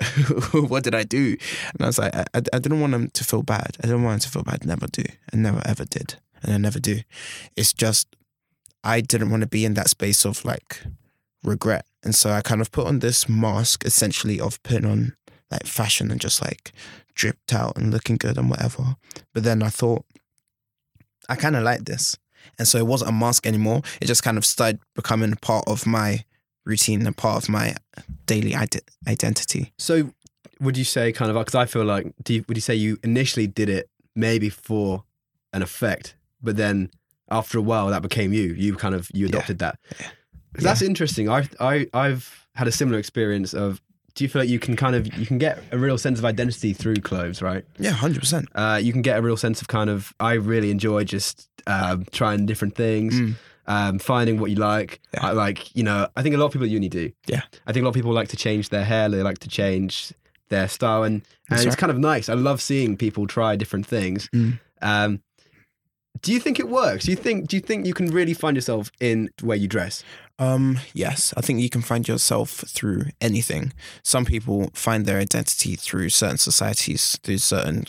what 0.52 0.84
did 0.84 0.94
I 0.94 1.02
do? 1.02 1.36
And 1.72 1.82
I 1.82 1.86
was 1.86 1.98
like, 1.98 2.14
I, 2.14 2.24
I, 2.32 2.42
I 2.52 2.58
didn't 2.60 2.80
want 2.80 2.94
him 2.94 3.10
to 3.10 3.24
feel 3.24 3.42
bad. 3.42 3.76
I 3.82 3.88
didn't 3.88 4.04
want 4.04 4.14
him 4.14 4.20
to 4.20 4.28
feel 4.28 4.44
bad. 4.44 4.64
Never 4.64 4.86
do. 4.86 5.02
I 5.32 5.36
never 5.36 5.60
ever 5.64 5.84
did. 5.84 6.14
And 6.40 6.52
I 6.54 6.56
never 6.56 6.78
do. 6.78 7.00
It's 7.56 7.72
just, 7.72 8.14
I 8.84 9.00
didn't 9.00 9.30
want 9.30 9.40
to 9.42 9.48
be 9.48 9.64
in 9.64 9.74
that 9.74 9.90
space 9.90 10.24
of 10.24 10.44
like 10.44 10.84
regret. 11.42 11.84
And 12.02 12.14
so 12.14 12.30
I 12.30 12.40
kind 12.42 12.60
of 12.60 12.70
put 12.70 12.86
on 12.86 13.00
this 13.00 13.28
mask 13.28 13.84
essentially 13.84 14.40
of 14.40 14.62
putting 14.62 14.86
on 14.86 15.16
like 15.50 15.66
fashion 15.66 16.10
and 16.10 16.20
just 16.20 16.42
like 16.42 16.72
dripped 17.14 17.52
out 17.52 17.76
and 17.76 17.90
looking 17.90 18.16
good 18.16 18.36
and 18.38 18.48
whatever. 18.50 18.96
But 19.34 19.44
then 19.44 19.62
I 19.62 19.68
thought, 19.68 20.04
I 21.28 21.36
kind 21.36 21.56
of 21.56 21.62
like 21.62 21.84
this. 21.84 22.16
And 22.58 22.66
so 22.66 22.78
it 22.78 22.86
wasn't 22.86 23.10
a 23.10 23.14
mask 23.14 23.46
anymore. 23.46 23.82
It 24.00 24.06
just 24.06 24.22
kind 24.22 24.38
of 24.38 24.44
started 24.46 24.80
becoming 24.94 25.34
part 25.36 25.64
of 25.66 25.86
my 25.86 26.24
routine 26.64 27.06
and 27.06 27.16
part 27.16 27.42
of 27.42 27.48
my 27.48 27.74
daily 28.26 28.54
ide- 28.54 28.80
identity. 29.06 29.72
So, 29.78 30.12
would 30.60 30.76
you 30.76 30.84
say 30.84 31.12
kind 31.12 31.30
of 31.30 31.36
uh, 31.36 31.40
because 31.40 31.54
I 31.54 31.66
feel 31.66 31.84
like 31.84 32.12
do 32.22 32.34
you, 32.34 32.44
would 32.48 32.56
you 32.56 32.60
say 32.62 32.74
you 32.74 32.98
initially 33.04 33.46
did 33.46 33.68
it 33.68 33.88
maybe 34.16 34.48
for 34.48 35.04
an 35.52 35.62
effect, 35.62 36.14
but 36.42 36.56
then 36.56 36.90
after 37.30 37.58
a 37.58 37.62
while 37.62 37.88
that 37.88 38.02
became 38.02 38.32
you. 38.32 38.54
You 38.54 38.74
kind 38.76 38.94
of 38.94 39.08
you 39.14 39.26
adopted 39.26 39.58
that. 39.58 39.78
'Cause 39.90 40.08
That's 40.54 40.82
interesting. 40.82 41.28
I 41.28 41.48
I 41.60 41.86
I've 41.94 42.46
had 42.54 42.68
a 42.68 42.72
similar 42.72 42.98
experience 42.98 43.54
of. 43.54 43.80
Do 44.14 44.24
you 44.24 44.28
feel 44.28 44.42
like 44.42 44.48
you 44.48 44.58
can 44.58 44.74
kind 44.74 44.96
of 44.96 45.06
you 45.16 45.26
can 45.26 45.38
get 45.38 45.62
a 45.70 45.78
real 45.78 45.96
sense 45.96 46.18
of 46.18 46.24
identity 46.24 46.72
through 46.72 46.96
clothes, 46.96 47.40
right? 47.40 47.64
Yeah, 47.78 47.92
100%. 47.92 48.46
Uh, 48.52 48.76
you 48.82 48.92
can 48.92 49.00
get 49.00 49.16
a 49.16 49.22
real 49.22 49.36
sense 49.36 49.60
of 49.60 49.68
kind 49.68 49.88
of. 49.88 50.12
I 50.18 50.32
really 50.32 50.72
enjoy 50.72 51.04
just 51.04 51.48
um, 51.68 52.04
trying 52.10 52.44
different 52.44 52.74
things. 52.74 53.14
Mm. 53.14 53.34
Um, 53.68 53.98
finding 54.00 54.40
what 54.40 54.50
you 54.50 54.56
like, 54.56 54.98
Yeah. 55.14 55.26
I 55.28 55.32
like 55.32 55.76
you 55.76 55.84
know. 55.84 56.08
I 56.16 56.22
think 56.22 56.34
a 56.34 56.38
lot 56.38 56.46
of 56.46 56.52
people 56.52 56.64
at 56.64 56.70
uni 56.70 56.88
do. 56.88 57.12
Yeah. 57.26 57.42
I 57.66 57.72
think 57.72 57.82
a 57.82 57.86
lot 57.86 57.90
of 57.90 57.94
people 57.94 58.12
like 58.12 58.28
to 58.28 58.36
change 58.36 58.70
their 58.70 58.84
hair. 58.84 59.08
They 59.08 59.22
like 59.22 59.38
to 59.40 59.48
change 59.48 60.12
their 60.48 60.66
style, 60.66 61.04
and 61.04 61.14
and 61.16 61.22
That's 61.50 61.62
it's 61.62 61.68
right. 61.72 61.78
kind 61.78 61.92
of 61.92 61.98
nice. 61.98 62.28
I 62.28 62.34
love 62.34 62.60
seeing 62.60 62.96
people 62.96 63.28
try 63.28 63.54
different 63.54 63.86
things. 63.86 64.28
Mm. 64.34 64.58
Um, 64.82 65.20
do 66.22 66.32
you 66.32 66.40
think 66.40 66.58
it 66.58 66.68
works? 66.68 67.04
Do 67.04 67.12
you 67.12 67.16
think 67.16 67.46
do 67.48 67.56
you 67.56 67.60
think 67.60 67.86
you 67.86 67.94
can 67.94 68.06
really 68.08 68.34
find 68.34 68.56
yourself 68.56 68.90
in 68.98 69.28
where 69.42 69.56
you 69.56 69.68
dress? 69.68 70.02
Um, 70.38 70.78
yes, 70.94 71.34
I 71.36 71.40
think 71.40 71.60
you 71.60 71.68
can 71.68 71.82
find 71.82 72.06
yourself 72.06 72.50
through 72.50 73.06
anything. 73.20 73.72
Some 74.04 74.24
people 74.24 74.70
find 74.72 75.04
their 75.04 75.18
identity 75.18 75.74
through 75.74 76.10
certain 76.10 76.38
societies, 76.38 77.18
through 77.22 77.38
certain 77.38 77.84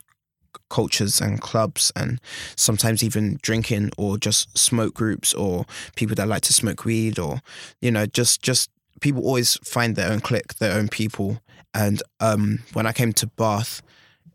cultures 0.70 1.22
and 1.22 1.39
clubs, 1.39 1.91
and 1.96 2.20
sometimes 2.56 3.03
even 3.03 3.38
drinking 3.44 3.91
or 3.98 4.18
just 4.18 4.58
smoke 4.58 4.96
groups 4.96 5.34
or 5.34 5.65
people 5.96 6.15
that 6.15 6.27
like 6.27 6.41
to 6.44 6.53
smoke 6.53 6.86
weed 6.86 7.20
or 7.20 7.41
you 7.82 7.91
know 7.91 8.06
just 8.08 8.41
just 8.41 8.72
people 9.00 9.24
always 9.24 9.58
find 9.63 9.96
their 9.96 10.12
own 10.12 10.20
clique, 10.20 10.56
their 10.56 10.77
own 10.77 10.88
people. 10.88 11.41
And 11.74 12.01
um, 12.20 12.60
when 12.74 12.88
I 12.88 12.94
came 12.94 13.13
to 13.13 13.27
Bath, 13.27 13.82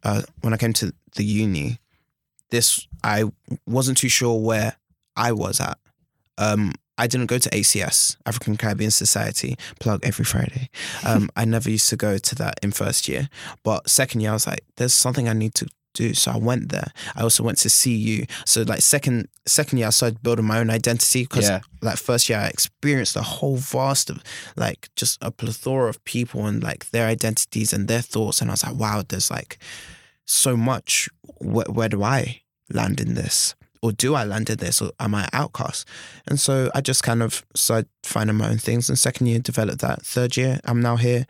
uh, 0.05 0.23
when 0.43 0.55
I 0.55 0.57
came 0.57 0.73
to 0.75 0.93
the 1.17 1.25
uni, 1.25 1.79
this 2.51 2.87
I 3.03 3.25
wasn't 3.67 3.99
too 3.99 4.09
sure 4.09 4.41
where 4.41 4.77
I 5.17 5.33
was 5.33 5.61
at. 5.61 5.79
Um, 6.39 6.75
I 6.97 7.07
didn't 7.07 7.27
go 7.27 7.39
to 7.39 7.51
ACS, 7.51 8.17
African 8.25 8.57
Caribbean 8.57 8.91
Society, 8.91 9.57
plug 9.81 10.01
every 10.05 10.25
Friday. 10.25 10.69
Um, 11.07 11.29
I 11.37 11.45
never 11.45 11.69
used 11.71 11.89
to 11.91 11.97
go 11.97 12.17
to 12.19 12.35
that 12.37 12.55
in 12.63 12.73
first 12.73 13.09
year. 13.09 13.29
But 13.63 13.91
second 13.91 14.21
year, 14.23 14.31
I 14.31 14.35
was 14.35 14.47
like, 14.47 14.65
there's 14.77 14.95
something 14.95 15.29
I 15.29 15.33
need 15.35 15.55
to 15.57 15.67
do. 15.93 16.15
So 16.15 16.31
I 16.33 16.39
went 16.39 16.71
there. 16.71 16.89
I 17.15 17.23
also 17.23 17.43
went 17.43 17.59
to 17.59 17.69
CU. 17.69 18.25
So 18.47 18.63
like 18.63 18.81
second 18.81 19.29
second 19.47 19.79
year, 19.79 19.89
I 19.89 19.91
started 19.91 20.23
building 20.23 20.45
my 20.47 20.59
own 20.61 20.71
identity 20.71 21.23
because 21.25 21.49
Yeah. 21.49 21.61
like 21.83 21.99
first 21.99 22.29
year, 22.29 22.39
I 22.39 22.47
experienced 22.47 23.17
a 23.17 23.23
whole 23.23 23.57
vast 23.57 24.09
of 24.11 24.23
like 24.57 24.89
just 24.97 25.19
a 25.23 25.31
plethora 25.31 25.89
of 25.91 26.03
people 26.05 26.47
and 26.47 26.63
like 26.63 26.91
their 26.91 27.07
identities 27.07 27.73
and 27.73 27.87
their 27.87 28.01
thoughts. 28.03 28.41
And 28.41 28.51
I 28.51 28.55
was 28.55 28.65
like, 28.65 28.77
wow, 28.77 29.03
there's 29.07 29.31
like 29.31 29.59
so 30.25 30.57
much. 30.57 31.09
Where, 31.39 31.67
where 31.69 31.89
do 31.89 32.03
I 32.03 32.41
land 32.73 33.01
in 33.01 33.15
this? 33.15 33.55
Or 33.85 33.93
do 33.93 34.15
I 34.15 34.25
land 34.25 34.49
in 34.51 34.57
this? 34.57 34.81
Or 34.81 34.91
am 34.99 35.15
I 35.15 35.25
an 35.25 35.31
outcast? 35.35 35.87
And 36.27 36.41
so 36.41 36.71
I 36.75 36.81
just 36.81 37.03
kind 37.03 37.23
of 37.23 37.45
started 37.55 37.87
finding 38.03 38.37
my 38.37 38.49
own 38.49 38.59
things. 38.59 38.89
And 38.89 38.99
second 38.99 39.27
year, 39.27 39.39
developed 39.39 39.81
that. 39.83 40.01
Third 40.07 40.37
year, 40.39 40.59
I'm 40.65 40.81
now 40.81 40.97
here. 40.97 41.27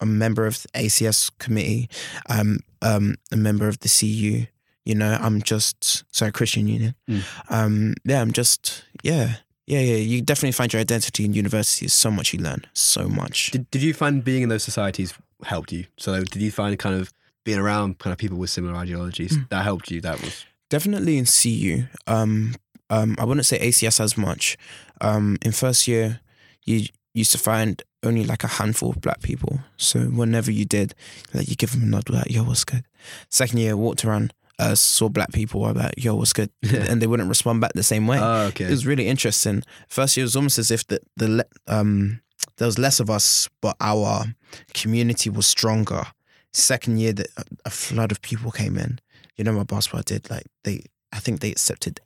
I'm 0.00 0.10
a 0.10 0.12
member 0.12 0.46
of 0.46 0.62
the 0.62 0.68
ACS 0.84 1.30
committee. 1.38 1.88
I'm 2.28 2.60
um, 2.82 3.16
a 3.32 3.36
member 3.36 3.66
of 3.66 3.80
the 3.80 3.88
CU. 3.88 4.46
You 4.84 4.94
know, 4.94 5.18
I'm 5.20 5.42
just 5.42 6.04
sorry, 6.14 6.30
Christian 6.30 6.68
Union. 6.68 6.94
Mm. 7.10 7.22
Um, 7.50 7.94
yeah, 8.04 8.20
I'm 8.22 8.30
just 8.32 8.84
yeah, 9.02 9.38
yeah, 9.66 9.80
yeah. 9.80 9.96
You 9.96 10.22
definitely 10.22 10.52
find 10.52 10.72
your 10.72 10.80
identity 10.80 11.24
in 11.24 11.32
university. 11.34 11.86
There's 11.86 11.92
so 11.94 12.10
much 12.12 12.32
you 12.32 12.38
learn. 12.38 12.62
So 12.72 13.08
much. 13.08 13.50
Did 13.50 13.68
Did 13.72 13.82
you 13.82 13.92
find 13.94 14.22
being 14.22 14.42
in 14.44 14.48
those 14.48 14.62
societies 14.62 15.12
helped 15.42 15.72
you? 15.72 15.86
So 15.96 16.22
did 16.22 16.40
you 16.40 16.52
find 16.52 16.78
kind 16.78 16.94
of 17.00 17.12
being 17.44 17.58
around 17.58 17.98
kind 17.98 18.12
of 18.12 18.18
people 18.18 18.38
with 18.38 18.50
similar 18.50 18.76
ideologies 18.76 19.32
Mm. 19.36 19.48
that 19.48 19.64
helped 19.64 19.90
you? 19.90 20.00
That 20.02 20.20
was 20.22 20.44
definitely 20.70 21.18
in 21.18 21.26
CU. 21.26 21.84
Um, 22.06 22.54
um, 22.90 23.16
I 23.18 23.24
wouldn't 23.24 23.46
say 23.46 23.58
ACS 23.58 24.00
as 24.00 24.16
much. 24.16 24.56
Um, 25.00 25.36
in 25.42 25.52
first 25.52 25.88
year, 25.88 26.20
you 26.64 26.86
used 27.14 27.32
to 27.32 27.38
find 27.38 27.82
only 28.02 28.24
like 28.24 28.44
a 28.44 28.48
handful 28.48 28.90
of 28.90 29.00
black 29.00 29.20
people. 29.22 29.60
So 29.76 30.00
whenever 30.00 30.50
you 30.50 30.64
did, 30.64 30.94
like 31.34 31.48
you 31.48 31.56
give 31.56 31.72
them 31.72 31.82
a 31.82 31.86
nod, 31.86 32.08
like 32.08 32.30
yo, 32.30 32.44
what's 32.44 32.64
good. 32.64 32.84
Second 33.30 33.58
year, 33.58 33.76
walked 33.76 34.04
around, 34.04 34.32
uh, 34.58 34.74
saw 34.74 35.08
black 35.08 35.32
people, 35.32 35.64
I'm 35.64 35.74
like 35.76 35.94
yo, 35.96 36.14
what's 36.14 36.32
good, 36.32 36.50
and 36.62 37.02
they 37.02 37.06
wouldn't 37.06 37.28
respond 37.28 37.60
back 37.60 37.72
the 37.74 37.82
same 37.82 38.06
way. 38.06 38.18
oh, 38.20 38.46
okay. 38.46 38.64
It 38.66 38.70
was 38.70 38.86
really 38.86 39.08
interesting. 39.08 39.62
First 39.88 40.16
year 40.16 40.24
was 40.24 40.36
almost 40.36 40.58
as 40.58 40.70
if 40.70 40.86
the 40.86 41.00
the 41.16 41.28
le- 41.28 41.44
um 41.66 42.20
there 42.58 42.66
was 42.66 42.78
less 42.78 43.00
of 43.00 43.10
us, 43.10 43.48
but 43.60 43.76
our 43.80 44.26
community 44.74 45.28
was 45.30 45.46
stronger. 45.46 46.04
Second 46.52 46.98
year, 46.98 47.12
that 47.12 47.26
a 47.66 47.70
flood 47.70 48.10
of 48.12 48.22
people 48.22 48.50
came 48.50 48.78
in. 48.78 48.98
You 49.36 49.44
know, 49.44 49.52
my 49.52 49.64
Bath 49.64 49.84
Spa 49.84 50.02
did 50.04 50.28
like 50.30 50.46
they. 50.64 50.82
I 51.12 51.18
think 51.18 51.40
they 51.40 51.50
accepted. 51.50 52.00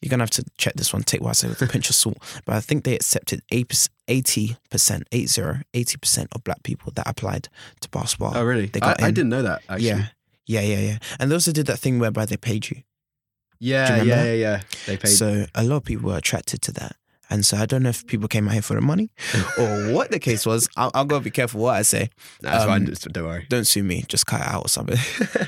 You're 0.00 0.08
gonna 0.08 0.22
have 0.22 0.30
to 0.30 0.44
check 0.56 0.74
this 0.74 0.92
one. 0.92 1.02
Take 1.02 1.20
what 1.20 1.30
I 1.30 1.32
say 1.32 1.48
with 1.48 1.60
a 1.60 1.66
pinch 1.66 1.90
of 1.90 1.94
salt. 1.94 2.18
But 2.46 2.56
I 2.56 2.60
think 2.60 2.84
they 2.84 2.94
accepted 2.94 3.42
eighty 3.50 4.56
percent, 4.70 5.06
eight 5.12 5.28
zero, 5.28 5.58
eighty 5.74 5.98
percent 5.98 6.28
of 6.32 6.42
black 6.42 6.62
people 6.62 6.92
that 6.94 7.06
applied 7.08 7.48
to 7.80 7.88
Bath 7.90 8.10
Spa. 8.10 8.32
oh, 8.34 8.42
really? 8.44 8.66
they 8.66 8.80
I, 8.80 8.86
got 8.86 9.02
I 9.02 9.08
in. 9.08 9.14
didn't 9.14 9.28
know 9.30 9.42
that. 9.42 9.62
Actually. 9.68 9.88
yeah, 9.88 10.06
yeah, 10.46 10.60
yeah, 10.62 10.78
yeah. 10.78 10.98
And 11.18 11.30
they 11.30 11.34
also 11.34 11.52
did 11.52 11.66
that 11.66 11.78
thing 11.78 11.98
whereby 11.98 12.24
they 12.24 12.36
paid 12.38 12.70
you. 12.70 12.82
Yeah, 13.58 14.02
you 14.02 14.08
yeah, 14.08 14.24
yeah, 14.24 14.32
yeah. 14.32 14.60
They 14.86 14.96
paid. 14.96 15.08
So 15.08 15.44
a 15.54 15.62
lot 15.64 15.76
of 15.76 15.84
people 15.84 16.08
were 16.10 16.16
attracted 16.16 16.62
to 16.62 16.72
that. 16.72 16.96
And 17.30 17.46
so 17.46 17.56
I 17.56 17.64
don't 17.64 17.84
know 17.84 17.90
if 17.90 18.06
people 18.06 18.26
came 18.28 18.48
out 18.48 18.54
here 18.54 18.62
for 18.62 18.74
the 18.74 18.80
money 18.80 19.08
or 19.56 19.92
what 19.94 20.10
the 20.10 20.18
case 20.18 20.44
was. 20.44 20.68
I'll, 20.76 20.90
I'll 20.94 21.04
go 21.04 21.20
be 21.20 21.30
careful 21.30 21.60
what 21.60 21.76
I 21.76 21.82
say. 21.82 22.10
That's 22.40 22.64
um, 22.64 22.68
fine. 22.68 22.94
Don't 23.12 23.24
worry. 23.24 23.46
Don't 23.48 23.66
sue 23.66 23.84
me. 23.84 24.04
Just 24.08 24.26
cut 24.26 24.40
it 24.40 24.48
out 24.48 24.66
or 24.66 24.68
something. 24.68 24.98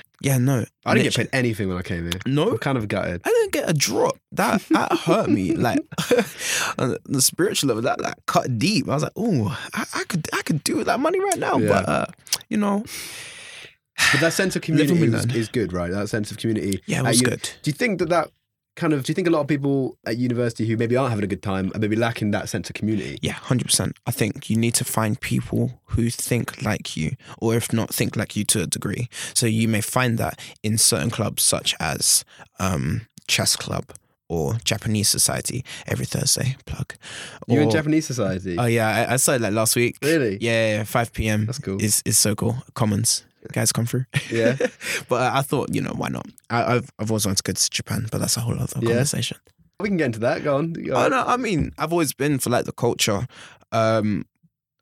yeah, 0.22 0.38
no. 0.38 0.64
I 0.86 0.94
didn't 0.94 1.04
get 1.06 1.16
paid 1.16 1.28
anything 1.32 1.68
when 1.68 1.76
I 1.76 1.82
came 1.82 2.04
here. 2.04 2.20
No, 2.24 2.52
I'm 2.52 2.58
kind 2.58 2.78
of 2.78 2.86
gutted. 2.86 3.22
I 3.24 3.28
didn't 3.28 3.52
get 3.52 3.68
a 3.68 3.72
drop. 3.72 4.16
That 4.30 4.62
that 4.70 4.92
hurt 4.92 5.28
me. 5.28 5.54
Like 5.54 5.80
on 6.78 6.96
the 7.04 7.20
spiritual 7.20 7.68
level, 7.68 7.82
that 7.82 7.98
that 7.98 8.18
cut 8.26 8.58
deep. 8.58 8.88
I 8.88 8.94
was 8.94 9.02
like, 9.02 9.12
oh, 9.16 9.58
I, 9.74 9.84
I 9.94 10.04
could 10.04 10.28
I 10.32 10.42
could 10.42 10.62
do 10.62 10.76
with 10.76 10.86
that 10.86 11.00
money 11.00 11.18
right 11.20 11.38
now. 11.38 11.58
Yeah. 11.58 11.68
But 11.68 11.88
uh, 11.88 12.06
you 12.48 12.56
know, 12.56 12.84
But 14.12 14.20
that 14.20 14.32
sense 14.32 14.56
of 14.56 14.62
community 14.62 15.02
is, 15.02 15.26
is 15.34 15.48
good, 15.48 15.72
right? 15.72 15.90
That 15.90 16.08
sense 16.08 16.30
of 16.30 16.38
community. 16.38 16.80
yeah, 16.86 17.00
it 17.00 17.06
was 17.06 17.20
uni- 17.20 17.30
good. 17.30 17.50
Do 17.62 17.70
you 17.70 17.74
think 17.74 17.98
that 17.98 18.08
that 18.10 18.30
kind 18.76 18.92
of? 18.92 19.04
Do 19.04 19.10
you 19.10 19.14
think 19.14 19.28
a 19.28 19.30
lot 19.30 19.40
of 19.40 19.48
people 19.48 19.98
at 20.06 20.16
university 20.16 20.66
who 20.66 20.76
maybe 20.76 20.96
aren't 20.96 21.10
having 21.10 21.24
a 21.24 21.28
good 21.28 21.42
time 21.42 21.72
are 21.74 21.78
maybe 21.78 21.96
lacking 21.96 22.30
that 22.32 22.48
sense 22.48 22.68
of 22.70 22.74
community? 22.74 23.18
Yeah, 23.22 23.32
hundred 23.32 23.66
percent. 23.66 23.96
I 24.06 24.10
think 24.10 24.50
you 24.50 24.56
need 24.56 24.74
to 24.74 24.84
find 24.84 25.20
people 25.20 25.80
who 25.86 26.10
think 26.10 26.62
like 26.62 26.96
you, 26.96 27.16
or 27.38 27.54
if 27.54 27.72
not, 27.72 27.94
think 27.94 28.16
like 28.16 28.36
you 28.36 28.44
to 28.46 28.62
a 28.62 28.66
degree. 28.66 29.08
So 29.34 29.46
you 29.46 29.68
may 29.68 29.80
find 29.80 30.18
that 30.18 30.40
in 30.62 30.78
certain 30.78 31.10
clubs, 31.10 31.42
such 31.42 31.74
as 31.80 32.24
um, 32.58 33.06
chess 33.26 33.56
club 33.56 33.86
or 34.28 34.54
Japanese 34.64 35.08
society, 35.08 35.64
every 35.86 36.06
Thursday. 36.06 36.56
Plug. 36.64 36.94
You 37.48 37.60
in 37.60 37.70
Japanese 37.70 38.06
society? 38.06 38.56
Oh 38.58 38.64
yeah, 38.64 39.06
I, 39.08 39.14
I 39.14 39.16
started 39.16 39.42
like 39.42 39.52
last 39.52 39.76
week. 39.76 39.98
really? 40.02 40.38
Yeah, 40.40 40.76
yeah, 40.76 40.84
five 40.84 41.12
p.m. 41.12 41.46
That's 41.46 41.58
cool. 41.58 41.82
Is 41.82 42.02
is 42.04 42.16
so 42.16 42.34
cool. 42.34 42.56
Commons 42.74 43.24
guys 43.52 43.72
come 43.72 43.86
through. 43.86 44.04
Yeah. 44.30 44.56
but 45.08 45.32
I 45.32 45.42
thought, 45.42 45.74
you 45.74 45.80
know, 45.80 45.92
why 45.96 46.08
not? 46.08 46.26
I, 46.50 46.76
I've 46.76 46.90
I've 46.98 47.10
always 47.10 47.26
wanted 47.26 47.38
to 47.38 47.42
go 47.42 47.52
to 47.54 47.70
Japan, 47.70 48.08
but 48.10 48.18
that's 48.18 48.36
a 48.36 48.40
whole 48.40 48.54
other 48.58 48.78
Yeah. 48.80 48.88
conversation. 48.90 49.38
We 49.80 49.88
can 49.88 49.96
get 49.96 50.06
into 50.06 50.20
that. 50.20 50.44
Go 50.44 50.56
on. 50.58 50.72
Go 50.74 50.94
Oh 50.94 51.04
on. 51.06 51.10
no, 51.10 51.24
I 51.26 51.36
mean, 51.36 51.72
I've 51.78 51.92
always 51.92 52.12
been 52.12 52.38
for 52.38 52.50
like 52.50 52.64
the 52.66 52.72
culture. 52.72 53.26
Um, 53.72 54.26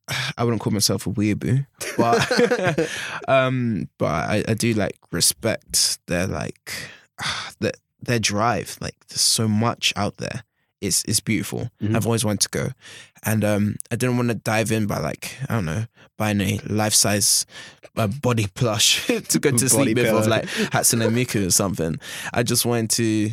I 0.37 0.44
wouldn't 0.44 0.61
call 0.61 0.73
myself 0.73 1.07
a 1.07 1.11
weeaboo, 1.11 1.66
but 1.96 2.88
um, 3.29 3.88
but 3.99 4.07
I, 4.07 4.44
I 4.49 4.55
do 4.55 4.75
like 4.75 4.99
respect 5.12 5.99
their 6.07 6.27
like 6.27 6.73
their 7.61 7.73
their 8.03 8.18
drive. 8.18 8.77
Like 8.81 8.96
there's 9.09 9.20
so 9.23 9.49
much 9.49 9.92
out 9.96 10.16
there. 10.18 10.42
It's 10.81 11.05
it's 11.07 11.21
beautiful. 11.21 11.71
Mhm. 11.83 11.95
I've 11.97 12.07
always 12.07 12.25
wanted 12.25 12.40
to 12.40 12.49
go, 12.49 12.69
and 13.25 13.45
um, 13.45 13.77
I 13.90 13.97
didn't 13.97 14.16
want 14.16 14.29
to 14.31 14.35
dive 14.35 14.73
in 14.73 14.87
by 14.87 14.99
like 14.99 15.37
I 15.49 15.55
don't 15.55 15.66
know 15.66 15.85
buying 16.16 16.40
a 16.40 16.59
life 16.66 16.95
size 16.95 17.47
uh, 17.97 18.07
body 18.07 18.47
plush 18.55 19.07
to 19.29 19.38
go 19.38 19.51
to 19.51 19.57
Body 19.57 19.69
sleep 19.69 19.97
with 19.99 20.07
of 20.09 20.27
like 20.27 20.45
Hatsune 20.73 21.09
Miku 21.11 21.47
or 21.47 21.51
something. 21.51 21.99
I 22.33 22.43
just 22.43 22.64
wanted 22.64 22.90
to 22.90 23.31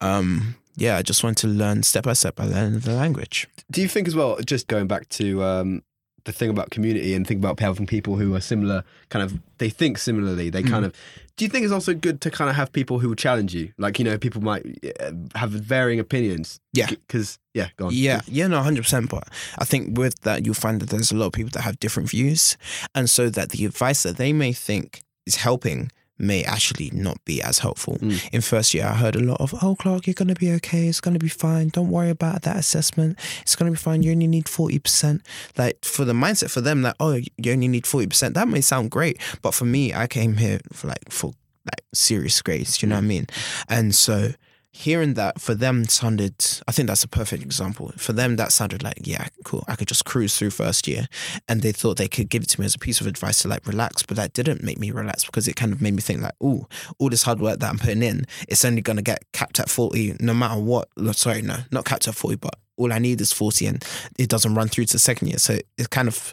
um, 0.00 0.54
yeah, 0.76 0.96
I 0.96 1.02
just 1.02 1.24
wanted 1.24 1.38
to 1.38 1.48
learn 1.48 1.82
step 1.82 2.04
by 2.04 2.12
step 2.12 2.36
by 2.36 2.44
learning 2.44 2.80
the 2.80 2.92
language. 2.92 3.48
Do 3.70 3.80
you 3.82 3.88
think 3.88 4.06
as 4.06 4.14
well, 4.14 4.38
just 4.46 4.68
going 4.68 4.86
back 4.86 5.08
to 5.10 5.42
um, 5.42 5.82
the 6.24 6.32
thing 6.32 6.50
about 6.50 6.70
community 6.70 7.14
and 7.14 7.26
think 7.26 7.38
about 7.38 7.58
having 7.58 7.86
people 7.86 8.16
who 8.16 8.34
are 8.36 8.40
similar, 8.40 8.84
kind 9.08 9.24
of, 9.24 9.40
they 9.58 9.70
think 9.70 9.98
similarly. 9.98 10.50
They 10.50 10.62
kind 10.62 10.84
Mm. 10.84 10.88
of. 10.88 10.94
Do 11.38 11.44
you 11.44 11.48
think 11.48 11.62
it's 11.62 11.72
also 11.72 11.94
good 11.94 12.20
to 12.22 12.30
kind 12.32 12.50
of 12.50 12.56
have 12.56 12.72
people 12.72 12.98
who 12.98 13.14
challenge 13.14 13.54
you? 13.54 13.72
Like, 13.78 14.00
you 14.00 14.04
know, 14.04 14.18
people 14.18 14.42
might 14.42 14.66
uh, 15.00 15.12
have 15.36 15.50
varying 15.50 16.00
opinions. 16.00 16.58
Yeah. 16.72 16.88
Because, 16.90 17.38
yeah, 17.54 17.68
go 17.76 17.86
on. 17.86 17.92
Yeah, 17.94 18.22
yeah, 18.26 18.48
no, 18.48 18.60
hundred 18.60 18.82
percent. 18.82 19.08
But 19.08 19.28
I 19.56 19.64
think 19.64 19.96
with 19.96 20.20
that, 20.22 20.44
you'll 20.44 20.54
find 20.54 20.80
that 20.80 20.90
there's 20.90 21.12
a 21.12 21.16
lot 21.16 21.26
of 21.26 21.32
people 21.32 21.50
that 21.52 21.62
have 21.62 21.78
different 21.78 22.10
views, 22.10 22.56
and 22.94 23.08
so 23.08 23.30
that 23.30 23.50
the 23.50 23.64
advice 23.64 24.02
that 24.02 24.16
they 24.16 24.32
may 24.32 24.52
think 24.52 25.02
is 25.26 25.36
helping 25.36 25.92
may 26.18 26.42
actually 26.44 26.90
not 26.92 27.24
be 27.24 27.40
as 27.42 27.58
helpful. 27.60 27.96
Mm. 27.98 28.28
In 28.32 28.40
first 28.40 28.74
year, 28.74 28.86
I 28.86 28.94
heard 28.94 29.16
a 29.16 29.20
lot 29.20 29.40
of, 29.40 29.54
"Oh, 29.62 29.74
Clarke, 29.76 30.06
you're 30.06 30.14
gonna 30.14 30.34
be 30.34 30.52
okay. 30.52 30.88
It's 30.88 31.00
gonna 31.00 31.18
be 31.18 31.28
fine. 31.28 31.68
Don't 31.68 31.90
worry 31.90 32.10
about 32.10 32.42
that 32.42 32.56
assessment. 32.56 33.18
It's 33.42 33.56
gonna 33.56 33.70
be 33.70 33.76
fine. 33.76 34.02
You 34.02 34.12
only 34.12 34.26
need 34.26 34.48
forty 34.48 34.78
percent." 34.78 35.22
Like 35.56 35.84
for 35.84 36.04
the 36.04 36.12
mindset 36.12 36.50
for 36.50 36.60
them, 36.60 36.82
like, 36.82 36.96
oh, 37.00 37.20
you 37.36 37.52
only 37.52 37.68
need 37.68 37.86
forty 37.86 38.06
percent. 38.06 38.34
That 38.34 38.48
may 38.48 38.60
sound 38.60 38.90
great, 38.90 39.18
but 39.42 39.54
for 39.54 39.64
me, 39.64 39.94
I 39.94 40.06
came 40.06 40.36
here 40.36 40.60
for 40.72 40.88
like 40.88 41.10
for 41.10 41.32
like 41.64 41.84
serious 41.94 42.40
grades. 42.42 42.82
You 42.82 42.88
know 42.88 42.96
what 42.96 43.04
I 43.04 43.06
mean? 43.06 43.26
And 43.68 43.94
so 43.94 44.32
hearing 44.78 45.14
that 45.14 45.40
for 45.40 45.54
them 45.54 45.84
sounded 45.86 46.34
i 46.68 46.72
think 46.72 46.86
that's 46.86 47.02
a 47.02 47.08
perfect 47.08 47.42
example. 47.42 47.92
For 47.96 48.12
them 48.12 48.36
that 48.36 48.52
sounded 48.52 48.84
like 48.84 49.00
yeah 49.02 49.26
cool 49.44 49.64
i 49.66 49.74
could 49.74 49.88
just 49.88 50.04
cruise 50.04 50.36
through 50.36 50.50
first 50.50 50.86
year 50.86 51.08
and 51.48 51.62
they 51.62 51.72
thought 51.72 51.96
they 51.96 52.06
could 52.06 52.28
give 52.28 52.44
it 52.44 52.48
to 52.50 52.60
me 52.60 52.64
as 52.64 52.76
a 52.76 52.78
piece 52.78 53.00
of 53.00 53.08
advice 53.08 53.42
to 53.42 53.48
like 53.48 53.66
relax 53.66 54.04
but 54.04 54.16
that 54.16 54.34
didn't 54.34 54.62
make 54.62 54.78
me 54.78 54.92
relax 54.92 55.24
because 55.24 55.48
it 55.48 55.56
kind 55.56 55.72
of 55.72 55.82
made 55.82 55.94
me 55.94 56.00
think 56.00 56.20
like 56.20 56.34
oh 56.40 56.68
all 57.00 57.10
this 57.10 57.24
hard 57.24 57.40
work 57.40 57.58
that 57.58 57.68
i'm 57.68 57.78
putting 57.78 58.04
in 58.04 58.24
it's 58.46 58.64
only 58.64 58.80
going 58.80 58.96
to 58.96 59.02
get 59.02 59.24
capped 59.32 59.58
at 59.58 59.68
40 59.68 60.16
no 60.20 60.32
matter 60.32 60.60
what. 60.60 60.88
Sorry 61.12 61.42
no 61.42 61.56
not 61.72 61.84
capped 61.84 62.06
at 62.06 62.14
40 62.14 62.36
but 62.36 62.54
all 62.76 62.92
i 62.92 62.98
need 62.98 63.20
is 63.20 63.32
40 63.32 63.66
and 63.66 63.84
it 64.16 64.28
doesn't 64.28 64.54
run 64.54 64.68
through 64.68 64.84
to 64.86 64.98
second 64.98 65.28
year. 65.28 65.38
So 65.38 65.58
it 65.76 65.90
kind 65.90 66.06
of 66.06 66.32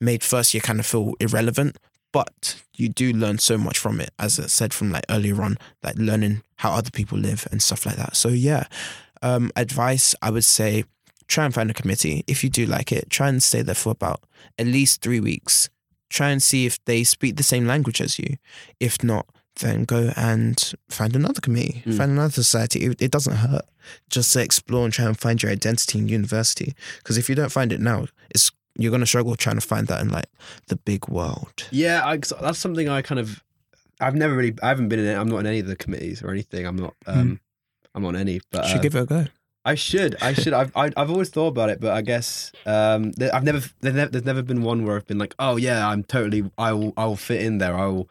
made 0.00 0.22
first 0.22 0.54
year 0.54 0.60
kind 0.60 0.80
of 0.80 0.86
feel 0.86 1.12
irrelevant 1.20 1.76
but 2.12 2.62
you 2.76 2.88
do 2.88 3.12
learn 3.12 3.38
so 3.38 3.56
much 3.58 3.78
from 3.78 4.00
it 4.00 4.10
as 4.18 4.38
i 4.38 4.46
said 4.46 4.72
from 4.74 4.90
like 4.92 5.04
earlier 5.10 5.40
on 5.42 5.56
like 5.82 5.96
learning 5.96 6.42
how 6.56 6.72
other 6.72 6.90
people 6.90 7.18
live 7.18 7.46
and 7.50 7.62
stuff 7.62 7.84
like 7.86 7.96
that. 7.96 8.14
So 8.16 8.28
yeah 8.28 8.64
um 9.22 9.50
advice 9.56 10.14
i 10.22 10.30
would 10.30 10.44
say 10.44 10.84
try 11.28 11.44
and 11.46 11.54
find 11.54 11.70
a 11.70 11.74
committee. 11.74 12.24
If 12.26 12.44
you 12.44 12.50
do 12.50 12.66
like 12.66 12.92
it 12.92 13.08
try 13.10 13.28
and 13.28 13.42
stay 13.42 13.62
there 13.62 13.74
for 13.74 13.90
about 13.92 14.20
at 14.58 14.66
least 14.66 15.00
three 15.02 15.20
weeks. 15.20 15.70
Try 16.10 16.28
and 16.28 16.42
see 16.42 16.66
if 16.66 16.84
they 16.84 17.04
speak 17.04 17.36
the 17.36 17.42
same 17.42 17.66
language 17.66 18.00
as 18.02 18.18
you. 18.18 18.36
If 18.78 19.02
not 19.02 19.26
then 19.56 19.84
go 19.84 20.12
and 20.16 20.72
find 20.88 21.14
another 21.16 21.40
committee 21.40 21.82
Mm. 21.86 21.96
find 21.96 22.10
another 22.12 22.32
society. 22.32 22.80
It, 22.86 23.00
it 23.02 23.10
doesn't 23.10 23.36
hurt 23.36 23.64
just 24.10 24.32
to 24.32 24.40
explore 24.42 24.84
and 24.84 24.92
try 24.92 25.06
and 25.06 25.18
find 25.18 25.42
your 25.42 25.52
identity 25.52 25.98
in 25.98 26.08
university 26.08 26.74
because 26.98 27.16
if 27.18 27.28
you 27.28 27.34
don't 27.34 27.52
find 27.52 27.72
it 27.72 27.80
now 27.80 28.06
it's 28.34 28.50
you're 28.76 28.90
going 28.90 29.00
to 29.00 29.06
struggle 29.06 29.36
trying 29.36 29.56
to 29.56 29.60
find 29.66 29.86
that 29.88 30.00
in 30.00 30.08
like 30.08 30.26
the 30.68 30.76
big 30.76 31.08
world 31.08 31.68
Yeah, 31.70 32.02
I, 32.04 32.16
that's 32.18 32.58
something 32.58 32.88
I 32.88 33.02
kind 33.02 33.18
of. 33.18 33.42
I've 34.00 34.14
never 34.16 34.34
really. 34.34 34.54
I 34.62 34.68
haven't 34.68 34.88
been 34.88 34.98
in. 34.98 35.06
it. 35.06 35.14
I'm 35.14 35.28
not 35.28 35.38
in 35.38 35.46
any 35.46 35.60
of 35.60 35.66
the 35.66 35.76
committees 35.76 36.22
or 36.22 36.30
anything. 36.30 36.66
I'm 36.66 36.76
not. 36.76 36.94
Um, 37.06 37.38
I'm 37.94 38.02
not 38.02 38.08
on 38.08 38.16
any. 38.16 38.40
But 38.50 38.66
should 38.66 38.78
uh, 38.78 38.82
give 38.82 38.94
it 38.96 39.02
a 39.02 39.06
go 39.06 39.26
I 39.64 39.76
should. 39.76 40.16
I 40.20 40.32
should. 40.32 40.52
I've. 40.52 40.72
I, 40.76 40.90
I've 40.96 41.10
always 41.10 41.28
thought 41.30 41.48
about 41.48 41.70
it, 41.70 41.80
but 41.80 41.92
I 41.92 42.00
guess 42.02 42.50
um, 42.66 43.12
there, 43.12 43.32
I've 43.34 43.44
never. 43.44 43.60
There's 43.80 43.94
never, 43.94 44.10
there's 44.10 44.24
never 44.24 44.42
been 44.42 44.62
one 44.62 44.84
where 44.84 44.96
I've 44.96 45.06
been 45.06 45.18
like, 45.18 45.34
oh 45.38 45.56
yeah, 45.56 45.86
I'm 45.86 46.02
totally. 46.02 46.50
I 46.58 46.72
will. 46.72 46.92
I 46.96 47.04
will 47.06 47.16
fit 47.16 47.42
in 47.42 47.58
there. 47.58 47.76
I 47.76 47.86
will. 47.86 48.08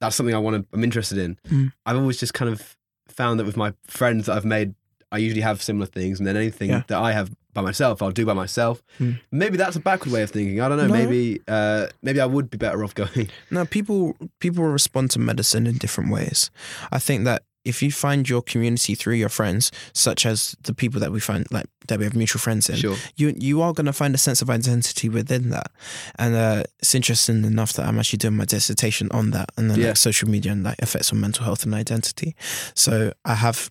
That's 0.00 0.16
something 0.16 0.34
I 0.34 0.38
want 0.38 0.56
to. 0.56 0.66
I'm 0.74 0.82
interested 0.84 1.18
in. 1.18 1.36
Mm. 1.48 1.72
I've 1.84 1.96
always 1.96 2.18
just 2.18 2.32
kind 2.32 2.50
of 2.50 2.76
found 3.08 3.38
that 3.40 3.44
with 3.44 3.58
my 3.58 3.74
friends 3.86 4.26
that 4.26 4.36
I've 4.36 4.46
made, 4.46 4.74
I 5.12 5.18
usually 5.18 5.42
have 5.42 5.60
similar 5.62 5.84
things, 5.86 6.18
and 6.18 6.26
then 6.26 6.36
anything 6.36 6.70
Yeah. 6.70 6.84
that 6.86 6.98
I 6.98 7.12
have 7.12 7.30
by 7.52 7.62
myself, 7.62 8.02
I'll 8.02 8.10
do 8.12 8.24
by 8.26 8.32
myself. 8.34 8.82
Mm. 8.98 9.20
Maybe 9.30 9.56
that's 9.56 9.76
a 9.76 9.80
backward 9.80 10.12
way 10.12 10.22
of 10.22 10.30
thinking. 10.30 10.60
I 10.60 10.68
don't 10.68 10.78
know. 10.78 10.86
No. 10.86 10.94
Maybe. 10.94 11.40
Uh, 11.48 11.86
maybe 12.02 12.20
I 12.20 12.26
would 12.26 12.50
be 12.50 12.58
better 12.58 12.82
off 12.84 12.94
going. 12.94 13.28
No, 13.50 13.64
people 13.66 14.16
people 14.38 14.64
respond 14.64 15.10
to 15.12 15.18
medicine 15.18 15.66
in 15.66 15.78
different 15.78 16.10
ways. 16.10 16.50
I 16.92 16.98
think 16.98 17.24
that 17.24 17.42
if 17.62 17.82
you 17.82 17.92
find 17.92 18.26
your 18.26 18.40
community 18.40 18.94
through 18.94 19.16
your 19.16 19.28
friends, 19.28 19.70
such 19.92 20.24
as 20.24 20.56
the 20.62 20.72
people 20.72 20.98
that 21.00 21.12
we 21.12 21.20
find 21.20 21.46
like 21.50 21.66
that 21.88 21.98
we 21.98 22.04
have 22.04 22.16
mutual 22.16 22.40
friends 22.40 22.70
in, 22.70 22.76
Sure. 22.76 22.96
you 23.16 23.34
you 23.36 23.60
are 23.60 23.72
going 23.74 23.86
to 23.86 23.92
find 23.92 24.14
a 24.14 24.18
sense 24.18 24.40
of 24.40 24.48
identity 24.48 25.08
within 25.10 25.50
that. 25.50 25.70
And 26.18 26.34
uh, 26.34 26.62
it's 26.78 26.94
interesting 26.94 27.44
enough 27.44 27.72
that 27.74 27.86
I'm 27.86 27.98
actually 27.98 28.18
doing 28.18 28.36
my 28.36 28.46
dissertation 28.46 29.08
on 29.10 29.32
that 29.32 29.50
and 29.56 29.70
then 29.70 29.78
Yeah. 29.78 29.88
like 29.88 29.96
social 29.98 30.28
media 30.30 30.52
and 30.52 30.62
like 30.64 30.78
effects 30.78 31.12
on 31.12 31.20
mental 31.20 31.44
health 31.44 31.64
and 31.64 31.74
identity. 31.74 32.34
So 32.74 33.12
I 33.26 33.34
have 33.34 33.70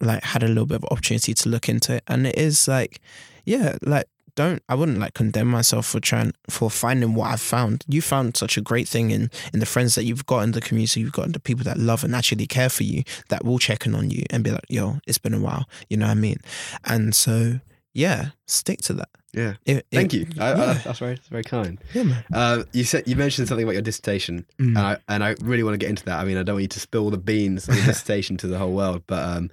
like 0.00 0.22
had 0.22 0.42
a 0.42 0.48
little 0.48 0.66
bit 0.66 0.76
of 0.76 0.84
opportunity 0.90 1.34
to 1.34 1.48
look 1.48 1.68
into 1.68 1.94
it, 1.96 2.04
and 2.08 2.26
it 2.26 2.36
is 2.38 2.68
like, 2.68 3.00
yeah, 3.44 3.76
like 3.82 4.06
don't 4.34 4.62
I 4.68 4.76
wouldn't 4.76 4.98
like 4.98 5.14
condemn 5.14 5.48
myself 5.48 5.86
for 5.86 5.98
trying 5.98 6.32
for 6.48 6.70
finding 6.70 7.14
what 7.14 7.30
I've 7.32 7.40
found. 7.40 7.84
You 7.88 8.00
found 8.00 8.36
such 8.36 8.56
a 8.56 8.60
great 8.60 8.86
thing 8.86 9.10
in 9.10 9.30
in 9.52 9.58
the 9.60 9.66
friends 9.66 9.94
that 9.96 10.04
you've 10.04 10.26
got 10.26 10.40
in 10.44 10.52
the 10.52 10.60
community. 10.60 11.00
You've 11.00 11.12
got 11.12 11.26
in 11.26 11.32
the 11.32 11.40
people 11.40 11.64
that 11.64 11.76
love 11.76 12.04
and 12.04 12.14
actually 12.14 12.46
care 12.46 12.68
for 12.68 12.84
you 12.84 13.02
that 13.30 13.44
will 13.44 13.58
check 13.58 13.84
in 13.86 13.94
on 13.96 14.10
you 14.10 14.24
and 14.30 14.44
be 14.44 14.50
like, 14.52 14.64
"Yo, 14.68 14.98
it's 15.08 15.18
been 15.18 15.34
a 15.34 15.40
while." 15.40 15.68
You 15.90 15.96
know 15.96 16.06
what 16.06 16.12
I 16.12 16.20
mean? 16.20 16.38
And 16.84 17.14
so 17.14 17.58
yeah, 17.94 18.26
stick 18.46 18.80
to 18.82 18.92
that. 18.92 19.08
Yeah. 19.34 19.54
It- 19.66 19.86
Thank 19.92 20.14
it- 20.14 20.18
you. 20.36 20.42
I, 20.42 20.52
I, 20.52 20.56
yeah. 20.56 20.72
that's 20.84 20.98
very. 21.00 21.14
That's 21.16 21.28
very 21.28 21.42
kind. 21.42 21.78
Yeah, 21.92 22.04
man. 22.04 22.24
Uh, 22.32 22.62
you 22.72 22.84
said 22.84 23.08
you 23.08 23.16
mentioned 23.16 23.48
something 23.48 23.64
about 23.64 23.72
your 23.74 23.82
dissertation, 23.82 24.46
Mm. 24.60 24.68
and 24.68 24.78
I 24.78 24.96
and 25.08 25.24
I 25.24 25.34
really 25.42 25.64
want 25.64 25.74
to 25.74 25.78
get 25.78 25.90
into 25.90 26.04
that. 26.04 26.20
I 26.20 26.24
mean, 26.24 26.36
I 26.36 26.44
don't 26.44 26.54
want 26.54 26.62
you 26.62 26.68
to 26.68 26.80
spill 26.80 27.10
the 27.10 27.18
beans 27.18 27.68
on 27.68 27.76
your 27.76 27.86
dissertation 27.92 28.36
to 28.38 28.46
the 28.46 28.56
whole 28.58 28.72
world, 28.72 29.02
but 29.08 29.22
um, 29.36 29.50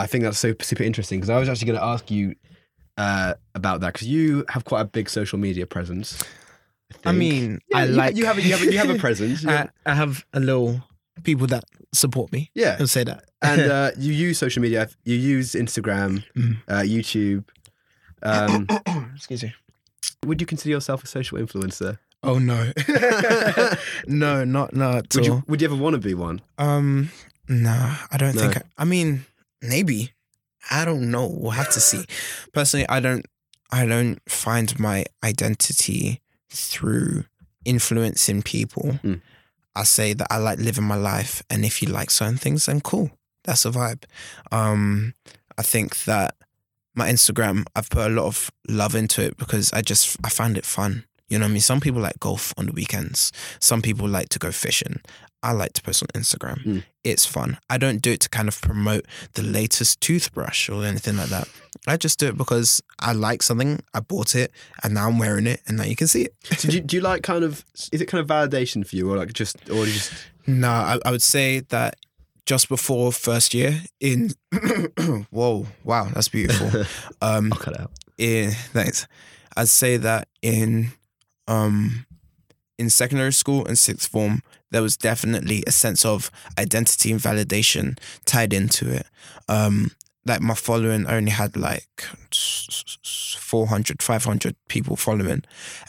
I 0.00 0.06
think 0.06 0.24
that's 0.24 0.38
so 0.38 0.54
super 0.60 0.82
interesting 0.82 1.18
because 1.20 1.30
I 1.30 1.38
was 1.38 1.48
actually 1.48 1.66
going 1.66 1.78
to 1.78 1.84
ask 1.84 2.10
you 2.10 2.34
uh, 2.96 3.34
about 3.54 3.80
that 3.80 3.92
because 3.94 4.08
you 4.08 4.44
have 4.48 4.64
quite 4.64 4.80
a 4.82 4.84
big 4.84 5.08
social 5.08 5.38
media 5.38 5.66
presence. 5.66 6.18
I 7.04 7.12
think. 7.12 7.16
mean, 7.18 7.58
Yeah, 7.68 7.78
I 7.78 7.84
you, 7.84 7.92
like 7.92 8.16
you 8.16 8.24
have 8.26 8.38
a, 8.38 8.42
you 8.42 8.52
have 8.52 8.62
a, 8.62 8.72
you 8.72 8.78
have 8.78 8.90
a 8.90 8.98
presence. 9.06 9.42
You 9.42 9.50
have- 9.50 9.70
I, 9.86 9.92
I 9.92 9.94
have 9.94 10.24
a 10.32 10.40
little 10.40 10.82
people 11.22 11.46
that 11.48 11.64
support 11.92 12.32
me. 12.32 12.50
yeah, 12.54 12.76
I'll 12.80 12.86
say 12.86 13.04
that. 13.04 13.24
and 13.42 13.60
uh, 13.70 13.90
you 13.98 14.12
use 14.12 14.38
social 14.38 14.62
media. 14.62 14.88
You 15.04 15.16
use 15.16 15.52
Instagram, 15.52 16.24
Mm. 16.36 16.56
uh, 16.68 16.80
YouTube. 16.80 17.44
Um, 18.22 18.66
Excuse 19.14 19.42
me. 19.44 19.54
would 20.26 20.40
you 20.40 20.46
consider 20.46 20.70
yourself 20.70 21.04
a 21.04 21.06
social 21.06 21.38
influencer? 21.38 21.98
Oh 22.24 22.38
no, 22.38 22.72
no, 24.06 24.44
not 24.44 24.74
not 24.74 24.94
at 24.96 25.14
Would 25.14 25.28
all. 25.28 25.36
you 25.36 25.44
Would 25.46 25.60
you 25.62 25.68
ever 25.68 25.76
want 25.76 25.94
to 25.94 26.00
be 26.00 26.14
one? 26.14 26.40
Um, 26.58 27.10
nah, 27.48 27.96
I 28.10 28.16
don't 28.16 28.34
No. 28.34 28.40
think. 28.40 28.56
I, 28.56 28.62
I 28.78 28.84
mean, 28.84 29.24
maybe. 29.62 30.12
I 30.70 30.84
don't 30.84 31.10
know. 31.10 31.26
We'll 31.26 31.52
have 31.52 31.72
to 31.72 31.80
see. 31.80 32.04
Personally, 32.52 32.88
I 32.88 33.00
don't. 33.00 33.26
I 33.70 33.84
don't 33.84 34.18
find 34.28 34.78
my 34.80 35.04
identity 35.22 36.22
through 36.48 37.24
influencing 37.64 38.42
people. 38.42 38.98
Mm. 39.04 39.20
I 39.76 39.84
say 39.84 40.14
that 40.14 40.26
I 40.30 40.38
like 40.38 40.58
living 40.58 40.84
my 40.84 40.96
life, 40.96 41.42
and 41.50 41.64
if 41.64 41.82
you 41.82 41.88
like 41.88 42.10
certain 42.10 42.38
things, 42.38 42.66
then 42.66 42.80
cool. 42.80 43.10
That's 43.44 43.64
a 43.64 43.70
vibe. 43.70 44.04
Um, 44.50 45.14
I 45.56 45.62
think 45.62 46.04
that 46.04 46.34
my 46.94 47.08
Instagram, 47.08 47.64
I've 47.76 47.88
put 47.90 48.06
a 48.06 48.14
lot 48.14 48.26
of 48.26 48.50
love 48.68 48.94
into 48.94 49.22
it 49.22 49.36
because 49.36 49.72
I 49.72 49.82
just 49.82 50.16
I 50.24 50.28
find 50.28 50.58
it 50.58 50.64
fun. 50.64 51.04
You 51.28 51.38
know 51.38 51.44
what 51.44 51.50
I 51.50 51.52
mean? 51.52 51.60
Some 51.60 51.80
people 51.80 52.00
like 52.00 52.18
golf 52.18 52.54
on 52.56 52.66
the 52.66 52.72
weekends. 52.72 53.32
Some 53.60 53.82
people 53.82 54.08
like 54.08 54.30
to 54.30 54.38
go 54.38 54.50
fishing. 54.50 55.00
I 55.42 55.52
like 55.52 55.72
to 55.74 55.82
post 55.82 56.02
on 56.02 56.08
Instagram. 56.20 56.64
Mm. 56.64 56.84
It's 57.04 57.24
fun. 57.24 57.58
I 57.70 57.78
don't 57.78 58.02
do 58.02 58.10
it 58.12 58.20
to 58.22 58.28
kind 58.28 58.48
of 58.48 58.60
promote 58.60 59.06
the 59.34 59.42
latest 59.42 60.00
toothbrush 60.00 60.68
or 60.68 60.84
anything 60.84 61.16
like 61.16 61.28
that. 61.28 61.48
I 61.86 61.96
just 61.96 62.18
do 62.18 62.26
it 62.26 62.36
because 62.36 62.82
I 62.98 63.12
like 63.12 63.42
something. 63.42 63.80
I 63.94 64.00
bought 64.00 64.34
it 64.34 64.50
and 64.82 64.94
now 64.94 65.08
I'm 65.08 65.18
wearing 65.18 65.46
it 65.46 65.60
and 65.66 65.76
now 65.76 65.84
you 65.84 65.94
can 65.96 66.08
see 66.08 66.22
it. 66.24 66.34
So 66.58 66.68
do, 66.68 66.76
you, 66.76 66.80
do 66.88 66.96
you 66.96 67.02
like 67.02 67.22
kind 67.22 67.44
of? 67.44 67.64
Is 67.92 68.00
it 68.00 68.06
kind 68.06 68.20
of 68.20 68.26
validation 68.26 68.86
for 68.86 68.96
you, 68.96 69.10
or 69.10 69.16
like 69.16 69.32
just, 69.32 69.56
or 69.70 69.84
just? 69.86 70.12
No, 70.46 70.68
I, 70.70 70.98
I 71.04 71.10
would 71.12 71.22
say 71.22 71.60
that 71.68 71.96
just 72.46 72.68
before 72.68 73.12
first 73.12 73.52
year 73.54 73.82
in 74.00 74.30
whoa, 75.30 75.66
wow, 75.84 76.08
that's 76.12 76.28
beautiful. 76.28 76.84
Um 77.22 77.52
I'll 77.52 77.58
cut 77.58 77.74
it 77.74 77.80
out. 77.80 77.90
in 78.16 78.50
thanks. 78.50 79.06
I'd 79.56 79.68
say 79.68 79.98
that 79.98 80.28
in 80.42 80.92
um 81.46 82.06
in 82.78 82.88
secondary 82.90 83.32
school 83.32 83.66
and 83.66 83.78
sixth 83.78 84.10
form, 84.10 84.42
there 84.70 84.82
was 84.82 84.96
definitely 84.96 85.64
a 85.66 85.72
sense 85.72 86.04
of 86.04 86.30
identity 86.58 87.10
and 87.12 87.20
validation 87.20 87.98
tied 88.24 88.52
into 88.52 88.90
it. 88.90 89.06
Um 89.48 89.90
like 90.26 90.40
my 90.42 90.54
following 90.54 91.06
only 91.06 91.30
had 91.30 91.56
like 91.56 92.04
400 92.32 94.02
500 94.02 94.56
people 94.68 94.96
following. 94.96 95.44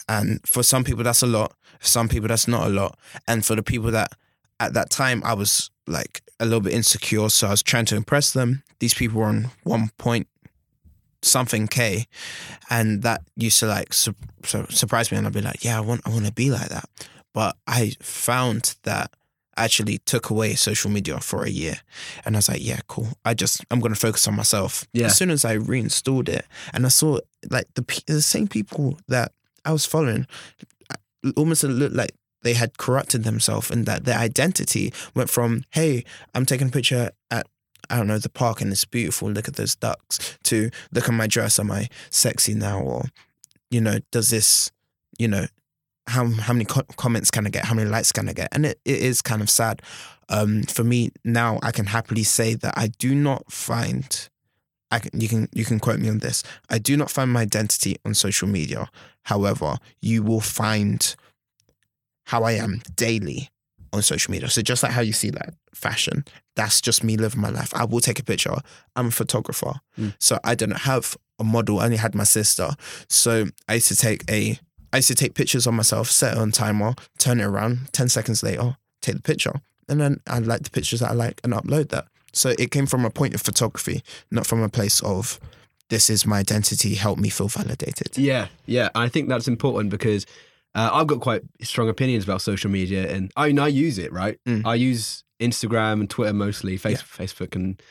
And 0.07 0.39
for 0.47 0.63
some 0.63 0.83
people 0.83 1.03
that's 1.03 1.21
a 1.21 1.27
lot. 1.27 1.53
For 1.79 1.87
some 1.87 2.09
people 2.09 2.29
that's 2.29 2.47
not 2.47 2.67
a 2.67 2.69
lot. 2.69 2.97
And 3.27 3.45
for 3.45 3.55
the 3.55 3.63
people 3.63 3.91
that 3.91 4.13
at 4.59 4.73
that 4.73 4.89
time 4.89 5.21
I 5.25 5.33
was 5.33 5.69
like 5.87 6.21
a 6.39 6.45
little 6.45 6.61
bit 6.61 6.73
insecure 6.73 7.29
so 7.29 7.47
I 7.47 7.51
was 7.51 7.63
trying 7.63 7.85
to 7.85 7.95
impress 7.95 8.31
them. 8.31 8.63
These 8.79 8.93
people 8.93 9.19
were 9.19 9.27
on 9.27 9.51
one 9.63 9.89
point 9.97 10.27
something 11.21 11.67
K, 11.67 12.05
and 12.69 13.01
that 13.03 13.21
used 13.35 13.59
to 13.59 13.67
like 13.67 13.93
su- 13.93 14.15
su- 14.43 14.67
surprise 14.69 15.11
me, 15.11 15.17
and 15.17 15.27
I'd 15.27 15.33
be 15.33 15.41
like, 15.41 15.63
yeah, 15.63 15.77
I 15.77 15.81
want, 15.81 16.01
I 16.05 16.09
want 16.09 16.25
to 16.25 16.31
be 16.31 16.49
like 16.49 16.69
that. 16.69 16.89
But 17.33 17.55
I 17.67 17.93
found 18.01 18.75
that 18.83 19.11
actually 19.57 19.97
took 19.99 20.29
away 20.29 20.55
social 20.55 20.89
media 20.89 21.19
for 21.19 21.43
a 21.43 21.49
year, 21.49 21.81
and 22.25 22.35
I 22.35 22.39
was 22.39 22.49
like, 22.49 22.65
yeah, 22.65 22.79
cool. 22.87 23.09
I 23.25 23.33
just 23.33 23.65
I'm 23.69 23.79
gonna 23.79 23.95
focus 23.95 24.27
on 24.27 24.35
myself. 24.35 24.87
Yeah. 24.93 25.07
As 25.07 25.17
soon 25.17 25.29
as 25.29 25.45
I 25.45 25.53
reinstalled 25.53 26.29
it, 26.29 26.45
and 26.73 26.85
I 26.85 26.89
saw 26.89 27.19
like 27.49 27.67
the 27.75 28.03
the 28.07 28.21
same 28.21 28.47
people 28.47 28.97
that 29.07 29.31
I 29.65 29.71
was 29.71 29.85
following, 29.85 30.27
almost 31.35 31.63
looked 31.63 31.95
like 31.95 32.11
they 32.41 32.53
had 32.53 32.77
corrupted 32.77 33.23
themselves, 33.23 33.69
and 33.69 33.85
that 33.85 34.05
their 34.05 34.17
identity 34.17 34.93
went 35.13 35.29
from 35.29 35.63
hey, 35.71 36.05
I'm 36.33 36.45
taking 36.45 36.67
a 36.67 36.71
picture 36.71 37.11
at 37.29 37.47
I 37.89 37.97
don't 37.97 38.07
know 38.07 38.19
the 38.19 38.29
park 38.29 38.61
and 38.61 38.71
it's 38.71 38.85
beautiful. 38.85 39.31
Look 39.31 39.47
at 39.47 39.55
those 39.55 39.75
ducks. 39.75 40.37
To 40.43 40.69
look 40.91 41.07
at 41.07 41.13
my 41.13 41.27
dress. 41.27 41.59
Am 41.59 41.71
I 41.71 41.89
sexy 42.09 42.53
now? 42.53 42.81
Or 42.81 43.05
you 43.71 43.81
know, 43.81 43.99
does 44.11 44.29
this 44.29 44.71
you 45.17 45.27
know 45.27 45.47
how 46.09 46.25
how 46.45 46.53
many 46.53 46.65
co- 46.65 46.83
comments 46.97 47.31
can 47.31 47.45
I 47.47 47.49
get? 47.49 47.65
How 47.65 47.73
many 47.75 47.89
likes 47.89 48.11
can 48.11 48.27
I 48.29 48.33
get? 48.33 48.49
And 48.51 48.65
it, 48.65 48.79
it 48.85 48.99
is 48.99 49.21
kind 49.21 49.41
of 49.41 49.49
sad. 49.49 49.81
Um, 50.29 50.63
for 50.63 50.83
me 50.83 51.11
now, 51.23 51.59
I 51.63 51.71
can 51.71 51.85
happily 51.87 52.23
say 52.23 52.53
that 52.55 52.73
I 52.77 52.87
do 52.99 53.15
not 53.15 53.51
find. 53.51 54.29
I 54.91 54.99
can, 54.99 55.19
you 55.21 55.27
can 55.27 55.47
you 55.53 55.65
can 55.65 55.79
quote 55.79 55.99
me 55.99 56.09
on 56.09 56.19
this. 56.19 56.43
I 56.69 56.77
do 56.79 56.97
not 56.97 57.11
find 57.11 57.31
my 57.31 57.41
identity 57.41 57.95
on 58.05 58.13
social 58.15 58.47
media. 58.47 58.89
However, 59.23 59.77
you 60.01 60.23
will 60.23 60.41
find 60.41 61.15
how 62.25 62.43
I 62.43 62.53
am 62.53 62.81
daily 62.95 63.49
on 63.91 64.01
social 64.01 64.31
media. 64.31 64.49
So 64.49 64.61
just 64.61 64.83
like 64.83 64.91
how 64.91 65.01
you 65.01 65.13
see 65.13 65.31
like 65.31 65.53
fashion, 65.73 66.23
that's 66.55 66.79
just 66.81 67.03
me 67.03 67.17
living 67.17 67.41
my 67.41 67.49
life. 67.49 67.73
I 67.73 67.85
will 67.85 67.99
take 68.01 68.19
a 68.19 68.23
picture. 68.23 68.55
I'm 68.95 69.07
a 69.07 69.11
photographer, 69.11 69.73
Mm. 69.97 70.13
so 70.19 70.39
I 70.43 70.55
don't 70.55 70.71
have 70.89 71.17
a 71.39 71.43
model. 71.43 71.79
I 71.79 71.85
only 71.85 71.97
had 71.97 72.13
my 72.15 72.23
sister. 72.25 72.71
So 73.09 73.47
I 73.67 73.75
used 73.75 73.87
to 73.87 73.95
take 73.95 74.23
a 74.29 74.59
I 74.91 74.97
used 74.97 75.07
to 75.09 75.15
take 75.15 75.33
pictures 75.33 75.67
of 75.67 75.73
myself, 75.73 76.09
set 76.09 76.33
it 76.33 76.39
on 76.39 76.51
timer, 76.51 76.95
turn 77.17 77.39
it 77.39 77.45
around, 77.45 77.89
10 77.93 78.09
seconds 78.09 78.43
later, 78.43 78.77
take 79.01 79.15
the 79.15 79.21
picture. 79.21 79.61
And 79.87 79.99
then 79.99 80.21
I 80.27 80.39
like 80.39 80.63
the 80.63 80.69
pictures 80.69 80.99
that 80.99 81.11
I 81.11 81.13
like 81.13 81.41
and 81.43 81.53
upload 81.53 81.89
that. 81.89 82.07
So 82.33 82.53
it 82.59 82.71
came 82.71 82.85
from 82.85 83.05
a 83.05 83.09
point 83.09 83.33
of 83.33 83.41
photography, 83.41 84.03
not 84.31 84.45
from 84.45 84.61
a 84.61 84.69
place 84.69 85.01
of 85.01 85.39
this 85.89 86.09
is 86.09 86.25
my 86.25 86.39
identity, 86.39 86.95
help 86.95 87.17
me 87.17 87.29
feel 87.29 87.47
validated. 87.47 88.17
Yeah, 88.17 88.47
yeah. 88.65 88.89
I 88.93 89.09
think 89.09 89.27
that's 89.27 89.47
important 89.47 89.89
because 89.89 90.25
uh, 90.75 90.89
I've 90.93 91.07
got 91.07 91.19
quite 91.19 91.41
strong 91.61 91.89
opinions 91.89 92.23
about 92.23 92.41
social 92.41 92.69
media, 92.69 93.11
and 93.11 93.31
I 93.35 93.47
mean, 93.47 93.59
I 93.59 93.67
use 93.67 93.97
it, 93.97 94.13
right? 94.13 94.39
Mm. 94.47 94.65
I 94.65 94.75
use 94.75 95.23
Instagram 95.39 95.93
and 95.93 96.09
Twitter 96.09 96.33
mostly, 96.33 96.77
face, 96.77 97.01
Facebook 97.01 97.55
and 97.55 97.81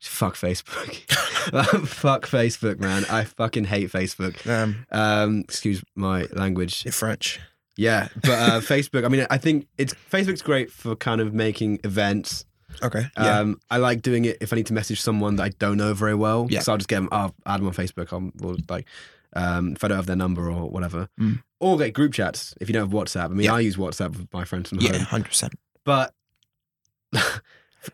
fuck 0.00 0.34
Facebook, 0.34 0.94
fuck 1.88 2.26
Facebook, 2.26 2.78
man. 2.80 3.04
I 3.10 3.24
fucking 3.24 3.64
hate 3.64 3.90
Facebook. 3.90 4.46
Um, 4.48 4.86
Um, 4.90 5.40
excuse 5.40 5.82
my 5.94 6.26
language. 6.32 6.84
you're 6.84 6.92
French. 6.92 7.40
Yeah, 7.76 8.08
but 8.22 8.30
uh, 8.30 8.60
Facebook. 8.60 9.04
I 9.04 9.08
mean, 9.08 9.26
I 9.30 9.38
think 9.38 9.66
it's 9.78 9.94
Facebook's 10.10 10.42
great 10.42 10.70
for 10.70 10.96
kind 10.96 11.20
of 11.20 11.32
making 11.32 11.78
events. 11.84 12.44
Okay. 12.82 13.06
Yeah. 13.16 13.38
Um, 13.40 13.60
I 13.70 13.76
like 13.78 14.02
doing 14.02 14.24
it 14.24 14.36
if 14.40 14.52
I 14.52 14.56
need 14.56 14.66
to 14.66 14.74
message 14.74 15.00
someone 15.00 15.36
that 15.36 15.42
I 15.44 15.48
don't 15.50 15.76
know 15.78 15.94
very 15.94 16.14
well. 16.14 16.48
Yeah. 16.50 16.60
So 16.60 16.72
I'll 16.72 16.78
just 16.78 16.88
get 16.88 16.96
them. 16.96 17.08
I'll 17.12 17.34
add 17.46 17.60
them 17.60 17.66
on 17.68 17.72
Facebook. 17.74 18.12
I'll 18.12 18.30
or 18.46 18.56
like 18.68 18.86
um, 19.34 19.72
if 19.72 19.84
I 19.84 19.88
don't 19.88 19.96
have 19.96 20.06
their 20.06 20.16
number 20.16 20.50
or 20.50 20.68
whatever. 20.68 21.08
Mm. 21.20 21.42
Or 21.60 21.78
get 21.78 21.92
group 21.94 22.12
chats 22.14 22.52
if 22.60 22.68
you 22.68 22.72
don't 22.72 22.82
have 22.82 22.92
WhatsApp. 22.92 23.26
I 23.26 23.28
mean, 23.28 23.44
Yeah. 23.46 23.54
I 23.54 23.60
use 23.60 23.76
WhatsApp 23.76 24.10
with 24.16 24.32
my 24.32 24.44
friends 24.44 24.68
from 24.70 24.80
yeah, 24.80 24.98
home. 24.98 25.22
100%. 25.22 25.52
But 25.84 26.12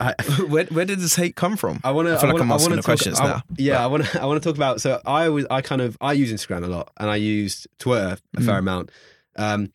I, 0.00 0.14
where, 0.48 0.64
where 0.66 0.84
did 0.84 0.98
this 1.00 1.16
hate 1.16 1.36
come 1.36 1.56
from? 1.56 1.80
I 1.84 1.90
want 1.92 2.08
to. 2.08 2.14
I 2.16 2.18
feel 2.18 2.28
like 2.30 2.34
wanna, 2.38 2.44
I'm 2.44 2.52
asking 2.52 2.76
talk- 2.76 2.84
questions 2.84 3.20
I- 3.20 3.24
now, 3.26 3.42
Yeah, 3.56 3.74
but- 3.78 3.82
I 3.82 3.86
want 3.86 4.04
to. 4.06 4.22
I 4.22 4.24
want 4.26 4.42
to 4.42 4.48
talk 4.48 4.56
about. 4.56 4.80
So 4.80 5.00
I 5.06 5.26
always, 5.26 5.46
I 5.50 5.60
kind 5.62 5.80
of, 5.82 5.96
I 6.00 6.12
use 6.12 6.32
Instagram 6.32 6.64
a 6.64 6.68
lot, 6.68 6.90
and 6.98 7.10
I 7.10 7.16
used 7.16 7.66
Twitter 7.78 8.16
a 8.36 8.40
fair 8.40 8.56
Mm. 8.56 8.58
amount. 8.58 8.90
Um, 9.36 9.72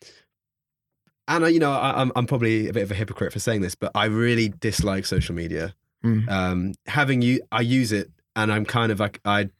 and 1.28 1.44
I, 1.44 1.48
you 1.48 1.60
know, 1.60 1.72
I, 1.72 2.00
I'm, 2.00 2.10
I'm 2.16 2.26
probably 2.26 2.68
a 2.68 2.72
bit 2.72 2.82
of 2.82 2.90
a 2.90 2.94
hypocrite 2.94 3.32
for 3.32 3.38
saying 3.38 3.60
this, 3.60 3.74
but 3.74 3.92
I 3.94 4.06
really 4.06 4.48
dislike 4.48 5.06
social 5.06 5.34
media. 5.34 5.74
Mm. 6.04 6.28
Um, 6.28 6.72
having 6.86 7.22
you, 7.22 7.40
I 7.52 7.60
use 7.60 7.92
it, 7.92 8.10
and 8.34 8.52
I'm 8.52 8.64
kind 8.64 8.90
of 8.90 8.98
like, 9.00 9.20
I 9.24 9.50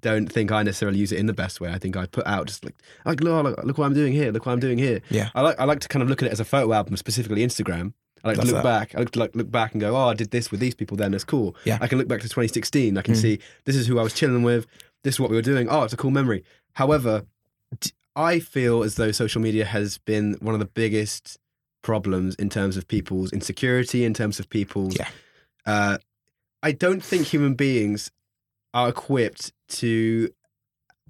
don't 0.00 0.26
think 0.30 0.50
I 0.50 0.62
necessarily 0.64 0.98
use 0.98 1.12
it 1.12 1.18
in 1.20 1.26
the 1.26 1.32
best 1.32 1.60
way. 1.60 1.70
I 1.70 1.78
think 1.78 1.96
I 1.96 2.06
put 2.06 2.26
out 2.26 2.46
just 2.48 2.64
like, 2.64 2.74
like 3.06 3.20
look, 3.20 3.44
look, 3.44 3.64
look 3.64 3.78
what 3.78 3.86
I'm 3.86 3.94
doing 3.94 4.12
here. 4.12 4.32
Look 4.32 4.44
what 4.44 4.52
I'm 4.52 4.60
doing 4.60 4.76
here. 4.76 5.00
Yeah. 5.08 5.30
I 5.34 5.40
like, 5.40 5.58
I 5.60 5.64
like 5.64 5.80
to 5.80 5.88
kind 5.88 6.02
of 6.02 6.08
look 6.10 6.20
at 6.20 6.26
it 6.26 6.32
as 6.32 6.40
a 6.40 6.44
photo 6.44 6.72
album, 6.72 6.96
specifically 6.96 7.46
Instagram. 7.46 7.92
I 8.24 8.28
like 8.28 8.38
Love 8.38 8.46
to 8.48 8.52
look 8.54 8.62
that. 8.62 8.88
back. 8.90 8.94
I 8.94 8.98
like 9.00 9.10
to 9.12 9.18
like 9.20 9.36
look 9.36 9.50
back 9.50 9.72
and 9.72 9.80
go, 9.80 9.94
oh, 9.96 10.08
I 10.08 10.14
did 10.14 10.30
this 10.30 10.50
with 10.50 10.58
these 10.60 10.74
people. 10.74 10.96
Then 10.96 11.12
that's 11.12 11.24
cool. 11.24 11.54
Yeah. 11.64 11.78
I 11.80 11.86
can 11.86 11.98
look 11.98 12.08
back 12.08 12.20
to 12.22 12.28
2016. 12.28 12.96
I 12.98 13.02
can 13.02 13.14
Mm. 13.14 13.20
see 13.20 13.38
this 13.64 13.76
is 13.76 13.86
who 13.86 13.98
I 13.98 14.02
was 14.02 14.14
chilling 14.14 14.42
with. 14.42 14.66
This 15.02 15.14
is 15.16 15.20
what 15.20 15.30
we 15.30 15.36
were 15.36 15.42
doing. 15.42 15.68
Oh, 15.68 15.82
it's 15.82 15.92
a 15.92 15.96
cool 15.98 16.10
memory. 16.10 16.42
However, 16.72 17.26
d- 17.80 17.90
I 18.16 18.38
feel 18.40 18.82
as 18.82 18.94
though 18.94 19.12
social 19.12 19.42
media 19.42 19.64
has 19.66 19.98
been 19.98 20.34
one 20.40 20.54
of 20.54 20.58
the 20.60 20.66
biggest 20.66 21.36
problems 21.82 22.34
in 22.36 22.48
terms 22.48 22.76
of 22.78 22.88
people's 22.88 23.30
insecurity, 23.32 24.04
in 24.04 24.14
terms 24.14 24.40
of 24.40 24.48
people's. 24.48 24.96
Yeah. 24.98 25.08
Uh, 25.66 25.98
I 26.62 26.72
don't 26.72 27.04
think 27.04 27.26
human 27.26 27.54
beings 27.54 28.10
are 28.72 28.88
equipped 28.88 29.52
to 29.68 30.30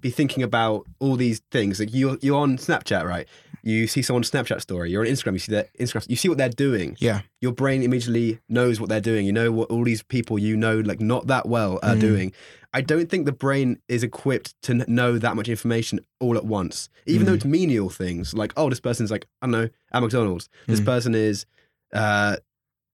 be 0.01 0.09
thinking 0.09 0.43
about 0.43 0.85
all 0.99 1.15
these 1.15 1.41
things. 1.51 1.79
Like 1.79 1.93
you're 1.93 2.17
you're 2.21 2.37
on 2.39 2.57
Snapchat, 2.57 3.05
right? 3.05 3.27
You 3.65 3.87
see 3.87 4.01
someone's 4.03 4.29
Snapchat 4.29 4.61
story. 4.61 4.91
You're 4.91 5.01
on 5.01 5.07
Instagram. 5.11 5.33
You 5.33 5.39
see 5.39 5.51
their 5.51 5.65
Instagram. 5.79 6.07
You 6.07 6.15
see 6.15 6.29
what 6.29 6.37
they're 6.37 6.49
doing. 6.49 6.95
Yeah. 6.99 7.21
Your 7.41 7.51
brain 7.51 7.81
immediately 7.81 8.39
knows 8.47 8.79
what 8.79 8.89
they're 8.89 9.01
doing. 9.01 9.25
You 9.25 9.33
know 9.33 9.51
what 9.51 9.71
all 9.71 9.83
these 9.83 10.03
people 10.03 10.37
you 10.37 10.55
know 10.55 10.79
like 10.79 11.01
not 11.01 11.25
that 11.27 11.47
well 11.47 11.79
are 11.81 11.95
Mm. 11.95 11.99
doing. 11.99 12.33
I 12.73 12.81
don't 12.81 13.09
think 13.09 13.25
the 13.25 13.31
brain 13.31 13.79
is 13.87 14.03
equipped 14.03 14.53
to 14.63 14.73
kn- 14.75 14.85
know 14.87 15.17
that 15.17 15.35
much 15.35 15.49
information 15.49 15.99
all 16.19 16.37
at 16.37 16.45
once. 16.45 16.89
Even 17.07 17.25
though 17.25 17.31
Mm. 17.33 17.35
it's 17.37 17.45
menial 17.45 17.89
things 17.89 18.33
like 18.35 18.53
oh 18.55 18.69
this 18.69 18.79
person's 18.79 19.09
like 19.09 19.25
I 19.41 19.47
don't 19.47 19.51
know 19.51 19.69
at 19.91 20.01
McDonald's. 20.01 20.47
This 20.67 20.79
Mm. 20.79 20.85
person 20.85 21.15
is. 21.15 21.45
uh 21.91 22.35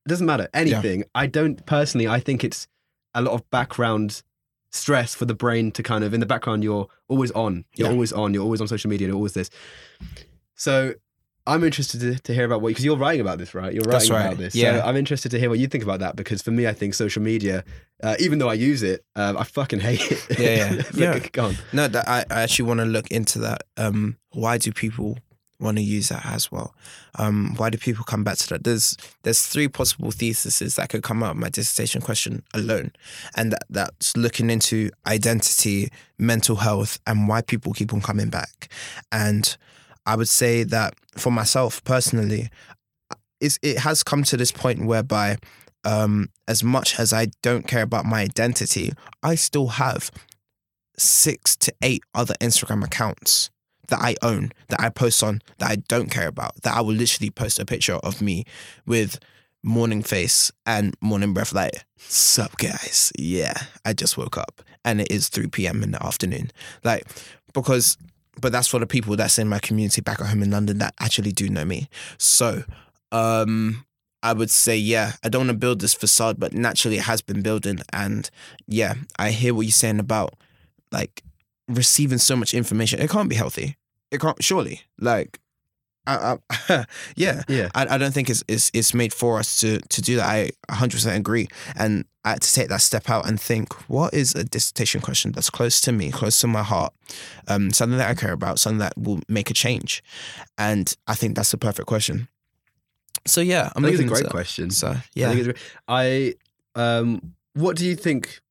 It 0.05 0.09
doesn't 0.09 0.25
matter 0.25 0.47
anything. 0.53 1.03
I 1.13 1.27
don't 1.27 1.63
personally. 1.65 2.07
I 2.07 2.19
think 2.21 2.43
it's 2.43 2.67
a 3.13 3.21
lot 3.21 3.33
of 3.33 3.47
background 3.51 4.23
stress 4.71 5.13
for 5.13 5.25
the 5.25 5.33
brain 5.35 5.69
to 5.73 5.83
kind 5.83 6.03
of 6.05 6.13
in 6.13 6.21
the 6.21 6.25
background 6.25 6.63
you're 6.63 6.87
always 7.09 7.29
on 7.31 7.65
you're 7.75 7.89
Yeah. 7.89 7.93
always 7.93 8.13
on 8.13 8.33
you're 8.33 8.43
always 8.43 8.61
on 8.61 8.69
social 8.69 8.89
media 8.89 9.07
you're 9.07 9.17
always 9.17 9.33
this 9.33 9.49
so 10.65 10.93
i'm 11.47 11.63
interested 11.69 11.99
to, 12.01 12.11
to 12.27 12.31
hear 12.37 12.45
about 12.45 12.61
what 12.61 12.69
because 12.69 12.85
you're 12.85 13.01
writing 13.05 13.21
about 13.25 13.37
this 13.41 13.51
right 13.59 13.73
you're 13.73 13.83
That's 13.83 14.09
writing 14.09 14.13
right. 14.13 14.25
about 14.27 14.37
this 14.43 14.53
Yeah. 14.55 14.77
so 14.79 14.85
i'm 14.87 14.95
interested 15.03 15.29
to 15.33 15.39
hear 15.39 15.49
what 15.49 15.59
you 15.59 15.67
think 15.67 15.83
about 15.83 15.99
that 16.05 16.15
because 16.15 16.41
for 16.45 16.51
me 16.51 16.63
i 16.67 16.73
think 16.79 16.93
social 16.93 17.21
media 17.23 17.63
uh, 18.03 18.15
even 18.25 18.37
though 18.39 18.49
i 18.49 18.53
use 18.71 18.81
it 18.83 18.99
um, 19.15 19.33
i 19.37 19.43
fucking 19.43 19.79
hate 19.87 20.05
it 20.15 20.21
Yeah, 20.39 20.55
yeah. 20.63 20.81
Yeah. 21.15 21.19
go 21.31 21.45
on 21.49 21.55
No, 21.73 21.87
that 21.87 22.05
I, 22.07 22.19
I 22.29 22.41
actually 22.43 22.67
want 22.69 22.79
to 22.81 22.85
look 22.85 23.07
into 23.11 23.39
that. 23.39 23.61
Um, 23.77 24.17
why 24.43 24.57
do 24.59 24.71
people 24.71 25.17
want 25.59 25.77
to 25.77 25.83
use 25.83 26.09
that 26.09 26.25
as 26.25 26.51
well? 26.51 26.73
Um, 27.21 27.53
why 27.57 27.69
do 27.69 27.77
people 27.77 28.03
come 28.03 28.23
back 28.23 28.37
to 28.41 28.47
that? 28.49 28.63
There's 28.63 28.97
there's 29.23 29.41
three 29.53 29.67
possible 29.67 30.09
theses 30.11 30.75
that 30.75 30.89
could 30.89 31.03
come 31.03 31.21
out 31.23 31.31
of 31.35 31.37
my 31.37 31.49
dissertation 31.49 32.01
question 32.01 32.41
alone, 32.53 32.89
and 33.37 33.51
that, 33.53 33.63
that's 33.69 34.17
looking 34.17 34.49
into 34.49 34.89
identity, 35.05 35.89
mental 36.17 36.55
health, 36.57 36.99
and 37.05 37.27
why 37.29 37.41
people 37.41 37.73
keep 37.73 37.93
on 37.93 38.01
coming 38.01 38.29
back. 38.29 38.69
And 39.11 39.55
I 40.05 40.15
would 40.15 40.29
say 40.29 40.63
that 40.63 40.95
for 41.15 41.31
myself 41.31 41.83
personally, 41.83 42.49
it 43.39 43.79
has 43.79 44.03
come 44.03 44.23
to 44.23 44.37
this 44.37 44.51
point 44.51 44.85
whereby. 44.85 45.37
Um, 45.83 46.29
as 46.47 46.63
much 46.63 46.99
as 46.99 47.11
I 47.11 47.29
don't 47.41 47.65
care 47.65 47.81
about 47.81 48.05
my 48.05 48.21
identity, 48.21 48.91
I 49.23 49.33
still 49.33 49.65
have 49.65 50.11
six 50.95 51.55
to 51.57 51.73
eight 51.81 52.03
other 52.13 52.35
Instagram 52.39 52.83
accounts 52.83 53.49
that 53.91 53.99
I 53.99 54.15
own, 54.21 54.51
that 54.69 54.81
I 54.81 54.89
post 54.89 55.21
on, 55.21 55.41
that 55.59 55.69
I 55.69 55.75
don't 55.75 56.09
care 56.09 56.27
about, 56.27 56.61
that 56.63 56.75
I 56.75 56.81
will 56.81 56.93
literally 56.93 57.29
post 57.29 57.59
a 57.59 57.65
picture 57.65 57.95
of 57.95 58.21
me 58.21 58.45
with 58.85 59.19
morning 59.63 60.01
face 60.01 60.51
and 60.65 60.95
morning 61.01 61.33
breath, 61.33 61.53
like, 61.53 61.83
sup 61.97 62.57
guys, 62.57 63.11
yeah, 63.17 63.53
I 63.85 63.93
just 63.93 64.17
woke 64.17 64.37
up 64.37 64.61
and 64.83 65.01
it 65.01 65.11
is 65.11 65.29
3 65.29 65.47
p.m. 65.47 65.83
in 65.83 65.91
the 65.91 66.03
afternoon. 66.03 66.51
Like, 66.83 67.05
because, 67.53 67.97
but 68.41 68.51
that's 68.51 68.67
for 68.67 68.79
the 68.79 68.87
people 68.87 69.15
that's 69.15 69.39
in 69.39 69.47
my 69.47 69.59
community 69.59 70.01
back 70.01 70.19
at 70.19 70.27
home 70.27 70.43
in 70.43 70.51
London 70.51 70.79
that 70.79 70.93
actually 70.99 71.31
do 71.31 71.47
know 71.47 71.63
me. 71.63 71.87
So, 72.17 72.63
um, 73.11 73.85
I 74.23 74.33
would 74.33 74.51
say, 74.51 74.77
yeah, 74.77 75.13
I 75.23 75.29
don't 75.29 75.47
want 75.47 75.49
to 75.49 75.57
build 75.57 75.81
this 75.81 75.93
facade, 75.93 76.39
but 76.39 76.53
naturally 76.53 76.97
it 76.97 77.03
has 77.03 77.21
been 77.21 77.41
building. 77.41 77.79
And 77.91 78.29
yeah, 78.67 78.95
I 79.17 79.31
hear 79.31 79.53
what 79.53 79.61
you're 79.61 79.71
saying 79.71 79.99
about 79.99 80.35
like 80.91 81.23
receiving 81.67 82.19
so 82.19 82.35
much 82.35 82.53
information. 82.53 82.99
It 82.99 83.09
can't 83.09 83.29
be 83.29 83.35
healthy. 83.35 83.77
It 84.11 84.21
can't 84.21 84.43
surely. 84.43 84.81
Like, 84.99 85.39
I, 86.07 86.37
I, 86.69 86.85
yeah, 87.15 87.43
yeah 87.47 87.69
I, 87.75 87.95
I 87.95 87.97
don't 87.97 88.13
think 88.13 88.29
it's, 88.29 88.43
it's 88.47 88.71
it's 88.73 88.93
made 88.93 89.13
for 89.13 89.37
us 89.37 89.59
to 89.59 89.79
to 89.79 90.01
do 90.01 90.15
that. 90.17 90.27
I 90.27 90.49
100 90.69 90.95
percent 90.95 91.17
agree, 91.17 91.47
and 91.75 92.05
I 92.25 92.31
had 92.31 92.41
to 92.41 92.53
take 92.53 92.69
that 92.69 92.81
step 92.81 93.09
out 93.09 93.27
and 93.27 93.39
think, 93.39 93.73
what 93.89 94.13
is 94.13 94.35
a 94.35 94.43
dissertation 94.43 95.01
question 95.01 95.31
that's 95.31 95.49
close 95.49 95.81
to 95.81 95.91
me, 95.91 96.11
close 96.11 96.39
to 96.41 96.47
my 96.47 96.63
heart, 96.63 96.93
um, 97.47 97.71
something 97.71 97.97
that 97.97 98.09
I 98.09 98.15
care 98.15 98.33
about, 98.33 98.59
something 98.59 98.79
that 98.79 98.97
will 98.97 99.21
make 99.27 99.49
a 99.49 99.53
change, 99.53 100.03
and 100.57 100.95
I 101.07 101.15
think 101.15 101.35
that's 101.35 101.51
the 101.51 101.57
perfect 101.57 101.87
question. 101.87 102.27
So 103.27 103.41
yeah, 103.41 103.71
I'm 103.75 103.85
i 103.85 103.89
think 103.89 104.01
it's 104.01 104.19
a 104.19 104.21
great 104.21 104.31
question 104.31 104.71
So 104.71 104.89
I 104.89 105.03
yeah, 105.13 105.31
it's, 105.33 105.59
I 105.87 106.33
um, 106.75 107.35
what 107.53 107.75
do 107.75 107.85
you 107.85 107.95
think? 107.95 108.41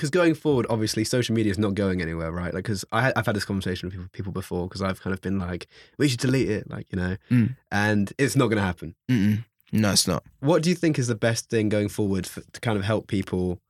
Because 0.00 0.10
going 0.10 0.34
forward, 0.34 0.64
obviously, 0.70 1.04
social 1.04 1.34
media 1.34 1.50
is 1.52 1.58
not 1.58 1.74
going 1.74 2.00
anywhere, 2.00 2.32
right? 2.32 2.54
Like, 2.54 2.64
because 2.64 2.86
I 2.90 3.12
I've 3.14 3.26
had 3.26 3.36
this 3.36 3.44
conversation 3.44 3.86
with 3.88 3.92
people, 3.94 4.08
people 4.12 4.32
before, 4.32 4.66
because 4.66 4.80
I've 4.80 5.00
kind 5.02 5.12
of 5.12 5.20
been 5.20 5.38
like, 5.38 5.66
we 5.98 6.08
should 6.08 6.20
delete 6.20 6.48
it, 6.50 6.70
like 6.70 6.86
you 6.90 6.98
know, 6.98 7.16
Mm. 7.30 7.54
and 7.70 8.10
it's 8.16 8.34
not 8.34 8.46
going 8.46 8.56
to 8.56 8.62
happen. 8.62 8.94
Mm-mm. 9.10 9.44
No, 9.72 9.92
it's 9.92 10.08
not. 10.08 10.24
What 10.40 10.62
do 10.62 10.70
you 10.70 10.74
think 10.74 10.98
is 10.98 11.06
the 11.06 11.14
best 11.14 11.50
thing 11.50 11.68
going 11.68 11.88
forward 11.90 12.26
for, 12.26 12.40
to 12.40 12.60
kind 12.60 12.78
of 12.78 12.84
help 12.84 13.08
people 13.08 13.60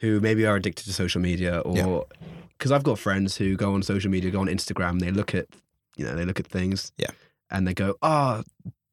who 0.00 0.18
maybe 0.20 0.44
are 0.44 0.56
addicted 0.56 0.84
to 0.86 0.92
social 0.92 1.20
media 1.20 1.60
or 1.60 2.06
because 2.58 2.72
I've 2.72 2.82
got 2.82 2.98
friends 2.98 3.36
who 3.36 3.56
go 3.56 3.72
on 3.72 3.82
social 3.84 4.10
media, 4.10 4.30
go 4.32 4.40
on 4.40 4.48
Instagram, 4.48 4.98
they 5.00 5.10
look 5.12 5.34
at 5.34 5.46
you 5.96 6.04
know 6.04 6.14
they 6.16 6.24
look 6.24 6.40
at 6.40 6.46
things, 6.48 6.90
Yeah. 6.98 7.10
and 7.50 7.66
they 7.68 7.74
go, 7.74 7.94
oh, 8.02 8.42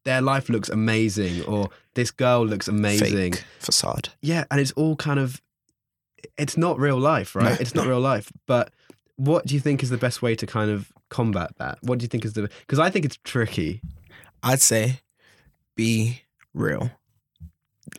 their 0.04 0.22
life 0.22 0.48
looks 0.48 0.68
amazing, 0.68 1.44
or 1.44 1.70
this 1.94 2.10
girl 2.12 2.46
looks 2.46 2.68
amazing, 2.68 3.32
Fake 3.32 3.44
facade. 3.58 4.10
yeah, 4.22 4.44
and 4.50 4.60
it's 4.60 4.72
all 4.72 4.94
kind 4.96 5.18
of 5.18 5.42
it's 6.36 6.56
not 6.56 6.78
real 6.78 6.98
life, 6.98 7.34
right? 7.34 7.50
No, 7.50 7.56
it's 7.60 7.74
not 7.74 7.86
real 7.86 8.00
life, 8.00 8.32
but 8.46 8.72
what 9.16 9.46
do 9.46 9.54
you 9.54 9.60
think 9.60 9.82
is 9.82 9.90
the 9.90 9.98
best 9.98 10.22
way 10.22 10.34
to 10.36 10.46
kind 10.46 10.70
of 10.70 10.92
combat 11.08 11.50
that? 11.58 11.78
What 11.82 11.98
do 11.98 12.04
you 12.04 12.08
think 12.08 12.24
is 12.24 12.34
the 12.34 12.42
because 12.60 12.78
I 12.78 12.90
think 12.90 13.04
it's 13.04 13.18
tricky. 13.24 13.80
I'd 14.42 14.60
say 14.60 15.00
be 15.74 16.22
real. 16.54 16.90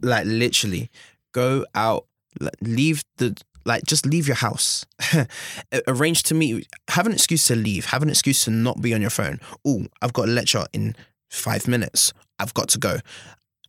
Like 0.02 0.26
literally 0.26 0.90
go 1.32 1.66
out, 1.76 2.06
leave 2.62 3.04
the 3.18 3.36
like 3.66 3.84
just 3.84 4.06
leave 4.06 4.28
your 4.28 4.36
house. 4.36 4.86
Arrange 5.88 6.24
to 6.24 6.34
meet. 6.34 6.68
Have 6.90 7.06
an 7.06 7.14
excuse 7.14 7.48
to 7.48 7.56
leave. 7.56 7.86
Have 7.86 8.04
an 8.04 8.10
excuse 8.10 8.44
to 8.46 8.52
not 8.52 8.82
be 8.82 8.94
on 8.94 9.02
your 9.02 9.10
phone. 9.10 9.40
Oh, 9.66 9.86
I've 10.02 10.14
got 10.14 10.28
a 10.28 10.32
lecture 10.32 10.66
in 10.74 10.96
five 11.30 11.68
minutes. 11.68 12.14
I've 12.40 12.54
got 12.54 12.70
to 12.70 12.80
go. 12.80 13.00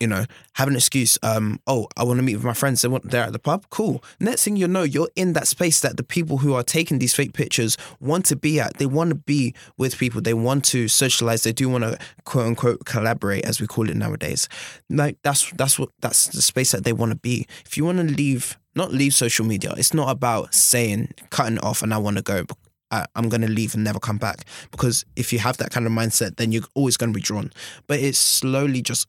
You 0.01 0.07
know, 0.07 0.25
have 0.55 0.69
an 0.69 0.77
excuse. 0.77 1.19
Um, 1.23 1.61
oh, 1.67 1.87
I 1.97 2.05
want 2.05 2.19
to 2.19 2.23
meet 2.23 2.37
with 2.37 2.45
my 2.45 2.55
friends. 2.55 2.81
They 2.81 2.89
want 2.89 3.11
they're 3.11 3.25
at 3.25 3.33
the 3.33 3.39
pub. 3.39 3.67
Cool. 3.71 4.03
Next 4.19 4.45
thing 4.45 4.57
you 4.57 4.67
know, 4.67 4.83
you're 4.83 5.11
in 5.15 5.35
that 5.35 5.47
space 5.47 5.81
that 5.81 5.97
the 5.97 6.03
people 6.03 6.39
who 6.39 6.55
are 6.55 6.63
taking 6.63 6.99
these 6.99 7.15
fake 7.15 7.35
pictures 7.35 7.77
want 8.01 8.25
to 8.27 8.37
be 8.37 8.59
at. 8.59 8.79
They 8.79 8.87
want 8.87 9.11
to 9.11 9.17
be 9.17 9.55
with 9.77 9.99
people. 9.99 10.21
They 10.21 10.35
want 10.35 10.65
to 10.67 10.89
socialize. 10.89 11.43
They 11.43 11.53
do 11.53 11.69
want 11.69 11.85
to 11.85 11.99
quote 12.25 12.47
unquote 12.47 12.85
collaborate, 12.87 13.45
as 13.45 13.61
we 13.61 13.67
call 13.67 13.91
it 13.91 13.97
nowadays. 13.97 14.49
Like 14.89 15.19
that's 15.23 15.51
that's 15.53 15.79
what 15.79 15.91
that's 16.01 16.29
the 16.29 16.43
space 16.43 16.73
that 16.73 16.85
they 16.85 16.93
want 16.93 17.13
to 17.13 17.19
be. 17.19 17.47
If 17.67 17.77
you 17.77 17.85
want 17.85 17.99
to 17.99 18.05
leave, 18.05 18.59
not 18.75 18.93
leave 18.93 19.15
social 19.15 19.45
media. 19.45 19.75
It's 19.77 19.95
not 19.95 20.11
about 20.11 20.55
saying 20.55 21.13
cutting 21.31 21.59
off 21.59 21.83
and 21.83 21.93
I 21.93 21.99
want 21.99 22.17
to 22.17 22.23
go. 22.23 22.45
I'm 22.91 23.29
going 23.29 23.43
to 23.43 23.49
leave 23.49 23.75
and 23.75 23.85
never 23.85 24.01
come 24.01 24.19
back. 24.19 24.45
Because 24.73 25.05
if 25.15 25.33
you 25.33 25.39
have 25.39 25.59
that 25.59 25.71
kind 25.71 25.87
of 25.87 25.93
mindset, 25.93 26.39
then 26.39 26.51
you're 26.51 26.65
always 26.75 26.97
going 26.97 27.13
to 27.13 27.17
be 27.17 27.23
drawn. 27.23 27.53
But 27.87 28.01
it's 28.01 28.19
slowly 28.19 28.83
just 28.83 29.07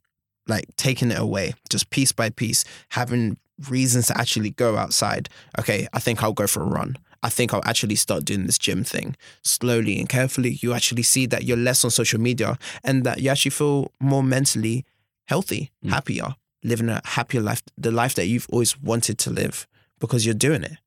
like 0.47 0.65
taking 0.77 1.11
it 1.11 1.19
away, 1.19 1.53
just 1.69 1.89
piece 1.89 2.11
by 2.11 2.29
piece, 2.29 2.63
having 2.89 3.37
reasons 3.69 4.07
to 4.07 4.17
actually 4.17 4.51
go 4.51 4.75
outside. 4.77 5.29
Okay, 5.59 5.87
I 5.93 5.99
think 5.99 6.23
I'll 6.23 6.33
go 6.33 6.47
for 6.47 6.61
a 6.63 6.65
run. 6.65 6.97
I 7.23 7.29
think 7.29 7.53
I'll 7.53 7.61
actually 7.65 7.95
start 7.95 8.25
doing 8.25 8.47
this 8.47 8.57
gym 8.57 8.83
thing. 8.83 9.15
Slowly 9.43 9.99
and 9.99 10.09
carefully, 10.09 10.57
you 10.61 10.73
actually 10.73 11.03
see 11.03 11.27
that 11.27 11.43
you're 11.43 11.57
less 11.57 11.85
on 11.85 11.91
social 11.91 12.19
media 12.19 12.57
and 12.83 13.03
that 13.03 13.21
you 13.21 13.29
actually 13.29 13.51
feel 13.51 13.91
more 13.99 14.23
mentally 14.23 14.85
healthy, 15.25 15.71
Mm. 15.85 15.89
happier, 15.91 16.35
living 16.63 16.89
a 16.89 16.99
happier 17.05 17.41
life, 17.41 17.61
the 17.77 17.91
life 17.91 18.15
that 18.15 18.25
you've 18.25 18.47
always 18.51 18.79
wanted 18.81 19.19
to 19.19 19.29
live 19.29 19.67
because 19.99 20.25
you're 20.25 20.33
doing 20.33 20.63
it. 20.63 20.77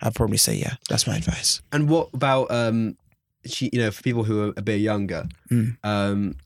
I'd 0.00 0.14
probably 0.14 0.38
say, 0.38 0.54
yeah, 0.54 0.76
that's 0.88 1.06
my 1.06 1.16
advice. 1.16 1.60
And 1.70 1.88
what 1.90 2.08
about 2.14 2.50
um, 2.50 2.96
she, 3.46 3.68
you 3.72 3.78
know, 3.78 3.90
for 3.90 4.02
people 4.02 4.24
who 4.24 4.48
are 4.48 4.54
a 4.56 4.62
bit 4.62 4.80
younger? 4.80 5.26
Mm. 5.50 5.76
Um, 5.84 6.36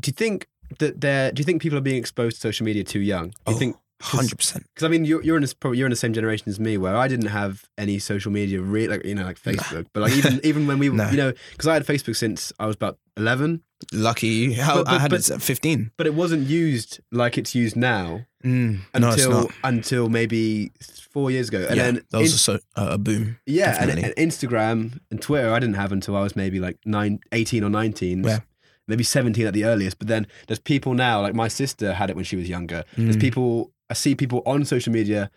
do 0.00 0.08
you 0.08 0.12
think 0.12 0.46
that 0.78 1.00
they're? 1.00 1.32
Do 1.32 1.40
you 1.40 1.44
think 1.44 1.62
people 1.62 1.78
are 1.78 1.82
being 1.82 1.96
exposed 1.98 2.36
to 2.36 2.40
social 2.40 2.64
media 2.64 2.84
too 2.84 3.00
young? 3.00 3.28
Do 3.30 3.34
you 3.48 3.54
Oh, 3.54 3.58
think? 3.58 3.76
100%. 4.02 4.64
Because 4.74 4.82
I 4.84 4.88
mean, 4.88 5.04
you're 5.04 5.22
you're 5.22 5.36
in 5.36 5.42
this 5.42 5.54
probably 5.54 5.78
you're 5.78 5.86
in 5.86 5.90
the 5.90 5.96
same 5.96 6.12
generation 6.12 6.48
as 6.48 6.58
me, 6.58 6.76
where 6.76 6.96
I 6.96 7.06
didn't 7.06 7.28
have 7.28 7.64
any 7.78 8.00
social 8.00 8.32
media, 8.32 8.60
really, 8.60 8.88
like 8.88 9.04
you 9.04 9.14
know, 9.14 9.22
like 9.24 9.40
Facebook. 9.40 9.86
But 9.92 10.00
like 10.02 10.12
even 10.14 10.40
even 10.42 10.66
when 10.66 10.80
we, 10.80 10.88
No. 10.90 11.08
you 11.10 11.16
know, 11.16 11.32
because 11.52 11.68
I 11.68 11.74
had 11.74 11.86
Facebook 11.86 12.16
since 12.16 12.52
I 12.58 12.66
was 12.66 12.74
about 12.74 12.98
eleven, 13.16 13.62
Lucky. 13.92 14.54
How, 14.54 14.74
But- 14.78 14.84
but- 14.86 14.94
I 14.94 14.98
had 14.98 15.10
but- 15.12 15.20
it 15.20 15.30
at 15.30 15.40
15. 15.42 15.92
but 15.96 16.06
it 16.08 16.14
wasn't 16.14 16.48
used 16.48 16.98
like 17.12 17.38
it's 17.38 17.54
used 17.54 17.76
now 17.76 18.26
Mm, 18.44 18.78
no, 18.98 19.08
it's 19.12 19.22
until 19.24 19.30
not. 19.42 19.50
until 19.62 20.08
maybe 20.08 20.72
four 21.12 21.30
years 21.30 21.48
ago. 21.48 21.64
And 21.68 21.76
yeah, 21.76 21.82
then 21.84 22.02
that 22.10 22.18
was 22.18 22.32
in- 22.32 22.34
a, 22.34 22.38
so, 22.38 22.52
uh, 22.74 22.88
a 22.94 22.98
boom. 22.98 23.38
Yeah, 23.46 23.76
and, 23.80 23.90
and 24.04 24.14
Instagram 24.16 24.98
and 25.12 25.22
Twitter 25.22 25.52
I 25.52 25.60
didn't 25.60 25.76
have 25.76 25.92
until 25.92 26.16
I 26.16 26.22
was 26.22 26.34
maybe 26.34 26.58
like 26.58 26.76
nine, 26.84 27.20
18 27.30 27.62
or 27.62 27.70
19. 27.70 28.24
Yeah. 28.24 28.40
Maybe 28.88 29.04
17 29.04 29.46
at 29.46 29.54
the 29.54 29.64
earliest. 29.64 29.98
But 29.98 30.08
then 30.08 30.26
there's 30.46 30.58
people 30.58 30.94
now, 30.94 31.20
like 31.22 31.34
my 31.34 31.48
sister 31.48 31.92
had 31.94 32.10
it 32.10 32.16
when 32.16 32.24
she 32.24 32.36
was 32.36 32.48
younger. 32.48 32.84
There's 32.96 33.16
Mm. 33.16 33.20
people, 33.20 33.72
I 33.90 33.94
see 33.94 34.14
people 34.14 34.42
on 34.46 34.64
social 34.64 34.92
media 34.92 35.30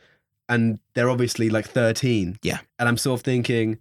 and 0.49 0.79
they're 0.93 1.09
obviously 1.09 1.49
like 1.49 1.67
13. 1.67 2.37
Yeah. 2.43 2.59
And 2.79 2.87
I'm 2.89 2.97
sort 2.97 3.19
of 3.19 3.23
thinking, 3.23 3.77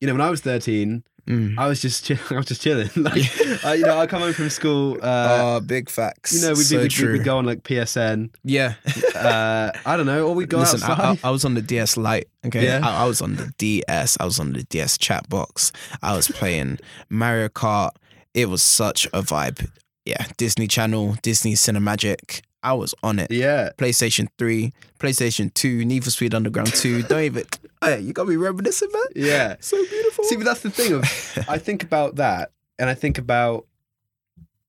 you 0.00 0.06
know, 0.06 0.14
when 0.14 0.20
I 0.22 0.30
was 0.30 0.40
13, 0.40 1.04
Mm. 1.28 1.58
I 1.58 1.66
was 1.66 1.82
just 1.82 2.04
chill- 2.04 2.18
I 2.30 2.34
was 2.36 2.46
just 2.46 2.62
chilling. 2.62 2.88
like, 2.96 3.64
I, 3.64 3.74
you 3.74 3.84
know, 3.84 3.98
I 3.98 4.06
come 4.06 4.22
home 4.22 4.32
from 4.32 4.48
school, 4.48 4.96
uh, 5.02 5.56
oh, 5.56 5.60
big 5.60 5.90
facts. 5.90 6.32
you 6.32 6.40
know, 6.42 6.50
we'd, 6.54 6.62
so 6.62 6.76
be, 6.76 6.82
we'd, 6.84 7.12
we'd 7.18 7.24
go 7.24 7.38
on 7.38 7.44
like 7.46 7.64
PSN. 7.64 8.30
yeah. 8.44 8.74
Uh, 9.12 9.72
I 9.84 9.96
don't 9.96 10.06
know, 10.06 10.28
or 10.28 10.36
we'd 10.36 10.48
go 10.48 10.58
Listen, 10.58 10.82
I, 10.84 10.92
outside. 10.92 11.18
I, 11.24 11.28
I 11.28 11.30
was 11.32 11.44
on 11.44 11.54
the 11.54 11.62
DS 11.62 11.96
Lite. 11.96 12.28
Okay, 12.46 12.64
Yeah. 12.64 12.80
I, 12.80 13.02
I 13.02 13.06
was 13.06 13.20
on 13.20 13.34
the 13.34 13.52
DS. 13.58 14.16
I 14.20 14.24
was 14.24 14.38
on 14.38 14.52
the 14.52 14.62
DS 14.64 14.98
chat 14.98 15.28
box. 15.28 15.72
I 16.00 16.14
was 16.14 16.28
playing 16.28 16.78
Mario 17.10 17.48
Kart. 17.48 17.90
It 18.36 18.48
was 18.48 18.62
such 18.62 19.06
a 19.06 19.22
vibe. 19.22 19.68
Yeah, 20.04 20.24
Disney 20.36 20.68
Channel, 20.68 21.16
Disney 21.22 21.54
Cinemagic. 21.54 22.42
I 22.62 22.74
was 22.74 22.94
on 23.02 23.18
it. 23.18 23.30
yeah. 23.30 23.70
PlayStation 23.78 24.28
Three, 24.38 24.72
PlayStation 25.00 25.52
Two, 25.54 25.84
Need 25.84 26.04
for 26.04 26.10
Speed 26.10 26.34
Underground 26.34 26.74
Two. 26.74 27.02
Don't 27.08 27.22
even. 27.22 27.44
Hey, 27.82 28.00
you 28.00 28.12
got 28.12 28.28
me 28.28 28.36
reminiscing, 28.36 28.90
man. 28.92 29.02
Yeah. 29.16 29.56
So 29.60 29.76
beautiful. 29.86 30.24
See, 30.24 30.36
but 30.36 30.44
that's 30.44 30.60
the 30.60 30.70
thing 30.70 30.92
of 30.92 31.04
I 31.48 31.58
think 31.58 31.82
about 31.82 32.16
that, 32.16 32.50
and 32.78 32.88
I 32.90 32.94
think 32.94 33.18
about, 33.18 33.66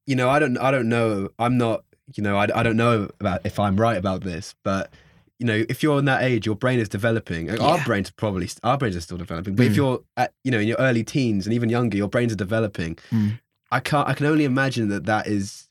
you 0.06 0.16
know, 0.16 0.30
I 0.30 0.40
don't, 0.40 0.58
I 0.58 0.72
don't 0.72 0.90
know, 0.90 1.30
I'm 1.40 1.58
not, 1.58 1.84
you 2.16 2.24
know, 2.24 2.38
I, 2.38 2.48
I 2.56 2.64
don't 2.64 2.78
know 2.78 3.10
about 3.20 3.42
if 3.46 3.60
I'm 3.60 3.76
right 3.78 3.98
about 3.98 4.22
this, 4.22 4.56
but 4.64 4.92
you 5.40 5.46
know, 5.46 5.66
if 5.70 5.84
you're 5.84 6.00
in 6.00 6.06
that 6.06 6.24
age, 6.24 6.46
your 6.48 6.56
brain 6.56 6.80
is 6.80 6.90
developing. 6.90 7.46
Like, 7.48 7.62
Our 7.62 7.78
Yeah. 7.78 7.84
brains 7.86 8.10
probably, 8.10 8.50
our 8.64 8.76
brains 8.78 8.96
are 8.96 9.02
still 9.02 9.18
developing. 9.20 9.54
But 9.56 9.68
if 9.68 9.74
Mm. 9.74 9.76
you're 9.76 10.00
at, 10.18 10.34
you 10.44 10.50
know, 10.50 10.58
in 10.60 10.68
your 10.68 10.78
early 10.80 11.04
teens 11.04 11.46
and 11.46 11.54
even 11.54 11.70
younger, 11.70 11.96
your 11.96 12.08
brains 12.08 12.34
are 12.34 12.38
developing. 12.38 12.96
Mm. 13.12 13.40
I 13.72 13.80
can't, 13.80 14.08
I 14.08 14.14
can 14.14 14.26
only 14.26 14.46
imagine 14.46 14.90
that 14.90 15.06
that 15.06 15.28
is 15.28 15.68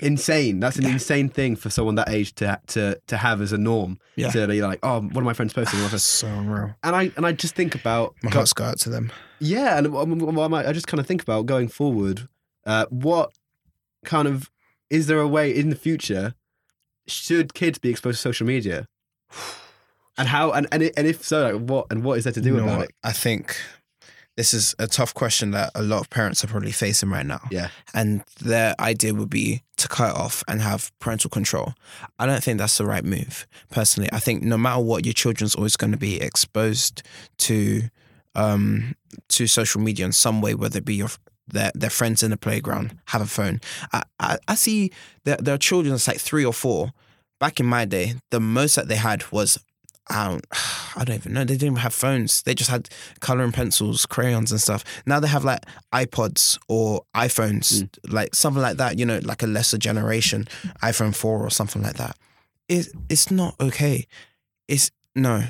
insane. 0.00 0.60
That's 0.60 0.76
an 0.76 0.84
Yeah. 0.84 0.92
insane 0.92 1.28
thing 1.28 1.54
for 1.56 1.70
someone 1.70 1.94
that 1.96 2.08
age 2.08 2.34
to 2.36 2.60
to 2.68 3.00
to 3.06 3.16
have 3.16 3.40
as 3.40 3.52
a 3.52 3.58
norm. 3.58 3.98
Yeah. 4.16 4.30
To 4.30 4.46
be 4.46 4.60
like, 4.62 4.80
oh, 4.82 5.00
one 5.00 5.18
of 5.18 5.24
my 5.24 5.32
friends 5.32 5.52
posting? 5.52 5.80
What 5.82 5.92
are 5.94 5.98
so 5.98 6.26
unreal. 6.28 6.74
And 6.82 6.96
I 6.96 7.12
and 7.16 7.24
I 7.26 7.32
just 7.32 7.54
think 7.54 7.74
about 7.74 8.14
My 8.22 8.30
hearts 8.30 8.52
go 8.52 8.64
out 8.64 8.78
to 8.80 8.90
them. 8.90 9.12
yeah, 9.40 9.78
and 9.78 9.86
I 9.96 10.68
I 10.68 10.72
just 10.72 10.86
kind 10.88 11.00
of 11.00 11.06
think 11.06 11.22
about 11.22 11.46
going 11.46 11.68
forward. 11.68 12.28
Uh, 12.66 12.86
what 12.90 13.32
kind 14.04 14.28
of 14.28 14.50
is 14.90 15.06
there 15.06 15.20
a 15.20 15.28
way 15.28 15.50
in 15.54 15.70
the 15.70 15.76
future? 15.76 16.34
Should 17.08 17.54
kids 17.54 17.78
be 17.78 17.90
exposed 17.90 18.18
to 18.18 18.22
social 18.22 18.46
media? 18.46 18.86
And 20.18 20.28
how 20.28 20.52
and 20.52 20.66
and, 20.70 20.82
and 20.94 21.06
if 21.06 21.24
so, 21.24 21.42
like 21.56 21.70
what 21.70 21.86
and 21.90 22.04
what 22.04 22.18
is 22.18 22.24
there 22.24 22.34
to 22.34 22.40
do 22.42 22.50
You 22.50 22.56
know 22.58 22.64
about 22.64 22.78
what? 22.80 22.88
it? 22.90 22.94
I 23.02 23.12
think 23.12 23.56
this 24.36 24.54
is 24.54 24.74
a 24.78 24.86
tough 24.86 25.12
question 25.12 25.50
that 25.50 25.70
a 25.74 25.82
lot 25.82 26.00
of 26.00 26.08
parents 26.10 26.42
are 26.42 26.46
probably 26.46 26.72
facing 26.72 27.10
right 27.10 27.26
now. 27.26 27.40
Yeah. 27.50 27.68
And 27.92 28.24
their 28.40 28.74
idea 28.80 29.12
would 29.14 29.28
be 29.28 29.62
to 29.76 29.88
cut 29.88 30.10
it 30.10 30.16
off 30.16 30.42
and 30.48 30.62
have 30.62 30.90
parental 31.00 31.28
control. 31.28 31.74
I 32.18 32.26
don't 32.26 32.42
think 32.42 32.58
that's 32.58 32.78
the 32.78 32.86
right 32.86 33.04
move, 33.04 33.46
personally. 33.70 34.08
I 34.12 34.18
think 34.18 34.42
no 34.42 34.56
matter 34.56 34.80
what, 34.80 35.04
your 35.04 35.12
children's 35.12 35.54
always 35.54 35.76
going 35.76 35.92
to 35.92 35.98
be 35.98 36.20
exposed 36.20 37.02
to 37.38 37.82
um 38.34 38.94
to 39.28 39.46
social 39.46 39.82
media 39.82 40.06
in 40.06 40.12
some 40.12 40.40
way, 40.40 40.54
whether 40.54 40.78
it 40.78 40.86
be 40.86 40.94
your 40.94 41.10
their, 41.48 41.70
their 41.74 41.90
friends 41.90 42.22
in 42.22 42.30
the 42.30 42.36
playground 42.36 42.96
have 43.06 43.20
a 43.20 43.26
phone. 43.26 43.60
I, 43.92 44.02
I, 44.18 44.38
I 44.48 44.54
see 44.54 44.90
that 45.24 45.44
there 45.44 45.54
are 45.54 45.58
children 45.58 45.92
that's 45.92 46.08
like 46.08 46.20
three 46.20 46.44
or 46.44 46.52
four. 46.52 46.92
Back 47.38 47.60
in 47.60 47.66
my 47.66 47.84
day, 47.84 48.14
the 48.30 48.40
most 48.40 48.76
that 48.76 48.88
they 48.88 48.96
had 48.96 49.30
was 49.32 49.58
I 50.08 50.28
don't, 50.28 50.46
I 50.96 51.04
don't 51.04 51.16
even 51.16 51.32
know. 51.32 51.40
They 51.40 51.54
didn't 51.54 51.72
even 51.72 51.76
have 51.76 51.94
phones. 51.94 52.42
They 52.42 52.54
just 52.54 52.70
had 52.70 52.88
coloring 53.20 53.52
pencils, 53.52 54.06
crayons, 54.06 54.50
and 54.50 54.60
stuff. 54.60 54.84
Now 55.06 55.20
they 55.20 55.28
have 55.28 55.44
like 55.44 55.60
iPods 55.92 56.58
or 56.68 57.02
iPhones, 57.14 57.88
like 58.08 58.34
something 58.34 58.62
like 58.62 58.76
that. 58.76 58.98
You 58.98 59.06
know, 59.06 59.20
like 59.22 59.42
a 59.42 59.46
lesser 59.46 59.78
generation, 59.78 60.46
iPhone 60.82 61.14
four 61.14 61.42
or 61.42 61.50
something 61.50 61.82
like 61.82 61.96
that. 61.96 62.16
It, 62.68 62.88
it's 63.08 63.30
not 63.30 63.54
okay. 63.60 64.06
It's 64.68 64.90
no 65.14 65.44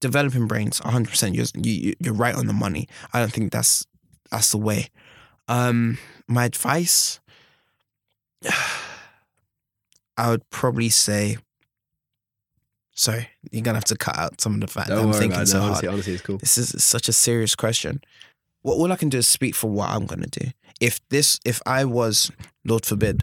developing 0.00 0.46
brains. 0.46 0.82
One 0.82 0.92
hundred 0.92 1.10
percent. 1.10 1.34
You're 1.34 1.46
you, 1.54 1.94
you're 2.00 2.14
right 2.14 2.34
on 2.34 2.46
the 2.46 2.52
money. 2.52 2.88
I 3.12 3.20
don't 3.20 3.32
think 3.32 3.52
that's 3.52 3.86
that's 4.30 4.50
the 4.50 4.58
way. 4.58 4.88
Um, 5.48 5.98
my 6.28 6.44
advice, 6.44 7.20
I 10.16 10.30
would 10.30 10.48
probably 10.50 10.88
say. 10.88 11.38
Sorry, 13.00 13.30
you're 13.50 13.62
gonna 13.62 13.78
have 13.78 13.84
to 13.86 13.96
cut 13.96 14.18
out 14.18 14.42
some 14.42 14.52
of 14.56 14.60
the 14.60 14.66
fact 14.66 14.88
that 14.88 14.96
Don't 14.96 15.06
I'm 15.06 15.14
thinking 15.14 15.46
so 15.46 15.54
No, 15.56 15.60
hard. 15.60 15.70
honestly, 15.70 15.88
honestly, 15.88 16.12
it's 16.12 16.22
cool. 16.22 16.36
This 16.36 16.58
is 16.58 16.84
such 16.84 17.08
a 17.08 17.14
serious 17.14 17.54
question. 17.54 18.02
What 18.60 18.74
all 18.74 18.92
I 18.92 18.96
can 18.96 19.08
do 19.08 19.16
is 19.16 19.26
speak 19.26 19.54
for 19.54 19.70
what 19.70 19.88
I'm 19.88 20.04
gonna 20.04 20.26
do. 20.26 20.50
If 20.82 21.00
this, 21.08 21.40
if 21.46 21.62
I 21.64 21.86
was, 21.86 22.30
Lord 22.62 22.84
forbid, 22.84 23.22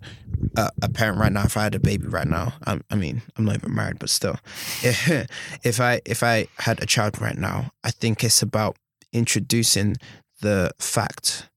uh, 0.57 0.71
a 0.82 0.89
parent 0.89 1.19
right 1.19 1.32
now, 1.32 1.43
if 1.43 1.55
I 1.55 1.61
had 1.61 1.75
a 1.75 1.80
baby 1.80 2.07
right 2.07 2.28
now, 2.28 2.53
I, 2.65 2.80
I 2.89 2.95
mean, 2.95 3.21
I'm 3.36 3.45
not 3.45 3.53
even 3.53 3.75
married, 3.75 3.99
but 3.99 4.09
still, 4.09 4.39
if 4.82 5.80
I 5.80 6.01
if 6.05 6.23
I 6.23 6.47
had 6.57 6.82
a 6.82 6.88
child 6.88 7.21
right 7.21 7.38
now, 7.38 7.69
I 7.84 7.91
think 7.91 8.23
it's 8.23 8.41
about 8.41 8.78
introducing 9.13 9.97
the 10.41 10.71
fact 10.80 11.49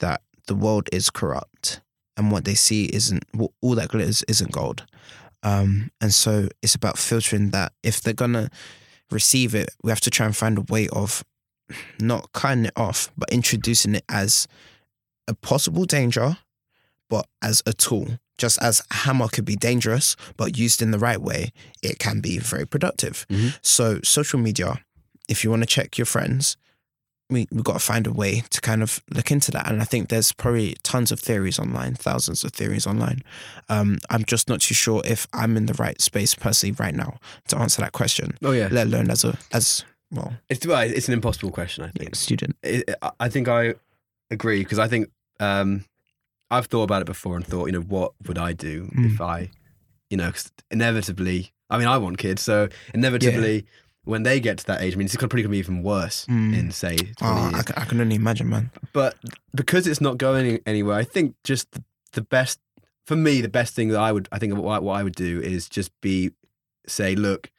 that 0.00 0.20
the 0.48 0.54
world 0.54 0.90
is 0.92 1.08
corrupt 1.08 1.80
and 2.18 2.30
what 2.30 2.44
they 2.44 2.54
see 2.54 2.90
isn't 2.92 3.24
all 3.62 3.74
that 3.74 3.88
glitters 3.88 4.22
isn't 4.28 4.52
gold. 4.52 4.84
Um, 5.44 5.90
and 6.00 6.12
so 6.12 6.48
it's 6.62 6.74
about 6.74 6.98
filtering 6.98 7.50
that. 7.50 7.72
If 7.82 8.00
they're 8.00 8.14
gonna 8.14 8.50
receive 9.10 9.54
it, 9.54 9.68
we 9.84 9.90
have 9.90 10.00
to 10.00 10.10
try 10.10 10.26
and 10.26 10.36
find 10.36 10.58
a 10.58 10.62
way 10.62 10.88
of 10.88 11.22
not 12.00 12.32
cutting 12.32 12.64
it 12.64 12.72
off, 12.76 13.10
but 13.16 13.30
introducing 13.30 13.94
it 13.94 14.04
as 14.08 14.48
a 15.28 15.34
possible 15.34 15.84
danger, 15.84 16.38
but 17.08 17.26
as 17.42 17.62
a 17.66 17.72
tool. 17.72 18.18
Just 18.36 18.60
as 18.60 18.82
a 18.90 18.94
hammer 18.94 19.28
could 19.28 19.44
be 19.44 19.54
dangerous, 19.56 20.16
but 20.36 20.58
used 20.58 20.82
in 20.82 20.90
the 20.90 20.98
right 20.98 21.20
way, 21.20 21.52
it 21.82 21.98
can 21.98 22.20
be 22.20 22.38
very 22.38 22.66
productive. 22.66 23.26
Mhm. 23.30 23.56
So 23.62 24.00
social 24.02 24.40
media, 24.40 24.84
if 25.28 25.44
you 25.44 25.50
want 25.50 25.62
to 25.62 25.66
check 25.66 25.96
your 25.96 26.06
friends, 26.06 26.56
we 27.30 27.46
we've 27.50 27.64
got 27.64 27.74
to 27.74 27.78
find 27.78 28.06
a 28.06 28.12
way 28.12 28.42
to 28.50 28.60
kind 28.60 28.82
of 28.82 29.02
look 29.10 29.30
into 29.30 29.50
that. 29.52 29.68
And 29.70 29.80
I 29.80 29.84
think 29.84 30.08
there's 30.08 30.32
probably 30.32 30.76
tons 30.82 31.10
of 31.10 31.18
theories 31.20 31.58
online, 31.58 31.94
thousands 31.94 32.44
of 32.44 32.52
theories 32.52 32.86
online. 32.86 33.22
Um, 33.68 33.98
I'm 34.10 34.24
just 34.24 34.48
not 34.48 34.60
too 34.60 34.74
sure 34.74 35.00
if 35.04 35.26
I'm 35.32 35.56
in 35.56 35.66
the 35.66 35.74
right 35.74 36.00
space 36.00 36.34
personally 36.34 36.74
right 36.78 36.94
now 36.94 37.18
to 37.48 37.58
answer 37.58 37.80
that 37.82 37.92
question, 37.92 38.36
Oh 38.42 38.52
yeah, 38.52 38.68
let 38.70 38.86
alone 38.88 39.10
as 39.10 39.24
a 39.24 39.38
as 39.52 39.84
well 40.10 40.34
it's 40.50 40.66
well, 40.66 40.80
it's 40.82 41.08
an 41.08 41.14
impossible 41.14 41.50
question. 41.50 41.84
I 41.84 41.90
think. 41.98 42.14
student. 42.14 42.56
it, 42.62 42.90
I- 43.02 43.12
I 43.20 43.28
think 43.28 43.48
I 43.48 43.74
agree 44.30 44.60
because 44.60 44.78
I 44.78 44.86
think 44.88 45.08
um, 45.40 45.84
I've 46.50 46.66
thought 46.66 46.84
about 46.84 47.02
it 47.02 47.06
before 47.06 47.36
and 47.36 47.46
thought, 47.46 47.66
you 47.66 47.72
know, 47.72 47.80
what 47.80 48.12
would 48.28 48.38
I 48.38 48.52
do 48.52 48.84
Mm. 48.94 49.12
if 49.14 49.20
I, 49.20 49.50
you 50.10 50.16
know, 50.16 50.30
'cause 50.30 50.52
inevitably, 50.70 51.52
I 51.70 51.78
mean, 51.78 51.88
I 51.88 51.96
want 51.96 52.18
kids, 52.18 52.42
so 52.42 52.68
inevitably, 52.92 53.64
when 54.04 54.22
they 54.22 54.38
get 54.40 54.58
to 54.58 54.66
that 54.66 54.82
age, 54.82 54.94
I 54.94 54.96
mean, 54.96 55.06
it's 55.06 55.16
probably 55.16 55.42
going 55.42 55.50
to 55.50 55.56
be 55.56 55.58
even 55.58 55.82
worse 55.82 56.26
Mm. 56.26 56.56
in 56.58 56.70
say 56.70 56.96
20 56.96 57.14
Oh, 57.22 57.42
years. 57.50 57.54
I, 57.54 57.62
can, 57.62 57.74
I 57.76 57.84
can 57.86 58.00
only 58.00 58.16
imagine, 58.16 58.48
man. 58.48 58.70
But 58.92 59.16
because 59.54 59.86
it's 59.86 60.00
not 60.00 60.18
going 60.18 60.60
anywhere, 60.66 60.96
I 60.96 61.04
think 61.04 61.34
just 61.44 61.70
the, 61.72 61.82
the 62.12 62.20
best 62.22 62.60
for 63.06 63.16
me, 63.16 63.40
the 63.40 63.48
best 63.48 63.74
thing 63.74 63.88
that 63.88 64.00
I 64.00 64.12
would, 64.12 64.28
I 64.32 64.38
think, 64.38 64.54
what, 64.56 64.72
I- 64.76 64.78
what 64.78 64.94
I 64.94 65.02
would 65.02 65.14
do 65.14 65.40
is 65.40 65.68
just 65.68 65.90
be 66.00 66.30
say, 66.86 67.14
look. 67.14 67.50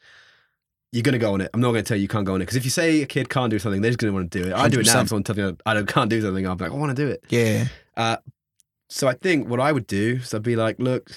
You're 0.91 1.04
gonna 1.04 1.18
go 1.18 1.34
on 1.34 1.41
it. 1.41 1.50
I'm 1.54 1.60
not 1.60 1.72
gonna 1.72 1.84
tell 1.84 1.98
you 1.98 2.04
you 2.04 2.08
can't 2.08 2.26
go 2.26 2.36
on 2.36 2.41
it 2.41 2.46
because 2.46 2.56
if 2.56 2.64
you 2.64 2.70
say 2.70 3.02
a 3.02 3.06
kid 3.06 3.28
can't 3.28 3.50
do 3.52 3.60
something, 3.60 3.82
they're 3.82 3.91
just 3.91 4.00
gonna 4.00 4.14
want 4.14 4.32
to 4.32 4.41
do 4.43 4.48
it. 4.48 4.54
I 4.54 4.70
do 4.70 4.80
it 4.80 4.86
now. 4.86 5.02
If 5.02 5.10
someone 5.10 5.24
tells 5.24 5.38
me 5.38 5.54
I 5.66 5.74
don't, 5.74 5.88
can't 5.89 6.10
do 6.10 6.22
something, 6.22 6.48
I'm 6.48 6.58
like, 6.58 6.72
I 6.72 6.74
want 6.74 6.96
to 6.96 7.04
do 7.06 7.10
it. 7.12 7.22
Yeah. 7.28 7.66
Uh, 7.98 8.16
so 8.89 9.06
I 9.10 9.14
think 9.14 9.50
what 9.50 9.60
I 9.60 9.74
would 9.74 9.88
do 9.88 10.20
is 10.22 10.34
I'd 10.34 10.41
be 10.41 10.56
like, 10.56 10.78
look, 10.80 11.12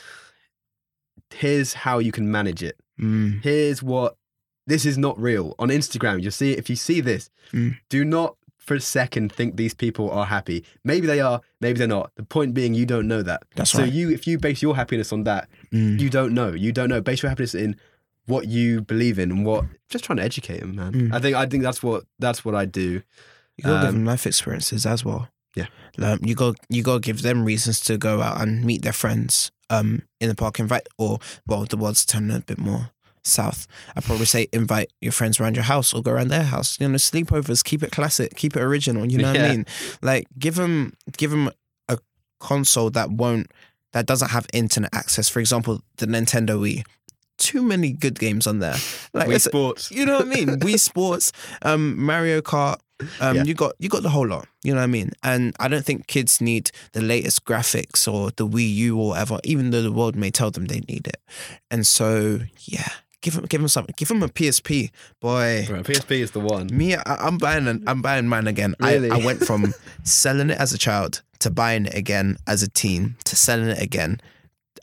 here's 1.31 1.75
how 1.75 2.01
you 2.01 2.11
can 2.11 2.31
manage 2.31 2.61
it. 2.63 2.77
Mm. 3.01 3.41
Here's 3.45 3.81
what 3.81 4.17
this 4.69 4.85
is 4.87 4.97
not 4.97 5.19
real. 5.21 5.55
On 5.59 5.69
Instagram, 5.69 6.23
you'll 6.23 6.31
see 6.31 6.53
if 6.53 6.71
you 6.71 6.77
see 6.77 7.01
this, 7.01 7.31
Mm. 7.53 7.77
do 7.89 8.05
not 8.05 8.37
for 8.59 8.75
a 8.75 8.81
second 8.81 9.33
think 9.33 9.57
these 9.57 9.73
people 9.73 10.11
are 10.11 10.27
happy. 10.27 10.63
Maybe 10.85 11.07
they 11.07 11.21
are, 11.21 11.41
maybe 11.61 11.79
they're 11.79 11.89
not. 11.89 12.13
The 12.17 12.23
point 12.23 12.53
being 12.53 12.75
you 12.75 12.85
don't 12.85 13.09
know 13.09 13.23
that. 13.23 13.43
That's 13.57 13.71
so 13.71 13.79
right. 13.83 13.91
you 13.93 14.11
if 14.11 14.27
you 14.27 14.39
base 14.39 14.61
your 14.61 14.77
happiness 14.77 15.11
on 15.13 15.25
that, 15.25 15.49
Mm. 15.73 15.99
you 15.99 16.11
don't 16.11 16.35
know. 16.35 16.51
You 16.53 16.71
don't 16.73 16.91
know. 16.91 17.01
Base 17.01 17.23
your 17.23 17.31
happiness 17.31 17.55
in 17.55 17.77
what 18.27 18.47
you 18.47 18.83
believe 18.83 19.19
in 19.19 19.31
and 19.31 19.47
what 19.47 19.65
just 19.89 20.05
trying 20.05 20.19
to 20.19 20.23
educate 20.23 20.61
them, 20.61 20.77
man. 20.77 20.93
Mm. 20.93 21.15
I 21.15 21.19
think 21.19 21.35
I 21.37 21.47
think 21.47 21.63
that's 21.63 21.83
what 21.83 22.05
that's 22.19 22.45
what 22.45 22.55
I 22.55 22.67
do. 22.67 23.01
You 23.57 23.65
gotta 23.65 23.87
give 23.87 23.89
Um, 23.89 23.95
them 23.97 24.05
life 24.05 24.27
experiences 24.27 24.85
as 24.85 25.03
well. 25.05 25.29
Yeah. 25.57 25.69
Like, 25.97 26.21
you 26.25 26.35
got 26.35 26.57
you 26.69 26.83
gotta 26.83 27.01
give 27.01 27.23
them 27.23 27.45
reasons 27.47 27.81
to 27.89 27.97
go 27.97 28.21
out 28.21 28.39
and 28.43 28.65
meet 28.67 28.83
their 28.83 28.93
friends 28.93 29.51
um 29.71 30.03
in 30.21 30.29
the 30.29 30.35
park. 30.35 30.61
Invite 30.61 30.87
or 30.99 31.19
well, 31.47 31.65
the 31.65 31.79
world's 31.79 32.05
turning 32.05 32.37
a 32.37 32.41
bit 32.41 32.59
more 32.59 32.91
south. 33.29 33.67
I'd 33.97 34.05
probably 34.05 34.27
say 34.27 34.49
invite 34.53 34.91
your 35.01 35.13
friends 35.13 35.39
around 35.41 35.55
your 35.57 35.65
house 35.65 35.93
or 35.95 36.03
go 36.03 36.11
around 36.13 36.29
their 36.29 36.43
house. 36.45 36.79
You 36.81 36.89
know, 36.89 36.95
sleepovers. 36.97 37.63
Keep 37.65 37.83
it 37.83 37.93
classic. 37.93 38.35
Keep 38.37 38.57
it 38.57 38.63
original. 38.63 39.07
You 39.07 39.19
know 39.19 39.33
what 39.33 39.41
I 39.41 39.49
mean? 39.51 39.67
Like 40.03 40.27
give 40.39 40.55
them 40.57 40.95
give 41.17 41.31
them 41.31 41.51
a 41.89 41.99
console 42.41 42.91
that 42.91 43.11
won't 43.11 43.51
that 43.93 44.07
doesn't 44.07 44.31
have 44.31 44.47
internet 44.53 44.91
access. 44.95 45.29
For 45.29 45.41
example, 45.41 45.81
the 45.97 46.07
Nintendo 46.07 46.59
Wii. 46.59 46.85
Too 47.39 47.63
many 47.63 47.93
good 47.93 48.19
games 48.19 48.49
on 48.49 48.59
there. 48.59 48.75
Like 49.15 49.29
Wii 49.29 49.41
Sports. 49.41 49.91
you 49.93 50.05
know 50.05 50.19
what 50.19 50.27
I 50.27 50.29
mean? 50.29 50.49
Wii 50.61 50.79
Sports, 50.91 51.31
um, 51.63 51.97
Mario 52.05 52.41
Kart. 52.41 52.79
Um, 53.21 53.37
Yeah. 53.37 53.45
you 53.45 53.55
got 53.55 53.75
you 53.79 53.89
got 53.89 54.03
the 54.03 54.09
whole 54.11 54.27
lot. 54.27 54.49
You 54.65 54.73
know 54.75 54.81
what 54.81 54.85
I 54.85 54.89
mean? 54.89 55.13
And 55.23 55.55
I 55.61 55.69
don't 55.69 55.85
think 55.85 56.09
kids 56.09 56.41
need 56.41 56.73
the 56.95 57.01
latest 57.01 57.45
graphics 57.45 58.13
or 58.13 58.33
the 58.35 58.45
Wii 58.45 58.75
U 58.75 58.99
or 58.99 59.11
whatever, 59.11 59.39
even 59.45 59.71
though 59.71 59.83
the 59.83 59.93
world 59.93 60.17
may 60.17 60.33
tell 60.33 60.51
them 60.51 60.67
they 60.67 60.81
need 60.89 61.07
it. 61.07 61.19
And 61.71 61.87
so, 61.87 62.41
yeah, 62.65 62.89
give 63.23 63.35
him, 63.35 63.45
give 63.47 63.61
him 63.61 63.69
something. 63.69 63.95
Give 63.97 64.11
him 64.11 64.23
a 64.23 64.29
PSP, 64.29 64.91
boy. 65.21 65.67
Right, 65.71 65.85
PSP 65.85 66.11
is 66.21 66.31
the 66.33 66.41
one. 66.41 66.69
Me, 66.73 66.95
I, 66.95 67.03
I'm 67.07 67.39
buying 67.39 67.67
an, 67.69 67.85
I'm 67.87 68.03
buying 68.03 68.27
mine 68.29 68.47
again. 68.47 68.75
Really? 68.81 69.11
I, 69.11 69.17
I 69.19 69.25
went 69.25 69.45
from 69.45 69.73
selling 70.05 70.51
it 70.51 70.59
as 70.59 70.73
a 70.73 70.79
child 70.79 71.23
to 71.41 71.51
buying 71.51 71.87
it 71.87 71.95
again 71.95 72.37
as 72.47 72.63
a 72.63 72.69
teen 72.69 73.17
to 73.25 73.37
selling 73.37 73.69
it 73.69 73.81
again, 73.83 74.21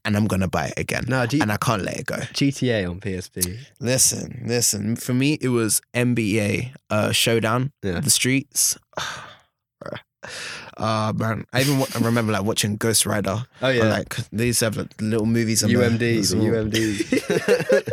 and 0.05 0.15
I'm 0.15 0.25
gonna 0.27 0.47
buy 0.47 0.67
it 0.67 0.79
again. 0.79 1.03
No, 1.07 1.25
G- 1.25 1.39
and 1.41 1.51
I 1.51 1.57
can't 1.57 1.81
let 1.83 1.97
it 1.99 2.05
go. 2.05 2.15
GTA 2.17 2.89
on 2.89 2.99
PSP. 2.99 3.57
Listen, 3.79 4.43
listen. 4.45 4.95
For 4.95 5.13
me, 5.13 5.37
it 5.41 5.49
was 5.49 5.81
NBA 5.93 6.71
uh, 6.89 7.11
Showdown, 7.11 7.71
Yeah. 7.83 7.99
the 7.99 8.09
streets. 8.09 8.77
Ah 10.77 11.13
man, 11.15 11.45
I 11.53 11.61
even 11.61 11.81
I 11.95 11.99
remember 12.05 12.33
like 12.33 12.43
watching 12.43 12.75
Ghost 12.75 13.05
Rider. 13.05 13.45
Oh 13.61 13.67
and, 13.69 13.77
yeah. 13.77 13.85
like 13.85 14.15
they 14.31 14.47
used 14.47 14.59
to 14.59 14.65
have 14.65 14.77
like, 14.77 14.93
little 14.99 15.25
movies. 15.25 15.63
on 15.63 15.71
there. 15.71 15.89
UMD, 15.89 16.01
It 16.01 16.17
was 16.17 16.29
the 16.31 17.83
all- 17.85 17.91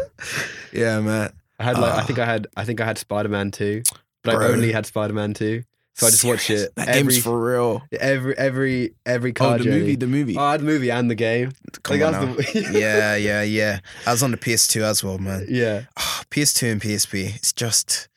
yeah, 0.72 1.00
man. 1.00 1.32
I 1.58 1.64
had 1.64 1.78
like 1.78 1.92
I 1.92 1.98
Ah. 2.00 2.04
think 2.04 2.18
I 2.18 2.26
had 2.26 2.46
I 2.56 2.64
think 2.64 2.80
I 2.80 2.84
had 2.84 2.98
Spider 2.98 3.28
Man 3.28 3.50
two, 3.50 3.82
but 4.24 4.34
Bro. 4.36 4.46
I 4.46 4.50
only 4.52 4.72
had 4.72 4.86
Spider 4.86 5.12
Man 5.14 5.32
two, 5.34 5.62
so 5.94 6.06
I 6.06 6.10
just 6.10 6.24
watched 6.24 6.50
it 6.50 6.74
That 6.74 6.88
every 6.88 7.12
game's 7.12 7.22
for 7.22 7.38
real. 7.40 7.82
every 8.00 8.36
every 8.36 8.94
every 9.06 9.30
Oh, 9.30 9.34
car 9.34 9.58
the 9.58 9.64
journey. 9.64 9.78
movie, 9.80 9.96
the 9.96 10.06
movie. 10.08 10.36
Oh, 10.36 10.42
I 10.42 10.52
had 10.52 10.60
the 10.62 10.64
movie 10.64 10.90
and 10.90 11.08
the 11.10 11.14
game. 11.14 11.52
Come 11.84 12.00
Like, 12.00 12.06
on 12.06 12.12
now. 12.26 12.34
the- 12.34 12.68
yeah, 12.72 13.14
yeah, 13.16 13.42
yeah. 13.42 13.78
I 14.06 14.10
was 14.12 14.22
on 14.24 14.32
the 14.32 14.36
PS2 14.38 14.82
as 14.82 15.04
well, 15.04 15.18
man. 15.18 15.46
yeah. 15.48 15.82
Oh, 15.96 16.22
PS2 16.30 16.72
and 16.72 16.80
PSP. 16.80 17.36
It's 17.36 17.52
just 17.52 18.08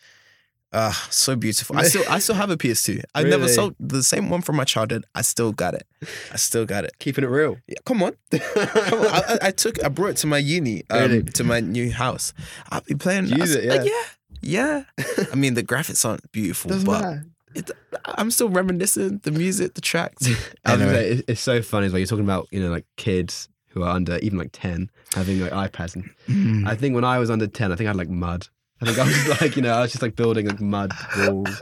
ah 0.76 1.08
so 1.10 1.36
beautiful. 1.36 1.78
I 1.78 1.84
still 1.84 2.04
I 2.10 2.20
still 2.20 2.36
have 2.44 2.50
a 2.52 2.58
PS2. 2.58 3.02
I 3.16 3.24
never 3.24 3.48
sold 3.48 3.76
the 3.80 4.04
same 4.04 4.30
one 4.30 4.42
from 4.42 4.56
my 4.58 4.66
childhood. 4.66 5.06
I 5.16 5.22
still 5.24 5.52
got 5.54 5.74
it. 5.74 5.88
I 6.32 6.38
still 6.38 6.66
got 6.66 6.84
it. 6.86 6.92
Keeping 7.00 7.24
it 7.24 7.28
real. 7.30 7.58
Yeah, 7.68 7.80
come 7.86 8.04
on. 8.04 8.14
Come 8.32 9.00
on. 9.00 9.08
I, 9.08 9.38
I- 9.44 9.52
took 9.52 9.84
I 9.84 9.88
brought 9.90 10.12
it 10.12 10.18
to 10.18 10.28
my 10.28 10.38
uni, 10.38 10.84
um, 10.90 11.00
Really? 11.00 11.24
to 11.24 11.44
my 11.44 11.60
new 11.62 11.92
house. 11.92 12.34
I'll 12.72 12.82
be 12.82 12.96
playing 12.96 13.28
Use 13.28 13.56
I- 13.56 13.60
it, 13.60 13.70
uh, 13.70 13.84
yeah. 13.84 13.92
yeah. 13.92 14.04
Yeah. 14.42 14.84
I 15.32 15.36
mean 15.36 15.54
the 15.56 15.64
graphics 15.64 16.06
aren't 16.06 16.30
beautiful, 16.32 16.70
Doesn't 16.70 16.86
but 16.86 17.02
matter. 17.02 17.26
it, 17.56 17.72
I'm 18.06 18.30
still 18.30 18.50
reminiscing 18.50 19.20
the 19.24 19.32
music, 19.32 19.74
the 19.74 19.82
tracks. 19.82 20.28
I 20.28 20.30
was 20.30 20.80
gonna 20.82 20.84
Anyway. 20.98 21.24
it's 21.28 21.42
so 21.42 21.62
funny 21.62 21.88
as 21.88 21.94
well. 21.94 22.00
You're 22.00 22.08
talking 22.08 22.26
about 22.26 22.48
you 22.52 22.60
know 22.62 22.70
like 22.70 22.86
kids 22.98 23.50
who 23.70 23.82
are 23.84 23.90
under 23.96 24.18
even 24.20 24.38
like 24.38 24.52
ten 24.54 24.90
having 25.16 25.40
like 25.42 25.52
iPads. 25.52 25.96
And 25.96 26.10
Mm. 26.30 26.68
I 26.68 26.76
think 26.76 26.96
when 26.96 27.04
I 27.06 27.18
was 27.20 27.30
under 27.30 27.48
ten, 27.48 27.72
I 27.72 27.76
think 27.76 27.88
I 27.88 27.92
had 27.92 27.96
like 27.98 28.10
mud. 28.10 28.48
I 28.82 28.86
think 28.86 29.00
I 29.00 29.04
was 29.06 29.42
like 29.42 29.56
you 29.56 29.62
know 29.62 29.74
I 29.74 29.82
was 29.82 29.92
just 29.92 30.02
like 30.02 30.16
building 30.16 30.48
like 30.48 30.60
mud 30.62 30.92
walls. 31.18 31.62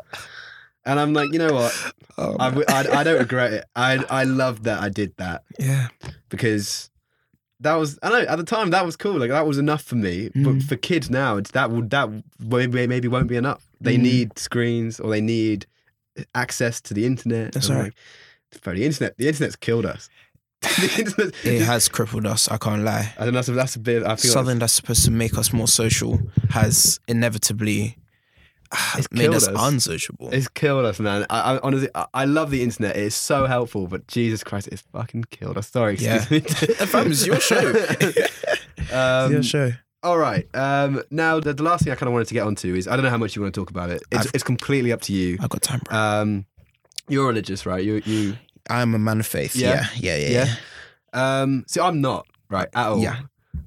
And 0.86 1.00
I'm 1.00 1.14
like, 1.14 1.32
you 1.32 1.40
know 1.40 1.54
what? 1.54 1.94
Oh, 2.18 2.36
I, 2.42 2.48
I, 2.68 3.00
I 3.00 3.04
don't 3.06 3.18
regret 3.20 3.54
it. 3.54 3.66
I 3.76 4.04
I 4.10 4.24
love 4.26 4.64
that 4.64 4.82
I 4.82 4.90
did 4.90 5.16
that. 5.18 5.44
yeah. 5.58 5.88
because 6.30 6.90
that 7.62 7.76
was 7.76 7.98
I 8.04 8.10
know 8.10 8.20
at 8.28 8.36
the 8.36 8.44
time 8.44 8.72
that 8.72 8.86
was 8.86 8.98
cool 8.98 9.18
like 9.18 9.30
that 9.30 9.48
was 9.48 9.58
enough 9.58 9.82
for 9.84 9.96
me 9.96 10.30
but 10.36 10.56
Mm. 10.56 10.64
for 10.64 10.76
kids 10.76 11.10
now 11.10 11.38
it's 11.38 11.52
that 11.52 11.72
would 11.72 11.92
that 11.92 12.10
maybe, 12.40 12.86
maybe 12.88 13.08
won't 13.08 13.28
be 13.30 13.38
enough 13.38 13.64
they 13.80 13.96
Mm. 13.96 14.02
need 14.02 14.38
screens 14.40 15.00
or 15.00 15.10
they 15.12 15.22
need 15.22 15.66
access 16.36 16.82
to 16.82 16.94
the 16.94 17.06
internet 17.06 17.54
That's 17.54 17.70
right. 17.70 17.94
like, 18.52 18.62
bro, 18.62 18.74
the 18.74 18.84
internet 18.86 19.18
the 19.18 19.28
internet's 19.30 19.56
killed 19.56 19.86
us 19.86 20.10
It 21.44 21.62
has 21.62 21.88
crippled 21.90 22.26
us, 22.26 22.48
I 22.50 22.58
can't 22.58 22.84
lie. 22.84 23.14
I 23.18 23.24
think 23.24 23.34
that's 23.34 23.48
a, 23.50 23.52
that's 23.54 23.76
a 23.76 23.80
bit 23.80 24.04
I 24.04 24.16
feel 24.16 24.32
Something 24.32 24.56
like 24.56 24.60
that's 24.62 24.74
supposed 24.74 25.06
to 25.06 25.12
make 25.12 25.38
us 25.38 25.52
more 25.54 25.68
social 25.68 26.20
has 26.52 27.00
inevitably 27.08 27.98
ah, 28.72 28.96
It's 28.98 29.12
made 29.12 29.30
us, 29.34 29.48
us. 29.48 29.56
unsociable. 29.60 30.30
it's 30.32 30.48
killed 30.48 30.86
us 30.86 31.00
man 31.00 31.26
I, 31.30 31.56
I 31.56 31.60
honestly 31.60 31.90
I, 31.96 32.06
I 32.14 32.26
love 32.26 32.50
the 32.52 32.64
internet 32.64 32.96
it 32.96 33.04
is 33.04 33.16
so 33.16 33.46
helpful 33.46 33.88
but 33.88 34.08
Jesus 34.08 34.44
Christ 34.44 34.68
it's 34.72 34.82
fucking 34.94 35.26
killed 35.30 35.58
us 35.58 35.70
sorry 35.70 35.94
excuse 35.94 36.32
Yeah. 36.32 36.38
me 36.38 36.40
Fam, 36.88 37.12
it's 37.12 37.26
your 37.26 37.40
show. 37.40 37.60
um, 38.94 39.32
Your 39.32 39.44
show. 39.44 39.72
All 40.02 40.18
right. 40.18 40.46
Um, 40.54 41.02
now, 41.12 41.40
the, 41.40 41.54
the 41.54 41.64
last 41.64 41.84
thing 41.86 41.94
I 41.94 41.96
kind 41.96 42.08
of 42.08 42.14
wanted 42.14 42.28
to 42.28 42.34
get 42.34 42.46
onto 42.46 42.76
is 42.76 42.88
I 42.90 42.96
don't 42.98 43.04
know 43.06 43.10
how 43.10 43.18
much 43.18 43.36
you 43.38 43.42
want 43.42 43.54
to 43.56 43.62
talk 43.62 43.70
about 43.70 43.90
it. 43.90 44.04
It's, 44.12 44.26
it's 44.34 44.44
completely 44.44 44.92
up 44.92 45.00
to 45.04 45.14
you. 45.14 45.38
I've 45.40 45.48
got 45.50 45.62
time, 45.62 45.80
bro. 45.86 45.98
Um, 45.98 46.46
you're 47.08 47.26
religious, 47.28 47.66
right? 47.66 47.82
You, 47.84 48.02
you, 48.06 48.36
I'm 48.70 48.94
a 48.96 49.00
man 49.00 49.20
of 49.20 49.28
faith. 49.28 49.56
Yeah. 49.56 49.88
Yeah, 49.96 50.16
yeah, 50.16 50.28
yeah. 50.30 50.46
Yeah. 51.14 51.42
um, 51.42 51.64
see, 51.68 51.80
I'm 51.80 52.02
not 52.02 52.26
right 52.50 52.68
at 52.74 52.88
all. 52.88 53.00
Yeah. 53.00 53.20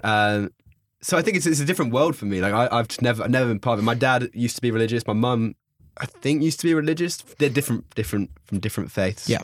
Um, 0.02 0.50
so 1.02 1.16
I 1.16 1.22
think 1.22 1.36
it's, 1.36 1.46
it's 1.46 1.60
a 1.60 1.64
different 1.64 1.92
world 1.92 2.16
for 2.16 2.24
me. 2.26 2.40
Like 2.40 2.52
I, 2.54 2.68
I've 2.70 2.88
just 2.88 3.02
never, 3.02 3.22
I've 3.24 3.30
never 3.30 3.48
been 3.48 3.60
part 3.60 3.74
of 3.78 3.84
it. 3.84 3.86
My 3.86 3.94
dad 3.94 4.30
used 4.32 4.56
to 4.56 4.62
be 4.62 4.70
religious. 4.70 5.06
My 5.06 5.12
mum, 5.12 5.54
I 5.98 6.06
think, 6.06 6.42
used 6.42 6.60
to 6.60 6.66
be 6.66 6.74
religious. 6.74 7.18
They're 7.38 7.50
different, 7.50 7.88
different 7.94 8.30
from 8.44 8.58
different 8.60 8.90
faiths. 8.90 9.28
Yeah. 9.28 9.42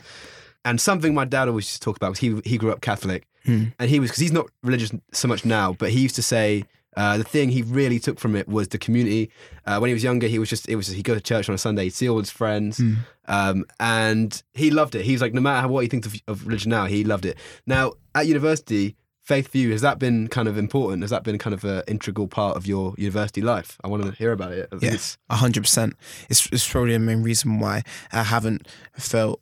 And 0.65 0.79
something 0.81 1.13
my 1.13 1.25
dad 1.25 1.47
always 1.47 1.65
used 1.65 1.81
to 1.81 1.85
talk 1.85 1.97
about 1.97 2.09
was 2.11 2.19
he 2.19 2.39
he 2.45 2.57
grew 2.57 2.71
up 2.71 2.81
Catholic, 2.81 3.25
Hmm. 3.45 3.65
and 3.79 3.89
he 3.89 3.99
was 3.99 4.09
because 4.09 4.21
he's 4.21 4.31
not 4.31 4.47
religious 4.63 4.91
so 5.11 5.27
much 5.27 5.43
now, 5.43 5.73
but 5.73 5.89
he 5.91 5.99
used 5.99 6.15
to 6.15 6.21
say 6.23 6.63
uh, 6.95 7.17
the 7.17 7.23
thing 7.23 7.49
he 7.49 7.61
really 7.61 7.99
took 7.99 8.19
from 8.19 8.35
it 8.35 8.47
was 8.47 8.67
the 8.69 8.77
community. 8.77 9.29
Uh, 9.65 9.77
when 9.79 9.89
he 9.89 9.93
was 9.93 10.03
younger, 10.03 10.27
he 10.27 10.39
was 10.39 10.49
just 10.49 10.67
it 10.69 10.75
was 10.75 10.87
he'd 10.87 11.03
go 11.03 11.13
to 11.15 11.21
church 11.21 11.49
on 11.49 11.55
a 11.55 11.57
Sunday, 11.57 11.83
he'd 11.85 11.93
see 11.93 12.09
all 12.09 12.19
his 12.19 12.29
friends, 12.31 12.77
Hmm. 12.77 12.93
um, 13.27 13.65
and 13.79 14.41
he 14.53 14.71
loved 14.71 14.95
it. 14.95 15.05
He's 15.05 15.21
like 15.21 15.33
no 15.33 15.41
matter 15.41 15.67
what 15.67 15.81
he 15.83 15.89
thinks 15.89 16.07
of, 16.07 16.15
of 16.27 16.45
religion 16.45 16.69
now, 16.71 16.85
he 16.85 17.03
loved 17.03 17.25
it. 17.25 17.37
Now 17.65 17.93
at 18.15 18.27
university, 18.27 18.95
faith 19.21 19.47
for 19.47 19.57
you 19.57 19.71
has 19.71 19.81
that 19.81 19.99
been 19.99 20.27
kind 20.27 20.47
of 20.47 20.57
important? 20.57 21.01
Has 21.01 21.11
that 21.11 21.23
been 21.23 21.37
kind 21.37 21.53
of 21.53 21.63
an 21.63 21.81
integral 21.87 22.27
part 22.27 22.57
of 22.57 22.67
your 22.67 22.93
university 22.97 23.41
life? 23.41 23.79
I 23.83 23.87
want 23.87 24.03
to 24.03 24.11
hear 24.11 24.31
about 24.33 24.51
it. 24.51 24.67
I 24.71 24.75
think 24.75 24.81
Yeah. 24.83 24.89
it's- 24.89 25.17
A 25.29 25.37
hundred 25.37 25.61
percent. 25.63 25.95
It's 26.29 26.47
it's 26.51 26.69
probably 26.69 26.93
the 26.93 26.99
main 26.99 27.23
reason 27.23 27.59
why 27.59 27.83
I 28.11 28.23
haven't 28.23 28.67
felt 28.97 29.39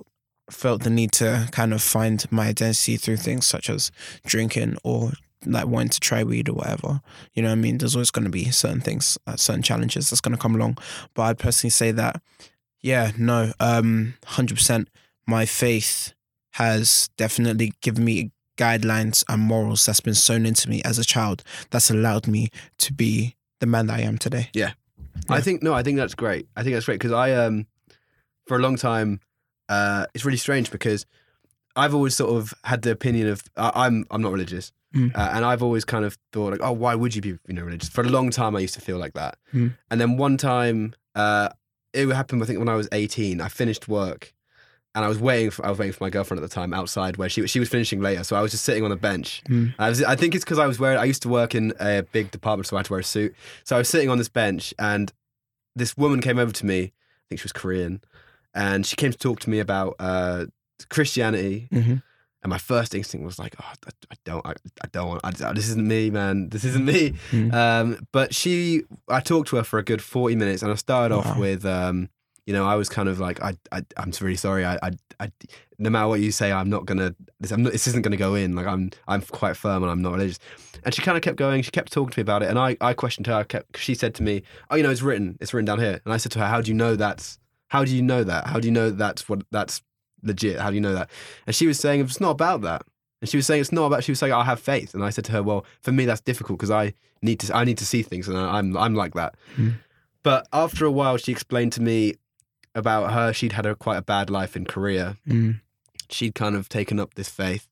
felt 0.50 0.84
the 0.84 0.90
need 0.90 1.12
to 1.14 1.48
kind 1.52 1.74
of 1.74 1.82
find 1.82 2.30
my 2.32 2.48
identity 2.50 2.98
through 2.98 3.18
things 3.18 3.46
such 3.46 3.70
as 3.70 3.90
drinking 4.26 4.78
or 4.84 5.14
like 5.46 5.68
wanting 5.68 5.90
to 5.90 6.00
try 6.00 6.24
weed 6.24 6.50
or 6.50 6.54
whatever. 6.54 7.02
You 7.34 7.44
know 7.44 7.50
what 7.50 7.54
I 7.54 7.62
mean? 7.62 7.78
There's 7.78 7.96
always 7.96 8.12
going 8.12 8.26
to 8.26 8.32
be 8.32 8.52
certain 8.52 8.82
things, 8.82 9.18
uh, 9.28 9.36
certain 9.36 9.64
challenges 9.64 10.10
that's 10.10 10.22
going 10.22 10.36
to 10.36 10.42
come 10.42 10.56
along. 10.56 10.78
But 11.14 11.24
I'd 11.24 11.40
personally 11.40 11.72
say 11.72 11.92
that, 11.92 12.22
yeah, 12.82 13.12
no, 13.18 13.54
um, 13.60 14.16
hundred 14.26 14.56
percent. 14.56 14.90
My 15.28 15.46
faith 15.46 16.14
has 16.54 17.10
definitely 17.18 17.74
given 17.82 18.04
me 18.04 18.32
guidelines 18.58 19.24
and 19.30 19.42
morals 19.42 19.86
that's 19.86 20.02
been 20.02 20.14
sewn 20.14 20.46
into 20.46 20.70
me 20.70 20.82
as 20.84 21.00
a 21.00 21.06
child. 21.06 21.44
That's 21.70 21.90
allowed 21.90 22.28
me 22.28 22.50
to 22.80 22.94
be 22.94 23.36
the 23.60 23.66
man 23.66 23.88
that 23.88 24.00
I 24.00 24.04
am 24.04 24.18
today. 24.18 24.50
I 24.50 24.50
Yeah. 24.54 24.72
I 25.30 25.42
think 25.42 25.64
no, 25.64 25.74
I 25.74 25.84
think 25.84 25.98
that's 25.98 26.16
great. 26.16 26.48
I 26.56 26.64
think 26.64 26.76
that's 26.76 26.86
great 26.86 27.00
because 27.00 27.12
I 27.12 27.34
um 27.34 27.68
for 28.48 28.58
a 28.58 28.60
long 28.60 28.76
time 28.76 29.20
uh 29.70 30.06
it's 30.14 30.26
really 30.26 30.38
strange 30.38 30.72
because 30.72 31.06
I've 31.76 31.94
always 31.94 32.16
sort 32.16 32.36
of 32.36 32.54
had 32.64 32.82
the 32.82 32.92
opinion 32.92 33.28
of 33.28 33.44
I 33.58 33.86
I'm 33.86 34.06
I'm 34.12 34.22
not 34.22 34.32
religious. 34.32 34.72
Mm. 34.96 35.16
Uh, 35.16 35.30
and 35.34 35.46
I've 35.46 35.64
always 35.64 35.86
kind 35.86 36.04
of 36.04 36.18
thought 36.34 36.52
like, 36.52 36.60
oh, 36.62 36.74
why 36.74 36.96
would 36.96 37.16
you 37.16 37.22
be 37.22 37.30
you 37.30 37.54
know 37.54 37.64
religious? 37.64 37.88
For 37.88 38.02
a 38.02 38.10
long 38.10 38.30
time, 38.30 38.56
I 38.58 38.60
used 38.60 38.74
to 38.74 38.82
feel 38.82 38.98
like 38.98 39.14
that. 39.14 39.38
Mm. 39.54 39.74
And 39.90 40.02
then 40.02 40.18
one 40.18 40.36
time, 40.36 40.96
uh, 41.16 41.50
it 41.94 42.10
happened. 42.10 42.44
I 42.44 42.46
think 42.46 42.60
when 42.60 42.68
I 42.68 42.76
was 42.76 42.90
eighteen, 42.92 43.40
I 43.40 43.48
finished 43.48 43.88
work, 43.88 44.34
and 44.94 45.06
I 45.06 45.08
was 45.08 45.18
waiting. 45.18 45.50
For, 45.50 45.66
I 45.66 45.70
was 45.70 45.80
waiting 45.80 45.94
for 45.94 46.04
my 46.04 46.10
girlfriend 46.10 46.44
at 46.44 46.50
the 46.50 46.54
time 46.54 46.74
outside 46.74 47.16
where 47.16 47.30
she 47.30 47.48
she 47.48 47.60
was 47.60 47.70
finishing 47.70 48.02
later. 48.02 48.26
So 48.26 48.36
I 48.36 48.42
was 48.42 48.52
just 48.52 48.66
sitting 48.66 48.84
on 48.84 48.92
a 48.92 48.98
bench. 48.98 49.42
Mm. 49.48 49.74
I, 49.80 49.90
was, 49.90 50.04
I 50.04 50.18
think 50.18 50.36
it's 50.36 50.44
because 50.44 50.60
I 50.60 50.68
was 50.68 50.78
wearing. 50.78 50.98
I 50.98 51.06
used 51.06 51.22
to 51.22 51.30
work 51.30 51.56
in 51.56 51.74
a 51.80 52.04
big 52.12 52.32
department, 52.32 52.68
so 52.68 52.76
I 52.76 52.80
had 52.80 52.88
to 52.88 52.94
wear 52.94 53.00
a 53.00 53.04
suit. 53.04 53.34
So 53.64 53.78
I 53.78 53.80
was 53.80 53.88
sitting 53.88 54.10
on 54.10 54.18
this 54.18 54.30
bench, 54.30 54.74
and 54.78 55.12
this 55.74 55.96
woman 55.96 56.20
came 56.20 56.38
over 56.38 56.52
to 56.52 56.66
me. 56.66 56.82
I 56.84 57.24
think 57.30 57.40
she 57.40 57.46
was 57.46 57.54
Korean, 57.54 58.02
and 58.54 58.86
she 58.86 58.98
came 58.98 59.14
to 59.14 59.18
talk 59.18 59.40
to 59.42 59.50
me 59.50 59.60
about 59.60 59.96
Christianity. 60.86 61.68
hmm 61.72 61.96
And 62.44 62.50
my 62.50 62.58
first 62.58 62.96
instinct 62.96 63.24
was 63.24 63.38
like, 63.38 63.56
oh, 63.62 63.66
I, 63.66 63.92
I 64.10 64.16
don't, 64.26 64.46
I, 64.46 64.54
I 64.84 64.88
don't 64.92 65.08
want. 65.10 65.22
I, 65.24 65.54
this 65.54 65.70
isn't 65.70 65.88
me, 65.88 66.10
man. 66.10 66.50
This 66.50 66.64
isn't 66.64 66.84
me. 66.84 67.14
Mm. 67.30 67.54
Um, 67.54 68.08
but 68.12 68.34
she, 68.34 68.84
I 69.08 69.20
talked 69.20 69.50
to 69.50 69.58
her 69.58 69.64
for 69.64 69.78
a 69.78 69.84
good 69.84 70.02
forty 70.02 70.36
minutes, 70.36 70.64
and 70.64 70.72
I 70.72 70.76
started 70.76 71.14
off 71.14 71.38
with, 71.38 71.66
um, 71.66 72.10
you 72.48 72.54
know, 72.54 72.66
I 72.66 72.74
was 72.74 72.90
kind 72.90 73.08
of 73.08 73.20
like, 73.20 73.40
I, 73.44 73.54
I 73.72 73.86
I'm 73.96 74.12
really 74.22 74.38
sorry. 74.38 74.66
I, 74.66 74.76
I, 74.82 74.92
I, 75.20 75.32
no 75.78 75.92
matter 75.92 76.08
what 76.08 76.20
you 76.20 76.32
say, 76.32 76.52
I'm 76.52 76.70
not 76.70 76.88
gonna. 76.88 77.14
This, 77.40 77.52
I'm 77.52 77.62
not, 77.62 77.74
this 77.74 77.86
isn't 77.88 78.02
gonna 78.02 78.18
go 78.18 78.34
in. 78.34 78.56
Like 78.56 78.66
I'm, 78.66 78.90
I'm 79.08 79.22
quite 79.22 79.56
firm, 79.56 79.84
and 79.84 79.92
I'm 79.92 80.02
not 80.02 80.14
religious. 80.14 80.40
And 80.84 80.96
she 80.96 81.04
kind 81.04 81.18
of 81.18 81.22
kept 81.22 81.38
going. 81.38 81.62
She 81.62 81.70
kept 81.70 81.94
talking 81.94 82.10
to 82.10 82.20
me 82.20 82.24
about 82.24 82.42
it, 82.42 82.50
and 82.50 82.58
I, 82.58 82.76
I 82.82 82.94
questioned 82.94 83.28
her. 83.28 83.36
I 83.36 83.44
kept, 83.44 83.78
she 83.78 83.94
said 83.94 84.16
to 84.16 84.24
me, 84.24 84.42
"Oh, 84.72 84.76
you 84.76 84.82
know, 84.82 84.90
it's 84.90 85.04
written. 85.04 85.38
It's 85.40 85.54
written 85.54 85.66
down 85.66 85.80
here." 85.80 86.02
And 86.06 86.12
I 86.12 86.18
said 86.18 86.32
to 86.32 86.40
her, 86.40 86.48
"How 86.48 86.60
do 86.60 86.72
you 86.72 86.76
know 86.76 86.96
that's? 86.96 87.38
How 87.68 87.86
do 87.86 87.96
you 87.96 88.02
know 88.02 88.24
that? 88.24 88.48
How 88.48 88.60
do 88.60 88.68
you 88.68 88.72
know 88.72 88.90
that's 88.90 89.30
what 89.30 89.44
that's 89.52 89.84
legit? 90.24 90.60
How 90.60 90.70
do 90.70 90.76
you 90.76 90.82
know 90.82 90.94
that?" 90.94 91.10
And 91.46 91.56
she 91.56 91.68
was 91.68 91.80
saying, 91.80 92.02
"It's 92.02 92.22
not 92.22 92.32
about 92.32 92.62
that." 92.62 92.84
And 93.22 93.30
she 93.30 93.38
was 93.38 93.46
saying 93.46 93.62
it's 93.62 93.72
not 93.72 93.86
about. 93.86 94.04
She 94.04 94.12
was 94.12 94.20
saying 94.20 94.34
I 94.34 94.44
have 94.44 94.60
faith, 94.60 94.94
and 94.94 95.04
I 95.04 95.12
said 95.12 95.26
to 95.26 95.32
her, 95.34 95.44
"Well, 95.44 95.66
for 95.82 95.92
me 95.92 96.06
that's 96.06 96.22
difficult 96.22 96.58
because 96.58 96.72
I 96.72 96.94
need 97.22 97.40
to. 97.42 97.56
I 97.56 97.64
need 97.64 97.78
to 97.78 97.86
see 97.86 98.02
things, 98.02 98.28
and 98.28 98.38
I'm 98.38 98.76
I'm 98.76 98.96
like 98.96 99.14
that." 99.14 99.36
Mm. 99.58 99.76
But 100.24 100.48
after 100.52 100.86
a 100.86 100.92
while, 100.92 101.18
she 101.18 101.32
explained 101.32 101.74
to 101.74 101.82
me 101.82 102.16
about 102.74 103.12
her. 103.12 103.32
She'd 103.32 103.54
had 103.54 103.66
a 103.66 103.76
quite 103.76 103.98
a 103.98 104.02
bad 104.02 104.30
life 104.30 104.56
in 104.56 104.66
Korea. 104.66 105.18
Mm. 105.28 105.62
She'd 106.10 106.34
kind 106.34 106.56
of 106.56 106.68
taken 106.68 107.00
up 107.00 107.14
this 107.14 107.30
faith, 107.30 107.68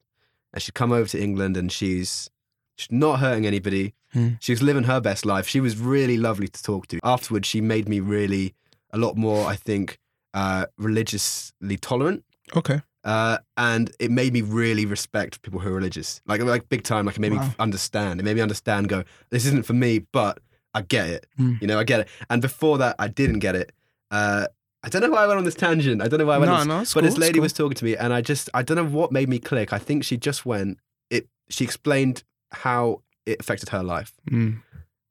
and 0.53 0.61
she'd 0.61 0.75
come 0.75 0.91
over 0.91 1.09
to 1.09 1.21
England, 1.21 1.57
and 1.57 1.71
she's 1.71 2.29
she's 2.75 2.91
not 2.91 3.19
hurting 3.19 3.47
anybody. 3.47 3.95
Mm. 4.13 4.37
She 4.39 4.51
was 4.51 4.61
living 4.61 4.83
her 4.83 5.01
best 5.01 5.25
life. 5.25 5.47
She 5.47 5.59
was 5.59 5.77
really 5.77 6.17
lovely 6.17 6.47
to 6.47 6.63
talk 6.63 6.87
to. 6.87 6.99
Afterwards, 7.03 7.47
she 7.47 7.59
made 7.59 7.89
me 7.89 7.99
really 7.99 8.53
a 8.91 8.99
lot 8.99 9.17
more. 9.17 9.47
I 9.47 9.55
think 9.55 9.97
uh, 10.35 10.67
religiously 10.77 11.77
tolerant. 11.77 12.23
Okay. 12.55 12.81
Uh, 13.03 13.37
and 13.55 13.91
it 13.99 14.11
made 14.11 14.33
me 14.33 14.41
really 14.41 14.85
respect 14.85 15.41
people 15.41 15.59
who 15.59 15.69
are 15.69 15.73
religious, 15.75 16.21
like 16.25 16.41
like 16.41 16.67
big 16.69 16.83
time. 16.83 17.05
Like 17.05 17.15
it 17.15 17.21
made 17.21 17.31
me 17.31 17.39
understand. 17.57 18.19
It 18.19 18.23
made 18.23 18.35
me 18.35 18.41
understand. 18.41 18.89
Go, 18.89 19.03
this 19.29 19.45
isn't 19.45 19.65
for 19.65 19.73
me, 19.73 19.99
but 20.11 20.39
I 20.73 20.81
get 20.81 21.09
it. 21.09 21.25
Mm. 21.39 21.61
You 21.61 21.67
know, 21.67 21.79
I 21.79 21.83
get 21.85 22.01
it. 22.01 22.07
And 22.29 22.41
before 22.41 22.77
that, 22.79 22.95
I 22.99 23.07
didn't 23.07 23.39
get 23.39 23.55
it. 23.55 23.71
Uh, 24.11 24.47
I 24.83 24.89
don't 24.89 25.01
know 25.01 25.09
why 25.11 25.23
I 25.23 25.27
went 25.27 25.37
on 25.37 25.43
this 25.45 25.55
tangent. 25.55 26.01
I 26.01 26.07
don't 26.07 26.19
know 26.19 26.25
why 26.25 26.35
I 26.35 26.37
went. 26.39 26.49
No, 26.51 26.55
on 26.55 26.59
this, 26.59 26.67
no, 26.67 26.79
it's 26.81 26.93
but 26.93 27.01
cool, 27.01 27.09
this 27.09 27.17
lady 27.17 27.33
cool. 27.35 27.43
was 27.43 27.53
talking 27.53 27.75
to 27.75 27.85
me, 27.85 27.95
and 27.95 28.13
I 28.13 28.21
just 28.21 28.49
I 28.53 28.63
don't 28.63 28.75
know 28.75 28.85
what 28.85 29.11
made 29.13 29.29
me 29.29 29.39
click. 29.39 29.71
I 29.71 29.79
think 29.79 30.03
she 30.03 30.17
just 30.17 30.45
went. 30.45 30.77
It. 31.09 31.27
She 31.49 31.63
explained 31.63 32.23
how 32.51 33.01
it 33.25 33.39
affected 33.39 33.69
her 33.69 33.81
life, 33.83 34.11
Mm. 34.29 34.61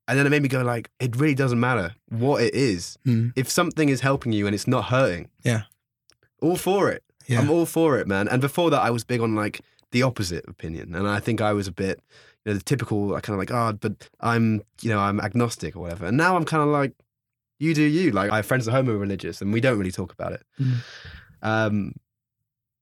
and 0.09 0.19
then 0.19 0.27
it 0.27 0.31
made 0.31 0.43
me 0.43 0.49
go 0.49 0.63
like, 0.63 0.91
it 1.01 1.17
really 1.17 1.35
doesn't 1.35 1.61
matter 1.61 1.95
what 2.11 2.43
it 2.43 2.55
is. 2.55 2.99
Mm. 3.07 3.33
If 3.37 3.49
something 3.49 3.89
is 3.89 4.01
helping 4.03 4.33
you 4.33 4.47
and 4.47 4.55
it's 4.55 4.67
not 4.67 4.87
hurting, 4.87 5.29
Yeah. 5.45 5.63
all 6.43 6.57
for 6.57 6.91
it. 6.91 7.03
Yeah. 7.29 7.41
I'm 7.41 7.51
all 7.51 7.67
for 7.67 7.99
it, 7.99 8.09
man. 8.09 8.27
And 8.29 8.41
before 8.41 8.71
that, 8.71 8.81
I 8.81 8.91
was 8.91 9.05
big 9.05 9.21
on 9.21 9.35
like 9.35 9.61
the 9.93 10.03
opposite 10.03 10.45
opinion, 10.49 10.95
and 10.95 11.07
I 11.07 11.21
think 11.21 11.41
I 11.41 11.53
was 11.53 11.67
a 11.67 11.73
bit, 11.73 12.01
you 12.45 12.53
know, 12.53 12.59
the 12.59 12.65
typical, 12.65 13.07
like, 13.09 13.23
kind 13.23 13.35
of 13.35 13.39
like, 13.39 13.51
oh, 13.51 13.77
but 13.79 14.09
I'm, 14.21 14.63
you 14.83 14.91
know, 14.91 14.99
I'm 14.99 15.21
agnostic 15.21 15.77
or 15.77 15.81
whatever. 15.81 16.07
And 16.07 16.17
now 16.17 16.37
I'm 16.37 16.45
kind 16.45 16.63
of 16.63 16.69
like, 16.69 16.93
you 17.59 17.75
do 17.75 17.83
you. 17.83 18.11
Like, 18.13 18.31
I 18.31 18.37
have 18.37 18.47
friends 18.47 18.67
at 18.69 18.75
home 18.75 18.87
who 18.87 18.93
are 18.93 18.99
religious, 18.99 19.41
and 19.43 19.53
we 19.53 19.61
don't 19.61 19.79
really 19.79 19.91
talk 19.93 20.13
about 20.13 20.33
it. 20.33 20.43
Mm. 20.61 20.75
Um, 21.43 21.93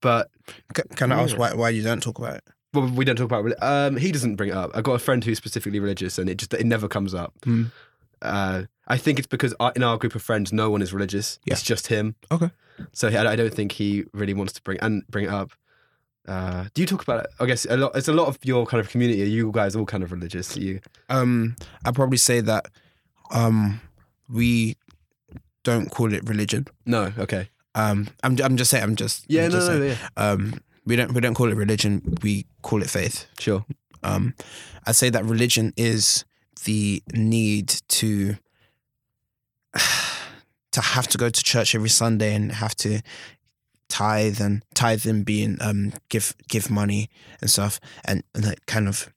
but 0.02 0.30
Can, 0.74 0.84
can 0.94 1.12
I 1.12 1.22
ask 1.22 1.32
Yeah. 1.32 1.38
why 1.38 1.54
why 1.54 1.68
you 1.70 1.82
don't 1.82 2.02
talk 2.02 2.18
about 2.18 2.36
it? 2.36 2.44
well, 2.74 2.88
we 2.88 3.04
don't 3.04 3.16
talk 3.16 3.24
about. 3.26 3.44
reli- 3.44 3.62
Um, 3.62 3.96
he 3.96 4.12
doesn't 4.12 4.36
bring 4.36 4.50
it 4.50 4.54
up. 4.56 4.70
I've 4.74 4.84
got 4.84 4.92
a 4.92 4.98
friend 4.98 5.24
who's 5.24 5.38
specifically 5.38 5.80
religious, 5.80 6.18
and 6.18 6.28
it 6.28 6.36
just 6.36 6.52
it 6.54 6.66
never 6.66 6.88
comes 6.88 7.14
up. 7.14 7.32
Mm. 7.42 7.70
Uh, 8.26 8.64
I 8.88 8.96
think 8.96 9.18
it's 9.18 9.26
because 9.26 9.54
in 9.74 9.82
our 9.82 9.96
group 9.98 10.14
of 10.14 10.22
friends, 10.22 10.52
no 10.52 10.70
one 10.70 10.82
is 10.82 10.92
religious. 10.92 11.38
Yeah. 11.44 11.54
It's 11.54 11.62
just 11.62 11.86
him. 11.88 12.14
Okay. 12.30 12.50
So 12.92 13.08
I, 13.08 13.32
I 13.32 13.36
don't 13.36 13.52
think 13.54 13.72
he 13.72 14.04
really 14.12 14.34
wants 14.34 14.52
to 14.54 14.62
bring 14.62 14.78
and 14.80 15.06
bring 15.08 15.24
it 15.24 15.30
up. 15.30 15.52
Uh, 16.28 16.64
do 16.74 16.82
you 16.82 16.86
talk 16.86 17.02
about 17.02 17.24
it? 17.24 17.30
I 17.40 17.46
guess 17.46 17.64
a 17.70 17.76
lot. 17.76 17.92
It's 17.94 18.08
a 18.08 18.12
lot 18.12 18.26
of 18.28 18.38
your 18.44 18.66
kind 18.66 18.80
of 18.80 18.88
community. 18.90 19.22
Are 19.22 19.26
you 19.26 19.50
guys 19.52 19.74
all 19.76 19.86
kind 19.86 20.02
of 20.02 20.12
religious? 20.12 20.56
You 20.56 20.80
Um, 21.08 21.56
I'd 21.84 21.94
probably 21.94 22.18
say 22.18 22.40
that 22.42 22.66
um, 23.30 23.80
we 24.28 24.76
don't 25.62 25.90
call 25.90 26.12
it 26.12 26.28
religion. 26.28 26.66
no? 26.84 27.12
Okay. 27.18 27.48
Um, 27.74 28.08
I'm 28.22 28.36
I'm 28.42 28.56
just 28.56 28.70
saying. 28.70 28.82
I'm 28.84 28.96
just 28.96 29.24
Yeah. 29.28 29.44
I'm 29.46 29.50
No. 29.52 29.56
just 29.58 29.70
No. 29.70 29.78
saying. 29.78 29.98
Yeah. 29.98 30.08
Um, 30.30 30.60
we 30.84 30.96
don't 30.96 31.12
we 31.14 31.20
don't 31.20 31.34
call 31.34 31.50
it 31.50 31.56
religion. 31.56 32.16
We 32.22 32.46
call 32.62 32.82
it 32.82 32.90
faith. 32.90 33.26
Sure. 33.38 33.64
Um, 34.02 34.34
I'd 34.86 34.94
say 34.96 35.10
that 35.10 35.24
religion 35.24 35.72
is 35.76 36.24
the 36.66 37.02
need 37.12 37.80
to 37.88 38.36
to 40.72 40.80
have 40.80 41.08
to 41.08 41.18
go 41.18 41.30
to 41.30 41.42
church 41.42 41.74
every 41.74 41.88
Sunday 41.88 42.34
and 42.34 42.52
have 42.52 42.74
to 42.76 43.00
tithe 43.88 44.40
and 44.40 44.64
tithe 44.74 45.06
and 45.06 45.24
being 45.24 45.56
um 45.60 45.92
give 46.08 46.34
give 46.48 46.70
money 46.70 47.08
and 47.40 47.48
stuff. 47.48 47.80
And, 48.04 48.22
and 48.34 48.44
like 48.44 48.66
kind 48.66 48.88
of 48.88 49.12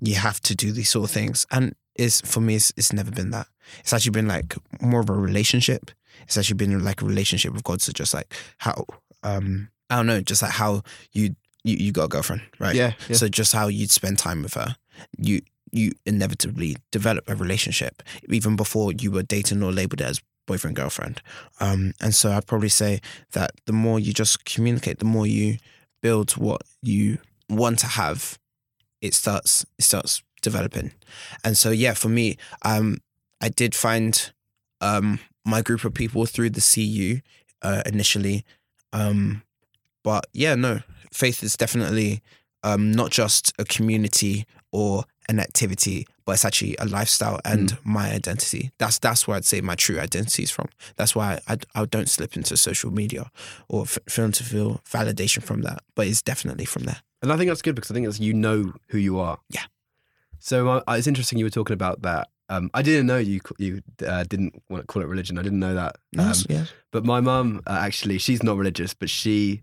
you 0.00 0.16
have 0.16 0.40
to 0.42 0.56
do 0.56 0.72
these 0.72 0.90
sort 0.90 1.04
of 1.04 1.10
things. 1.10 1.46
And 1.50 1.74
it's 1.94 2.20
for 2.22 2.40
me 2.40 2.56
it's, 2.56 2.72
it's 2.76 2.92
never 2.92 3.10
been 3.10 3.30
that. 3.30 3.46
It's 3.80 3.92
actually 3.92 4.12
been 4.12 4.28
like 4.28 4.56
more 4.80 5.00
of 5.00 5.10
a 5.10 5.14
relationship. 5.14 5.90
It's 6.22 6.36
actually 6.36 6.56
been 6.56 6.82
like 6.82 7.02
a 7.02 7.04
relationship 7.04 7.52
with 7.52 7.64
God 7.64 7.80
so 7.80 7.92
just 7.92 8.14
like 8.14 8.34
how 8.58 8.86
um 9.22 9.68
I 9.90 9.96
don't 9.96 10.06
know 10.06 10.20
just 10.20 10.42
like 10.42 10.52
how 10.52 10.82
you 11.12 11.36
you, 11.64 11.76
you 11.76 11.92
got 11.92 12.04
a 12.04 12.08
girlfriend 12.08 12.42
right? 12.58 12.74
Yeah. 12.74 12.94
yeah. 13.08 13.16
so 13.16 13.28
just 13.28 13.52
how 13.52 13.68
you'd 13.68 13.90
spend 13.90 14.18
time 14.18 14.42
with 14.42 14.54
her, 14.54 14.76
you 15.18 15.42
you 15.72 15.92
inevitably 16.06 16.76
develop 16.90 17.28
a 17.28 17.34
relationship 17.34 18.02
even 18.28 18.56
before 18.56 18.92
you 18.92 19.10
were 19.10 19.22
dating 19.22 19.62
or 19.62 19.72
labeled 19.72 20.02
as 20.02 20.20
boyfriend 20.46 20.76
girlfriend. 20.76 21.22
Um, 21.60 21.92
and 22.00 22.14
so 22.14 22.32
I'd 22.32 22.46
probably 22.46 22.70
say 22.70 23.00
that 23.32 23.52
the 23.66 23.72
more 23.72 24.00
you 24.00 24.12
just 24.12 24.44
communicate, 24.44 24.98
the 24.98 25.04
more 25.04 25.26
you 25.26 25.58
build 26.00 26.32
what 26.32 26.62
you 26.82 27.18
want 27.48 27.78
to 27.80 27.86
have, 27.86 28.38
it 29.00 29.14
starts 29.14 29.64
it 29.78 29.82
starts 29.82 30.22
developing. 30.42 30.92
And 31.44 31.56
so 31.56 31.70
yeah, 31.70 31.94
for 31.94 32.08
me, 32.08 32.36
um, 32.62 32.98
I 33.40 33.48
did 33.48 33.74
find 33.74 34.32
um 34.80 35.18
my 35.44 35.62
group 35.62 35.84
of 35.84 35.94
people 35.94 36.26
through 36.26 36.50
the 36.50 36.60
CU 36.60 37.20
uh, 37.62 37.82
initially. 37.86 38.44
Um, 38.92 39.42
but 40.04 40.26
yeah, 40.32 40.54
no, 40.54 40.80
faith 41.12 41.42
is 41.42 41.56
definitely 41.56 42.22
um, 42.62 42.92
not 42.92 43.10
just 43.10 43.52
a 43.58 43.64
community 43.64 44.46
or 44.72 45.04
an 45.28 45.40
activity, 45.40 46.06
but 46.24 46.32
it's 46.32 46.44
actually 46.44 46.76
a 46.78 46.86
lifestyle 46.86 47.40
and 47.44 47.76
my 47.84 48.10
identity. 48.12 48.70
That's 48.78 48.98
that's 48.98 49.26
where 49.26 49.36
I'd 49.36 49.44
say 49.44 49.60
my 49.60 49.74
true 49.74 50.00
identity 50.00 50.42
is 50.42 50.50
from. 50.50 50.68
That's 50.96 51.14
why 51.14 51.40
I, 51.46 51.58
I 51.74 51.84
don't 51.84 52.08
slip 52.08 52.36
into 52.36 52.56
social 52.56 52.90
media 52.90 53.30
or 53.68 53.82
f- 53.82 53.98
film 54.08 54.32
to 54.32 54.44
feel 54.44 54.80
validation 54.90 55.42
from 55.42 55.62
that. 55.62 55.82
But 55.94 56.06
it's 56.06 56.22
definitely 56.22 56.64
from 56.64 56.84
there. 56.84 57.02
And 57.22 57.32
I 57.32 57.36
think 57.36 57.48
that's 57.48 57.62
good 57.62 57.74
because 57.74 57.90
I 57.90 57.94
think 57.94 58.06
that's 58.06 58.20
you 58.20 58.34
know 58.34 58.72
who 58.88 58.98
you 58.98 59.18
are. 59.18 59.38
Yeah. 59.50 59.64
So 60.38 60.68
uh, 60.68 60.82
it's 60.90 61.06
interesting 61.06 61.38
you 61.38 61.44
were 61.44 61.50
talking 61.50 61.74
about 61.74 62.02
that. 62.02 62.28
Um, 62.48 62.70
I 62.72 62.82
didn't 62.82 63.06
know 63.06 63.18
you 63.18 63.40
you 63.58 63.82
uh, 64.06 64.24
didn't 64.24 64.62
want 64.70 64.82
to 64.82 64.86
call 64.86 65.02
it 65.02 65.08
religion. 65.08 65.38
I 65.38 65.42
didn't 65.42 65.60
know 65.60 65.74
that. 65.74 65.96
Um, 66.16 66.32
yeah. 66.48 66.64
But 66.90 67.04
my 67.04 67.20
mum, 67.20 67.60
uh, 67.66 67.78
actually, 67.80 68.18
she's 68.18 68.42
not 68.42 68.56
religious, 68.56 68.94
but 68.94 69.10
she 69.10 69.60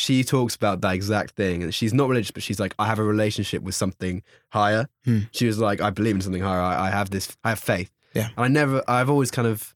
she 0.00 0.24
talks 0.24 0.54
about 0.54 0.80
that 0.80 0.94
exact 0.94 1.32
thing, 1.36 1.62
and 1.62 1.74
she's 1.74 1.92
not 1.92 2.08
religious, 2.08 2.30
but 2.30 2.42
she's 2.42 2.58
like, 2.58 2.74
I 2.78 2.86
have 2.86 2.98
a 2.98 3.04
relationship 3.04 3.62
with 3.62 3.74
something 3.74 4.22
higher. 4.48 4.88
Hmm. 5.04 5.20
She 5.32 5.46
was 5.46 5.58
like, 5.58 5.80
I 5.80 5.90
believe 5.90 6.14
in 6.14 6.20
something 6.22 6.42
higher. 6.42 6.60
I, 6.60 6.86
I 6.86 6.90
have 6.90 7.10
this. 7.10 7.36
I 7.44 7.50
have 7.50 7.58
faith. 7.58 7.90
Yeah. 8.14 8.28
And 8.36 8.44
I 8.44 8.48
never. 8.48 8.82
I've 8.88 9.10
always 9.10 9.30
kind 9.30 9.46
of. 9.46 9.74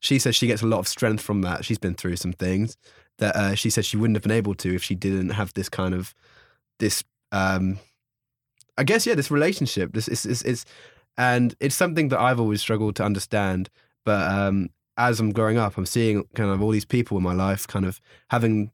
She 0.00 0.18
says 0.18 0.36
she 0.36 0.46
gets 0.46 0.62
a 0.62 0.66
lot 0.66 0.78
of 0.78 0.88
strength 0.88 1.22
from 1.22 1.42
that. 1.42 1.64
She's 1.64 1.78
been 1.78 1.94
through 1.94 2.16
some 2.16 2.32
things 2.32 2.76
that 3.18 3.34
uh, 3.36 3.54
she 3.54 3.70
said 3.70 3.84
she 3.84 3.96
wouldn't 3.96 4.16
have 4.16 4.22
been 4.22 4.32
able 4.32 4.54
to 4.56 4.74
if 4.74 4.82
she 4.82 4.94
didn't 4.94 5.30
have 5.30 5.52
this 5.54 5.68
kind 5.68 5.94
of 5.94 6.14
this. 6.78 7.04
um 7.32 7.78
I 8.76 8.84
guess 8.84 9.06
yeah, 9.06 9.14
this 9.14 9.30
relationship. 9.30 9.92
This 9.92 10.08
is 10.08 10.26
it's, 10.26 10.42
it's 10.42 10.64
and 11.16 11.54
it's 11.60 11.74
something 11.74 12.08
that 12.08 12.20
I've 12.20 12.40
always 12.40 12.60
struggled 12.60 12.96
to 12.96 13.04
understand. 13.04 13.70
But 14.04 14.30
um, 14.30 14.70
as 14.96 15.20
I'm 15.20 15.32
growing 15.32 15.58
up, 15.58 15.76
I'm 15.78 15.86
seeing 15.86 16.24
kind 16.34 16.50
of 16.50 16.62
all 16.62 16.70
these 16.70 16.84
people 16.84 17.16
in 17.16 17.22
my 17.22 17.34
life 17.34 17.66
kind 17.66 17.86
of 17.86 18.00
having 18.30 18.72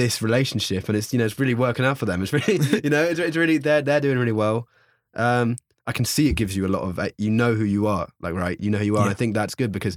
this 0.00 0.22
relationship, 0.22 0.88
and 0.88 0.96
it's 0.98 1.12
you 1.12 1.18
know 1.18 1.26
it's 1.26 1.38
really 1.38 1.54
working 1.54 1.84
out 1.84 1.98
for 1.98 2.06
them. 2.06 2.22
It's 2.22 2.32
really 2.32 2.56
you 2.84 2.90
know 2.90 3.02
it's, 3.04 3.20
it's 3.20 3.36
really 3.36 3.58
they're 3.58 3.82
they're 3.82 4.00
doing 4.00 4.18
really 4.18 4.32
well. 4.44 4.66
Um, 5.14 5.56
I 5.86 5.92
can 5.92 6.04
see 6.04 6.28
it 6.28 6.34
gives 6.34 6.56
you 6.56 6.66
a 6.66 6.72
lot 6.76 6.82
of 6.82 6.98
uh, 6.98 7.08
you 7.18 7.30
know 7.30 7.54
who 7.54 7.64
you 7.64 7.86
are, 7.86 8.08
like 8.20 8.34
right, 8.34 8.58
you 8.60 8.70
know 8.70 8.78
who 8.78 8.84
you 8.84 8.96
are. 8.96 9.02
And 9.02 9.10
I 9.10 9.14
think 9.14 9.34
that's 9.34 9.54
good 9.54 9.72
because 9.72 9.96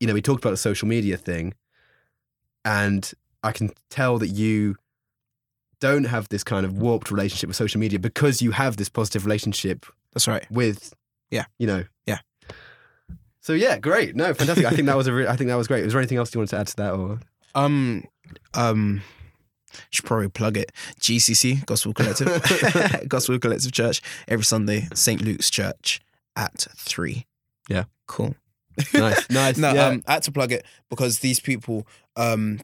you 0.00 0.06
know 0.06 0.14
we 0.14 0.22
talked 0.22 0.42
about 0.44 0.50
the 0.50 0.56
social 0.70 0.88
media 0.88 1.16
thing, 1.16 1.54
and 2.64 3.12
I 3.42 3.52
can 3.52 3.70
tell 3.90 4.18
that 4.18 4.28
you 4.28 4.76
don't 5.80 6.04
have 6.04 6.28
this 6.30 6.42
kind 6.44 6.64
of 6.64 6.78
warped 6.78 7.10
relationship 7.10 7.48
with 7.48 7.56
social 7.56 7.78
media 7.80 7.98
because 7.98 8.40
you 8.40 8.52
have 8.52 8.76
this 8.78 8.88
positive 8.88 9.26
relationship 9.26 9.84
That's 10.14 10.26
right. 10.26 10.46
with 10.50 10.94
Yeah. 11.30 11.44
you 11.58 11.66
know 11.66 11.84
Yeah. 12.06 12.20
so 13.40 13.52
yeah 13.52 13.76
great 13.78 14.16
no 14.16 14.32
fantastic 14.32 14.64
i 14.64 14.70
think 14.70 14.86
that 14.86 14.96
was 14.96 15.06
a 15.08 15.12
re- 15.12 15.26
i 15.26 15.36
think 15.36 15.48
that 15.48 15.56
was 15.56 15.68
great 15.68 15.84
was 15.84 15.92
there 15.92 16.00
anything 16.00 16.16
else 16.16 16.32
you 16.34 16.38
wanted 16.40 16.50
to 16.50 16.58
add 16.60 16.68
to 16.68 16.76
that 16.76 16.92
or 16.94 17.18
Um, 17.54 18.04
um, 18.54 19.02
should 19.90 20.04
probably 20.04 20.28
plug 20.28 20.56
it. 20.56 20.72
GCC 21.00 21.64
Gospel 21.66 21.92
Collective, 21.94 22.28
Gospel 23.08 23.38
Collective 23.38 23.72
Church 23.72 24.00
every 24.28 24.44
Sunday, 24.44 24.88
St 24.94 25.20
Luke's 25.20 25.50
Church 25.50 26.00
at 26.36 26.66
three. 26.76 27.26
Yeah. 27.68 27.84
cool. 28.06 28.34
nice 28.92 29.28
nice 29.30 29.56
No, 29.56 29.72
yeah. 29.72 29.86
um, 29.86 30.02
I 30.06 30.14
had 30.14 30.22
to 30.24 30.32
plug 30.32 30.52
it 30.52 30.64
because 30.90 31.20
these 31.20 31.40
people, 31.40 31.86
um, 32.16 32.60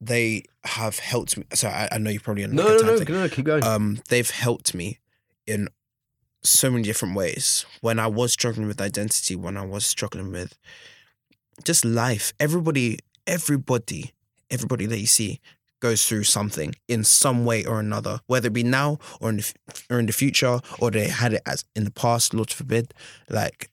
they 0.00 0.44
have 0.64 0.98
helped 0.98 1.36
me. 1.36 1.44
So 1.54 1.68
I, 1.68 1.88
I 1.92 1.98
know 1.98 2.10
you 2.10 2.20
probably 2.20 2.46
no 2.46 2.62
no 2.66 2.76
no, 2.78 2.98
thing. 2.98 3.14
no 3.14 3.28
keep 3.28 3.44
going 3.44 3.62
um, 3.62 4.00
they've 4.08 4.28
helped 4.30 4.74
me 4.74 4.98
in 5.46 5.68
so 6.42 6.70
many 6.70 6.82
different 6.82 7.14
ways. 7.14 7.64
When 7.82 7.98
I 7.98 8.06
was 8.08 8.32
struggling 8.32 8.66
with 8.66 8.80
identity, 8.80 9.36
when 9.36 9.56
I 9.56 9.64
was 9.64 9.86
struggling 9.86 10.32
with 10.32 10.58
just 11.64 11.84
life, 11.84 12.32
everybody, 12.40 12.98
everybody, 13.26 14.12
everybody 14.52 14.86
that 14.86 14.98
you 14.98 15.06
see 15.06 15.40
goes 15.80 16.06
through 16.06 16.22
something 16.22 16.74
in 16.86 17.02
some 17.02 17.44
way 17.44 17.64
or 17.64 17.80
another, 17.80 18.20
whether 18.28 18.46
it 18.46 18.52
be 18.52 18.62
now 18.62 18.98
or 19.20 19.30
in 19.30 19.38
the, 19.38 19.54
or 19.90 19.98
in 19.98 20.06
the 20.06 20.12
future, 20.12 20.60
or 20.78 20.90
they 20.90 21.08
had 21.08 21.32
it 21.32 21.42
as 21.44 21.64
in 21.74 21.84
the 21.84 21.90
past. 21.90 22.32
Lord 22.32 22.50
forbid, 22.50 22.94
like 23.28 23.68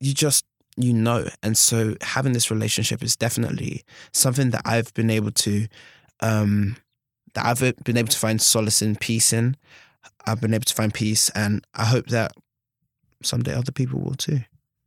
you 0.00 0.12
just 0.12 0.44
you 0.76 0.92
know, 0.92 1.28
and 1.42 1.56
so 1.56 1.94
having 2.00 2.32
this 2.32 2.50
relationship 2.50 3.02
is 3.02 3.14
definitely 3.14 3.82
something 4.12 4.50
that 4.50 4.62
I've 4.64 4.92
been 4.94 5.10
able 5.10 5.30
to 5.30 5.68
um 6.20 6.76
that 7.34 7.46
I've 7.46 7.84
been 7.84 7.96
able 7.96 8.08
to 8.08 8.18
find 8.18 8.40
solace 8.42 8.82
in, 8.82 8.96
peace 8.96 9.32
in. 9.32 9.56
I've 10.26 10.40
been 10.40 10.54
able 10.54 10.64
to 10.64 10.74
find 10.74 10.92
peace, 10.92 11.30
and 11.30 11.64
I 11.74 11.84
hope 11.84 12.06
that 12.06 12.32
someday 13.22 13.54
other 13.54 13.72
people 13.72 14.00
will 14.00 14.14
too. 14.14 14.38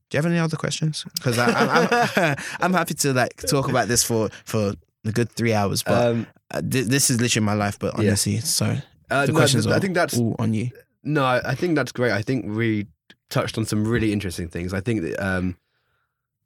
Do 0.09 0.15
you 0.15 0.17
have 0.17 0.25
any 0.25 0.39
other 0.39 0.55
questions? 0.55 1.05
Because 1.15 1.37
I'm, 1.37 1.53
I'm, 1.53 2.35
I'm 2.61 2.73
happy 2.73 2.93
to 2.95 3.13
like 3.13 3.35
talk 3.37 3.69
about 3.69 3.87
this 3.87 4.03
for 4.03 4.29
for 4.45 4.73
a 5.07 5.11
good 5.11 5.29
three 5.31 5.53
hours, 5.53 5.83
but 5.83 6.07
um 6.07 6.27
uh, 6.51 6.61
thi- 6.61 6.81
this 6.87 7.09
is 7.09 7.19
literally 7.21 7.45
my 7.45 7.53
life. 7.53 7.77
But 7.79 7.93
Yeah. 7.95 8.09
honestly, 8.09 8.39
so 8.39 8.77
uh, 9.09 9.25
the 9.25 9.31
no, 9.33 9.37
questions 9.39 9.65
th- 9.65 9.75
i 9.75 9.79
think 9.79 9.93
that's 9.95 10.17
all 10.17 10.35
on 10.39 10.53
you. 10.53 10.69
no 11.03 11.23
I 11.25 11.55
think 11.55 11.75
that's 11.75 11.91
great 11.93 12.11
i 12.11 12.21
think 12.21 12.45
we 12.57 12.87
touched 13.29 13.57
on 13.57 13.65
some 13.65 13.87
really 13.87 14.11
interesting 14.11 14.47
things 14.49 14.73
i 14.73 14.81
think 14.81 15.01
that 15.01 15.15
um 15.19 15.55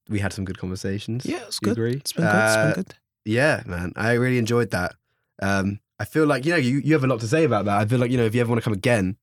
we 0.10 0.20
had 0.20 0.34
some 0.34 0.46
good 0.46 0.58
conversations 0.60 1.26
Yeah, 1.26 1.44
it's 1.48 1.60
good. 1.60 1.72
agree 1.74 1.94
It's 1.98 2.14
been 2.14 2.28
good. 2.28 2.44
It's 2.44 2.56
Uh, 2.58 2.62
been 2.62 2.74
good. 2.74 2.96
yeah 3.26 3.64
man 3.66 3.94
i 3.96 4.12
really 4.14 4.38
enjoyed 4.38 4.70
that 4.72 4.94
um 5.42 5.80
i 6.00 6.06
feel 6.06 6.26
like 6.28 6.46
you 6.46 6.52
know 6.52 6.58
you, 6.58 6.80
you 6.86 6.94
have 6.94 7.04
a 7.04 7.08
lot 7.08 7.20
to 7.22 7.28
say 7.28 7.44
about 7.46 7.66
that 7.66 7.78
i 7.82 7.86
feel 7.86 8.00
like 8.00 8.12
you 8.12 8.18
know 8.18 8.26
if 8.26 8.36
you 8.36 8.42
ever 8.42 8.50
want 8.50 8.62
to 8.62 8.68
come 8.70 8.74
again 8.74 9.18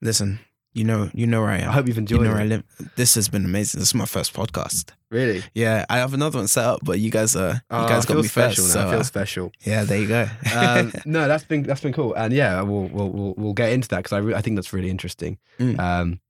Listen, 0.00 0.38
you 0.74 0.84
know, 0.84 1.10
you 1.12 1.26
know 1.26 1.40
where 1.42 1.50
I 1.50 1.58
am. 1.58 1.68
i 1.68 1.72
hope 1.72 1.86
you've 1.86 1.96
you 1.96 2.00
enjoyed 2.00 2.22
know 2.22 2.30
where 2.30 2.40
I 2.40 2.44
it 2.44 2.48
live. 2.48 2.64
This 2.96 3.14
has 3.14 3.28
been 3.28 3.44
amazing. 3.44 3.80
This 3.80 3.88
is 3.88 3.94
my 3.94 4.06
first 4.06 4.32
podcast. 4.32 4.92
really 5.10 5.42
Yeah, 5.54 5.84
I 5.90 5.98
have 5.98 6.14
another 6.14 6.38
one 6.38 6.48
set 6.48 6.64
up, 6.64 6.80
but 6.82 6.98
you 6.98 7.10
guys 7.10 7.36
are 7.36 7.52
you 7.54 7.60
Oh, 7.70 7.88
guys 7.88 8.06
I 8.06 8.08
got 8.08 8.16
me 8.22 8.28
special 8.28 8.64
first. 8.64 8.74
now. 8.76 8.82
So, 8.82 8.88
I 8.88 8.90
feel 8.92 9.00
uh, 9.00 9.02
special. 9.04 9.52
yeah, 9.60 9.84
there 9.84 9.98
you 9.98 10.08
go. 10.08 10.26
um, 10.56 10.92
no, 11.04 11.28
that's 11.28 11.44
been 11.44 11.62
that's 11.64 11.80
been 11.82 11.92
cool, 11.92 12.14
and 12.14 12.32
yeah, 12.32 12.62
we'll 12.62 12.88
we'll 12.88 13.10
we'll, 13.10 13.34
we'll 13.36 13.52
get 13.52 13.72
into 13.72 13.88
that 13.88 13.98
because 13.98 14.12
I 14.12 14.18
re- 14.18 14.34
I 14.34 14.40
think 14.40 14.56
that's 14.56 14.72
really 14.72 14.90
interesting. 14.90 15.38
Mm. 15.58 15.78
Um, 15.78 16.20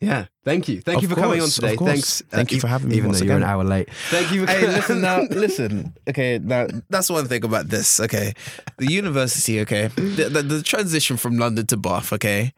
yeah, 0.00 0.26
thank 0.44 0.66
you, 0.68 0.80
thank 0.80 0.96
Of 0.96 1.02
you 1.04 1.08
for 1.10 1.14
coming 1.14 1.40
on 1.40 1.48
today. 1.48 1.76
Thanks, 1.76 2.22
Thank 2.28 2.50
you 2.50 2.58
for 2.58 2.66
having 2.66 2.88
me 2.88 2.96
Even 2.96 3.12
though 3.12 3.18
you're 3.18 3.36
an 3.36 3.44
hour 3.44 3.62
late, 3.62 3.88
thank 4.10 4.32
you. 4.32 4.46
For 4.46 4.50
hey, 4.52 4.66
listen 4.66 5.00
now. 5.00 5.20
Listen, 5.30 5.94
okay. 6.08 6.40
Now 6.42 6.66
that's 6.90 7.08
one 7.08 7.28
thing 7.28 7.44
about 7.44 7.68
this. 7.68 8.00
Okay, 8.00 8.32
the 8.78 8.90
university. 8.90 9.60
Okay, 9.60 9.86
the, 9.94 10.28
the, 10.28 10.42
the 10.42 10.62
transition 10.62 11.16
from 11.18 11.36
London 11.38 11.66
to 11.66 11.76
Bath. 11.76 12.12
Okay, 12.12 12.52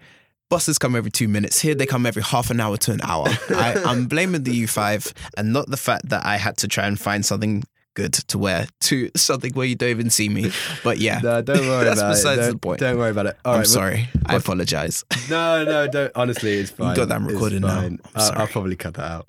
buses 0.51 0.79
come 0.79 0.95
every 0.97 1.11
two 1.11 1.29
minutes. 1.29 1.61
Here 1.61 1.75
they 1.75 1.87
come 1.87 2.07
every 2.07 2.23
half 2.23 2.51
an 2.51 2.61
hour 2.61 2.77
to 2.79 2.93
an 2.93 3.01
hour. 3.03 3.27
I, 3.51 3.83
I'm 3.87 4.07
blaming 4.07 4.45
the 4.45 4.65
U5 4.65 5.13
and 5.37 5.53
not 5.53 5.69
the 5.71 5.77
fact 5.77 6.09
that 6.11 6.25
I 6.25 6.37
had 6.37 6.57
to 6.59 6.69
try 6.69 6.87
and 6.87 6.99
find 6.99 7.25
something 7.25 7.65
good 7.95 8.13
to 8.13 8.37
wear 8.39 8.67
to 8.81 9.09
something 9.15 9.53
where 9.53 9.67
you 9.67 9.77
don't 9.77 9.91
even 9.91 10.11
see 10.11 10.29
me. 10.29 10.51
But 10.83 10.99
yeah, 10.99 11.21
No, 11.23 11.41
don't 11.43 11.61
worry 11.61 11.85
That's 11.85 12.01
about 12.01 12.11
besides 12.11 12.39
it. 12.41 12.43
the 12.43 12.49
Don't, 12.51 12.63
point. 12.63 12.81
Don't 12.81 12.99
worry 12.99 13.11
about 13.13 13.27
it. 13.27 13.37
All 13.45 13.53
I'm 13.53 13.59
right, 13.61 13.67
well- 13.67 13.73
sorry. 13.73 14.09
I 14.27 14.35
apologize. 14.37 15.05
No, 15.31 15.65
no, 15.65 15.87
don't. 15.87 16.11
Honestly, 16.17 16.55
it's 16.55 16.71
fine. 16.71 16.97
got 16.97 17.09
that 17.09 17.21
recorded 17.21 17.63
now. 17.63 17.79
I'm 17.81 18.01
I'll, 18.17 18.23
I'll 18.25 18.33
sorry. 18.33 18.49
probably 18.49 18.77
cut 18.77 18.95
that 18.95 19.11
out. 19.11 19.29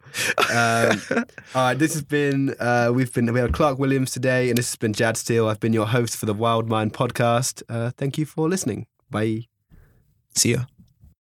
Um, 0.52 1.26
all 1.56 1.62
right, 1.64 1.74
this 1.78 1.94
has 1.94 2.02
been. 2.04 2.56
Uh, 2.60 2.92
we've 2.94 3.14
been. 3.14 3.32
We 3.32 3.40
had 3.40 3.54
Clarke 3.54 3.78
Williams 3.78 4.12
today, 4.12 4.50
and 4.50 4.58
this 4.58 4.70
has 4.72 4.78
been 4.78 4.94
Jad 4.94 5.18
Steele. 5.18 5.48
I've 5.48 5.60
been 5.60 5.74
your 5.74 5.86
host 5.88 6.18
for 6.18 6.26
the 6.26 6.34
Wild 6.34 6.68
Mind 6.68 6.94
podcast. 6.94 7.62
Uh, 7.70 7.92
thank 7.98 8.18
you 8.18 8.26
for 8.26 8.50
listening. 8.50 8.88
Bye. 9.12 9.42
See 10.34 10.54
ya. 10.54 10.64